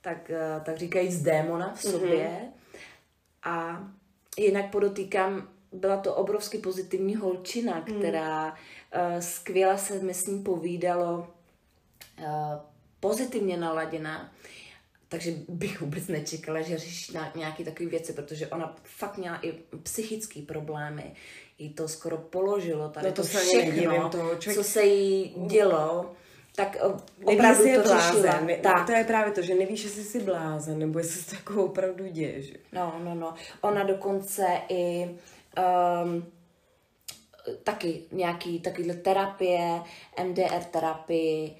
tak, 0.00 0.30
uh, 0.30 0.64
tak 0.64 0.76
říkají 0.76 1.12
z 1.12 1.22
démona 1.22 1.74
v 1.74 1.82
sobě. 1.82 2.26
Mm-hmm. 2.26 2.80
A 3.42 3.84
jinak 4.38 4.70
podotýkám, 4.70 5.48
byla 5.72 5.96
to 5.96 6.14
obrovsky 6.14 6.58
pozitivní 6.58 7.16
holčina, 7.16 7.80
která 7.80 8.48
uh, 8.48 9.20
skvěle 9.20 9.78
se, 9.78 9.98
myslím, 9.98 10.42
povídalo, 10.42 11.34
uh, 12.18 12.26
pozitivně 13.00 13.56
naladěná. 13.56 14.32
Takže 15.08 15.34
bych 15.48 15.80
vůbec 15.80 16.08
nečekala, 16.08 16.60
že 16.60 16.78
řeší 16.78 17.18
nějaké 17.34 17.64
takové 17.64 17.88
věci, 17.88 18.12
protože 18.12 18.46
ona 18.46 18.76
fakt 18.82 19.16
měla 19.18 19.38
i 19.42 19.52
psychické 19.82 20.42
problémy. 20.42 21.14
Jí 21.58 21.68
to 21.74 21.88
skoro 21.88 22.18
položilo 22.18 22.88
tady 22.88 23.06
No 23.06 23.12
to 23.12 23.22
to 23.22 23.28
všechno, 23.28 24.08
toho 24.08 24.36
člověk- 24.36 24.54
co 24.54 24.64
se 24.64 24.82
jí 24.82 25.34
dělo, 25.46 26.12
tak 26.60 26.76
Nevíš, 27.18 27.38
opravdu 27.38 27.64
je 27.64 27.78
to 27.78 27.88
řešila. 27.88 28.22
blázen. 28.22 28.46
Ne, 28.46 28.56
Tak, 28.56 28.86
To 28.86 28.92
je 28.92 29.04
právě 29.04 29.32
to, 29.32 29.42
že 29.42 29.54
nevíš, 29.54 29.84
jestli 29.84 30.04
jsi 30.04 30.20
blázen, 30.20 30.78
nebo 30.78 30.98
jestli 30.98 31.22
se 31.22 31.30
to 31.30 31.36
jako 31.36 31.64
opravdu 31.64 32.06
děje. 32.06 32.42
Že? 32.42 32.54
No, 32.72 33.00
no, 33.04 33.14
no. 33.14 33.34
Ona 33.60 33.84
dokonce 33.84 34.46
i 34.68 35.10
um, 36.04 36.26
taky 37.64 38.02
nějaký 38.12 38.60
takovýhle 38.60 38.94
terapie, 38.94 39.82
MDR 40.24 40.64
terapii. 40.70 41.56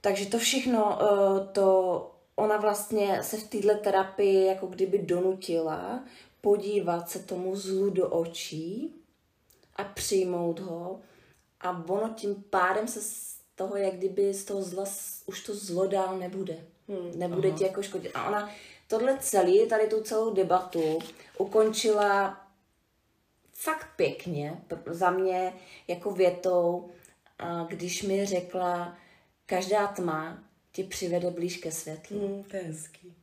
Takže 0.00 0.26
to 0.26 0.38
všechno, 0.38 0.98
uh, 1.02 1.46
to 1.46 2.10
ona 2.36 2.56
vlastně 2.56 3.22
se 3.22 3.36
v 3.36 3.48
této 3.48 3.74
terapii 3.74 4.46
jako 4.46 4.66
kdyby 4.66 4.98
donutila 4.98 6.04
podívat 6.40 7.10
se 7.10 7.18
tomu 7.18 7.56
zlu 7.56 7.90
do 7.90 8.08
očí 8.08 8.94
a 9.76 9.84
přijmout 9.84 10.60
ho. 10.60 11.00
A 11.60 11.84
ono 11.88 12.14
tím 12.16 12.44
pádem 12.50 12.88
se 12.88 13.00
toho, 13.60 13.76
jak 13.76 13.94
kdyby 13.94 14.34
z 14.34 14.44
toho 14.44 14.62
zla, 14.62 14.84
už 15.26 15.42
to 15.42 15.54
zlo 15.54 15.86
dál 15.86 16.18
nebude. 16.18 16.58
Hmm, 16.88 17.12
nebude 17.14 17.48
aha. 17.48 17.58
ti 17.58 17.64
jako 17.64 17.82
škodit. 17.82 18.12
A 18.14 18.28
ona 18.28 18.50
tohle 18.88 19.18
celý, 19.20 19.68
tady 19.68 19.86
tu 19.86 20.02
celou 20.02 20.34
debatu 20.34 20.98
ukončila 21.38 22.40
fakt 23.52 23.86
pěkně, 23.96 24.62
za 24.86 25.10
mě 25.10 25.52
jako 25.88 26.10
větou, 26.10 26.90
a 27.38 27.64
když 27.64 28.02
mi 28.02 28.26
řekla, 28.26 28.96
každá 29.46 29.86
tma 29.86 30.38
ti 30.72 30.84
přivede 30.84 31.30
blíž 31.30 31.56
ke 31.56 31.72
světlu. 31.72 32.26
Hmm, 32.26 32.44
to 32.44 32.56
je 32.56 32.62
hezký. 32.62 33.14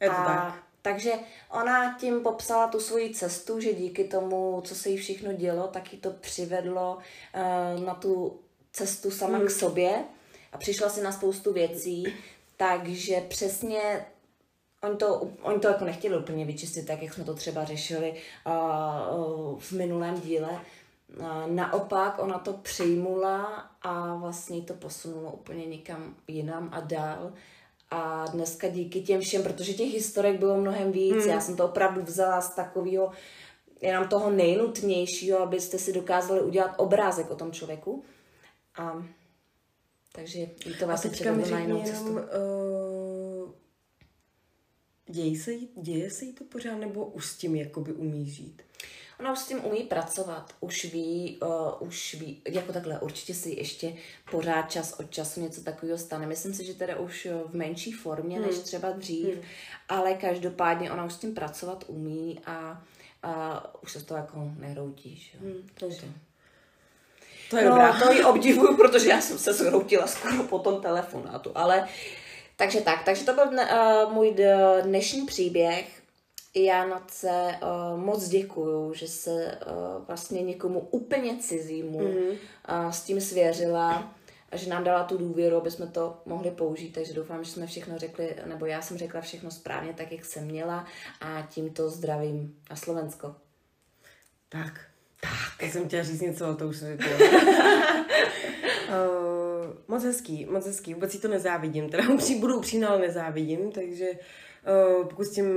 Je 0.00 0.08
to 0.08 0.16
A 0.16 0.24
tak. 0.24 0.64
takže 0.82 1.12
ona 1.50 1.98
tím 1.98 2.22
popsala 2.22 2.68
tu 2.68 2.80
svoji 2.80 3.14
cestu, 3.14 3.60
že 3.60 3.72
díky 3.72 4.04
tomu, 4.04 4.62
co 4.64 4.74
se 4.74 4.88
jí 4.88 4.96
všechno 4.96 5.32
dělo, 5.32 5.68
tak 5.68 5.92
jí 5.92 5.98
to 5.98 6.10
přivedlo 6.10 6.96
uh, 6.96 7.84
na 7.84 7.94
tu 7.94 8.40
cestu 8.72 9.10
sama 9.10 9.38
Hmm. 9.38 9.46
k 9.46 9.50
sobě 9.50 10.04
a 10.52 10.58
přišla 10.58 10.88
si 10.88 11.02
na 11.02 11.12
spoustu 11.12 11.52
věcí, 11.52 12.04
takže 12.56 13.20
přesně 13.28 14.06
Oni 14.82 14.96
to, 14.96 15.28
oni 15.42 15.58
to 15.58 15.68
jako 15.68 15.84
nechtěli 15.84 16.18
úplně 16.18 16.44
vyčistit, 16.44 16.86
tak 16.86 17.02
jak 17.02 17.14
jsme 17.14 17.24
to 17.24 17.34
třeba 17.34 17.64
řešili 17.64 18.14
uh, 18.46 19.58
v 19.58 19.72
minulém 19.72 20.20
díle. 20.20 20.60
Uh, 21.18 21.26
naopak 21.46 22.18
ona 22.18 22.38
to 22.38 22.52
přijmula 22.52 23.70
a 23.82 24.14
vlastně 24.14 24.62
to 24.62 24.74
posunulo 24.74 25.32
úplně 25.32 25.66
někam 25.66 26.14
jinam 26.28 26.68
a 26.72 26.80
dál. 26.80 27.32
A 27.90 28.24
dneska 28.32 28.68
díky 28.68 29.00
těm 29.00 29.20
všem, 29.20 29.42
protože 29.42 29.72
těch 29.72 29.92
historek 29.92 30.38
bylo 30.38 30.60
mnohem 30.60 30.92
víc, 30.92 31.16
hmm. 31.16 31.28
já 31.28 31.40
jsem 31.40 31.56
to 31.56 31.64
opravdu 31.64 32.02
vzala 32.02 32.40
z 32.40 32.54
takového 32.54 33.12
jenom 33.80 34.08
toho 34.08 34.30
nejnutnějšího, 34.30 35.38
abyste 35.38 35.78
si 35.78 35.92
dokázali 35.92 36.40
udělat 36.40 36.74
obrázek 36.76 37.30
o 37.30 37.36
tom 37.36 37.52
člověku. 37.52 38.04
A 38.74 39.06
takže 40.12 40.38
jí 40.38 40.74
to 40.78 40.86
vlastně 40.86 41.10
přivedlo 41.10 41.50
na 41.50 41.58
jenom, 41.58 41.84
cestu. 41.84 42.12
uh, 42.12 42.20
děje 45.08 45.38
se, 45.38 45.52
děje 45.82 46.10
se 46.10 46.24
jí 46.24 46.32
to 46.32 46.44
pořád, 46.44 46.76
nebo 46.76 47.06
už 47.06 47.26
s 47.26 47.36
tím 47.36 47.56
jakoby 47.56 47.92
umí 47.92 48.30
žít? 48.30 48.62
Ona 49.20 49.32
už 49.32 49.38
s 49.38 49.46
tím 49.46 49.64
umí 49.64 49.82
pracovat, 49.82 50.54
už 50.60 50.84
ví, 50.84 51.38
uh, 51.42 51.88
už 51.88 52.14
ví, 52.14 52.42
jako 52.48 52.72
takhle, 52.72 53.00
určitě 53.00 53.34
si 53.34 53.50
ještě 53.50 53.96
pořád 54.30 54.70
čas 54.70 55.00
od 55.00 55.10
času 55.10 55.40
něco 55.40 55.62
takového 55.62 55.98
stane. 55.98 56.26
Myslím 56.26 56.54
si, 56.54 56.64
že 56.64 56.74
teda 56.74 56.98
už 56.98 57.28
v 57.46 57.54
menší 57.54 57.92
formě, 57.92 58.36
hmm. 58.36 58.46
než 58.46 58.58
třeba 58.58 58.90
dřív, 58.90 59.34
hmm. 59.34 59.44
ale 59.88 60.14
každopádně 60.14 60.92
ona 60.92 61.04
už 61.04 61.12
s 61.12 61.18
tím 61.18 61.34
pracovat 61.34 61.84
umí 61.86 62.40
a, 62.46 62.84
a 63.22 63.82
už 63.82 63.92
se 63.92 64.00
z 64.00 64.04
toho 64.04 64.18
jako 64.18 64.52
neroutí. 64.58 65.16
Že? 65.16 65.38
Hmm. 65.38 65.68
Takže. 65.74 66.00
To 66.00 66.29
je 67.56 67.64
no, 67.64 67.70
dobrá. 67.70 67.98
to 67.98 68.12
ji 68.12 68.24
obdivuju, 68.24 68.76
protože 68.76 69.08
já 69.08 69.20
jsem 69.20 69.38
se 69.38 69.52
zhroutila 69.52 70.06
skoro 70.06 70.42
po 70.42 70.58
tom 70.58 70.82
telefonátu, 70.82 71.50
ale 71.54 71.88
takže 72.56 72.80
tak, 72.80 73.04
takže 73.04 73.24
to 73.24 73.34
byl 73.34 73.44
uh, 73.44 74.12
můj 74.12 74.36
dnešní 74.82 75.26
příběh. 75.26 76.00
Já 76.54 76.86
na 76.86 77.06
se 77.08 77.54
uh, 77.62 78.00
moc 78.00 78.28
děkuju, 78.28 78.94
že 78.94 79.08
se 79.08 79.58
uh, 79.66 80.06
vlastně 80.06 80.42
někomu 80.42 80.80
úplně 80.80 81.36
cizímu 81.36 82.00
mm-hmm. 82.00 82.30
uh, 82.30 82.90
s 82.90 83.02
tím 83.02 83.20
svěřila 83.20 84.14
a 84.50 84.56
že 84.56 84.70
nám 84.70 84.84
dala 84.84 85.04
tu 85.04 85.18
důvěru, 85.18 85.56
aby 85.56 85.70
jsme 85.70 85.86
to 85.86 86.16
mohli 86.26 86.50
použít. 86.50 86.90
Takže 86.92 87.14
doufám, 87.14 87.44
že 87.44 87.50
jsme 87.50 87.66
všechno 87.66 87.98
řekli, 87.98 88.36
nebo 88.44 88.66
já 88.66 88.82
jsem 88.82 88.98
řekla 88.98 89.20
všechno 89.20 89.50
správně, 89.50 89.92
tak 89.92 90.12
jak 90.12 90.24
jsem 90.24 90.44
měla 90.44 90.86
a 91.20 91.48
tímto 91.50 91.90
zdravím 91.90 92.56
na 92.70 92.76
Slovensko. 92.76 93.34
Tak. 94.48 94.89
Tak. 95.20 95.62
Já 95.62 95.68
jsem 95.68 95.88
chtěla 95.88 96.02
říct 96.02 96.20
něco, 96.20 96.46
ale 96.46 96.56
to 96.56 96.68
už 96.68 96.76
jsem 96.76 96.92
uh, 96.92 96.98
Moc 99.88 100.04
hezký, 100.04 100.44
moc 100.44 100.66
hezký. 100.66 100.94
Vůbec 100.94 101.12
si 101.12 101.18
to 101.18 101.28
nezávidím. 101.28 101.90
Teda 101.90 102.04
budu 102.40 102.58
upřímná, 102.58 102.88
ale 102.88 102.98
nezávidím, 102.98 103.72
takže 103.72 104.10
uh, 104.10 104.18
pokud 105.06 105.24
s 105.24 105.34
tím 105.34 105.48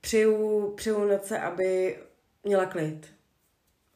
přeju, 0.00 0.68
přeju 0.76 1.04
noce, 1.04 1.38
aby 1.38 1.96
měla 2.44 2.66
klid. 2.66 3.06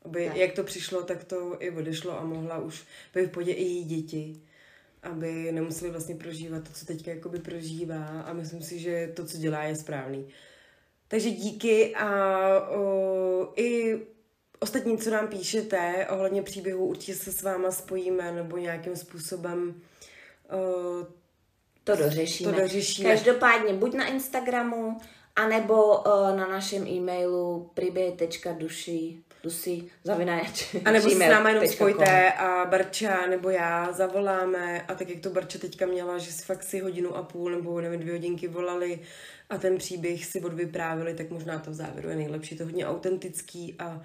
Aby, 0.04 0.26
tak. 0.26 0.36
jak 0.36 0.52
to 0.52 0.64
přišlo, 0.64 1.02
tak 1.02 1.24
to 1.24 1.56
i 1.58 1.70
odešlo 1.70 2.20
a 2.20 2.24
mohla 2.24 2.58
už 2.58 2.84
být 3.14 3.26
v 3.26 3.30
podě 3.30 3.52
i 3.52 3.62
její 3.62 3.84
děti. 3.84 4.40
Aby 5.02 5.52
nemuseli 5.52 5.90
vlastně 5.90 6.14
prožívat 6.14 6.64
to, 6.64 6.70
co 6.72 6.86
teďka 6.86 7.10
jakoby 7.10 7.38
prožívá 7.38 8.20
a 8.20 8.32
myslím 8.32 8.62
si, 8.62 8.78
že 8.78 9.12
to, 9.16 9.24
co 9.24 9.38
dělá, 9.38 9.62
je 9.62 9.76
správný. 9.76 10.28
Takže 11.08 11.30
díky 11.30 11.94
a 11.94 12.68
o, 12.68 13.52
i 13.56 14.00
ostatní, 14.58 14.98
co 14.98 15.10
nám 15.10 15.28
píšete 15.28 16.06
ohledně 16.10 16.42
příběhu, 16.42 16.86
určitě 16.86 17.14
se 17.14 17.32
s 17.32 17.42
váma 17.42 17.70
spojíme 17.70 18.32
nebo 18.32 18.56
nějakým 18.56 18.96
způsobem 18.96 19.80
o, 20.50 21.06
to 21.84 21.96
dořešíme. 21.96 22.52
to 22.52 22.60
dořešíme. 22.60 23.10
Každopádně 23.10 23.74
buď 23.74 23.94
na 23.94 24.06
Instagramu, 24.06 24.98
anebo 25.36 25.98
uh, 25.98 26.36
na 26.36 26.48
našem 26.48 26.86
e-mailu 26.86 27.70
priběj.duši 27.74 29.22
dusí 29.42 29.90
zavináč. 30.04 30.74
A 30.84 30.90
nebo 30.90 31.10
se 31.10 31.16
s 31.16 31.18
náma 31.18 31.48
jenom 31.48 31.68
spojte 31.68 32.32
a 32.32 32.64
Barča 32.64 33.26
nebo 33.26 33.50
já 33.50 33.92
zavoláme 33.92 34.82
a 34.82 34.94
tak 34.94 35.10
jak 35.10 35.20
to 35.20 35.30
Barča 35.30 35.58
teďka 35.58 35.86
měla, 35.86 36.18
že 36.18 36.32
si 36.32 36.44
fakt 36.44 36.62
si 36.62 36.78
hodinu 36.78 37.16
a 37.16 37.22
půl 37.22 37.50
nebo 37.50 37.80
nevím, 37.80 38.00
dvě 38.00 38.12
hodinky 38.12 38.48
volali 38.48 39.00
a 39.50 39.58
ten 39.58 39.78
příběh 39.78 40.24
si 40.24 40.40
odvyprávili, 40.40 41.14
tak 41.14 41.30
možná 41.30 41.58
to 41.58 41.70
v 41.70 41.74
závěru 41.74 42.08
je 42.08 42.16
nejlepší. 42.16 42.56
To 42.56 42.64
hodně 42.64 42.86
autentický 42.86 43.76
a 43.78 44.02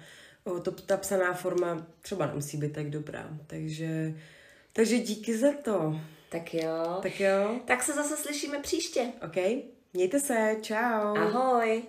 to, 0.62 0.70
ta 0.70 0.96
psaná 0.96 1.34
forma 1.34 1.86
třeba 2.00 2.26
nemusí 2.26 2.56
být 2.56 2.72
tak 2.72 2.90
dobrá. 2.90 3.28
Takže, 3.46 4.14
takže 4.72 4.98
díky 4.98 5.38
za 5.38 5.52
to. 5.64 6.00
Tak 6.28 6.54
jo. 6.54 6.98
Tak 7.02 7.20
jo. 7.20 7.60
Tak 7.64 7.82
se 7.82 7.92
zase 7.92 8.16
slyšíme 8.16 8.58
příště. 8.58 9.12
OK. 9.24 9.64
Mějte 9.94 10.20
se, 10.20 10.56
čau. 10.62 11.16
Ahoj. 11.16 11.82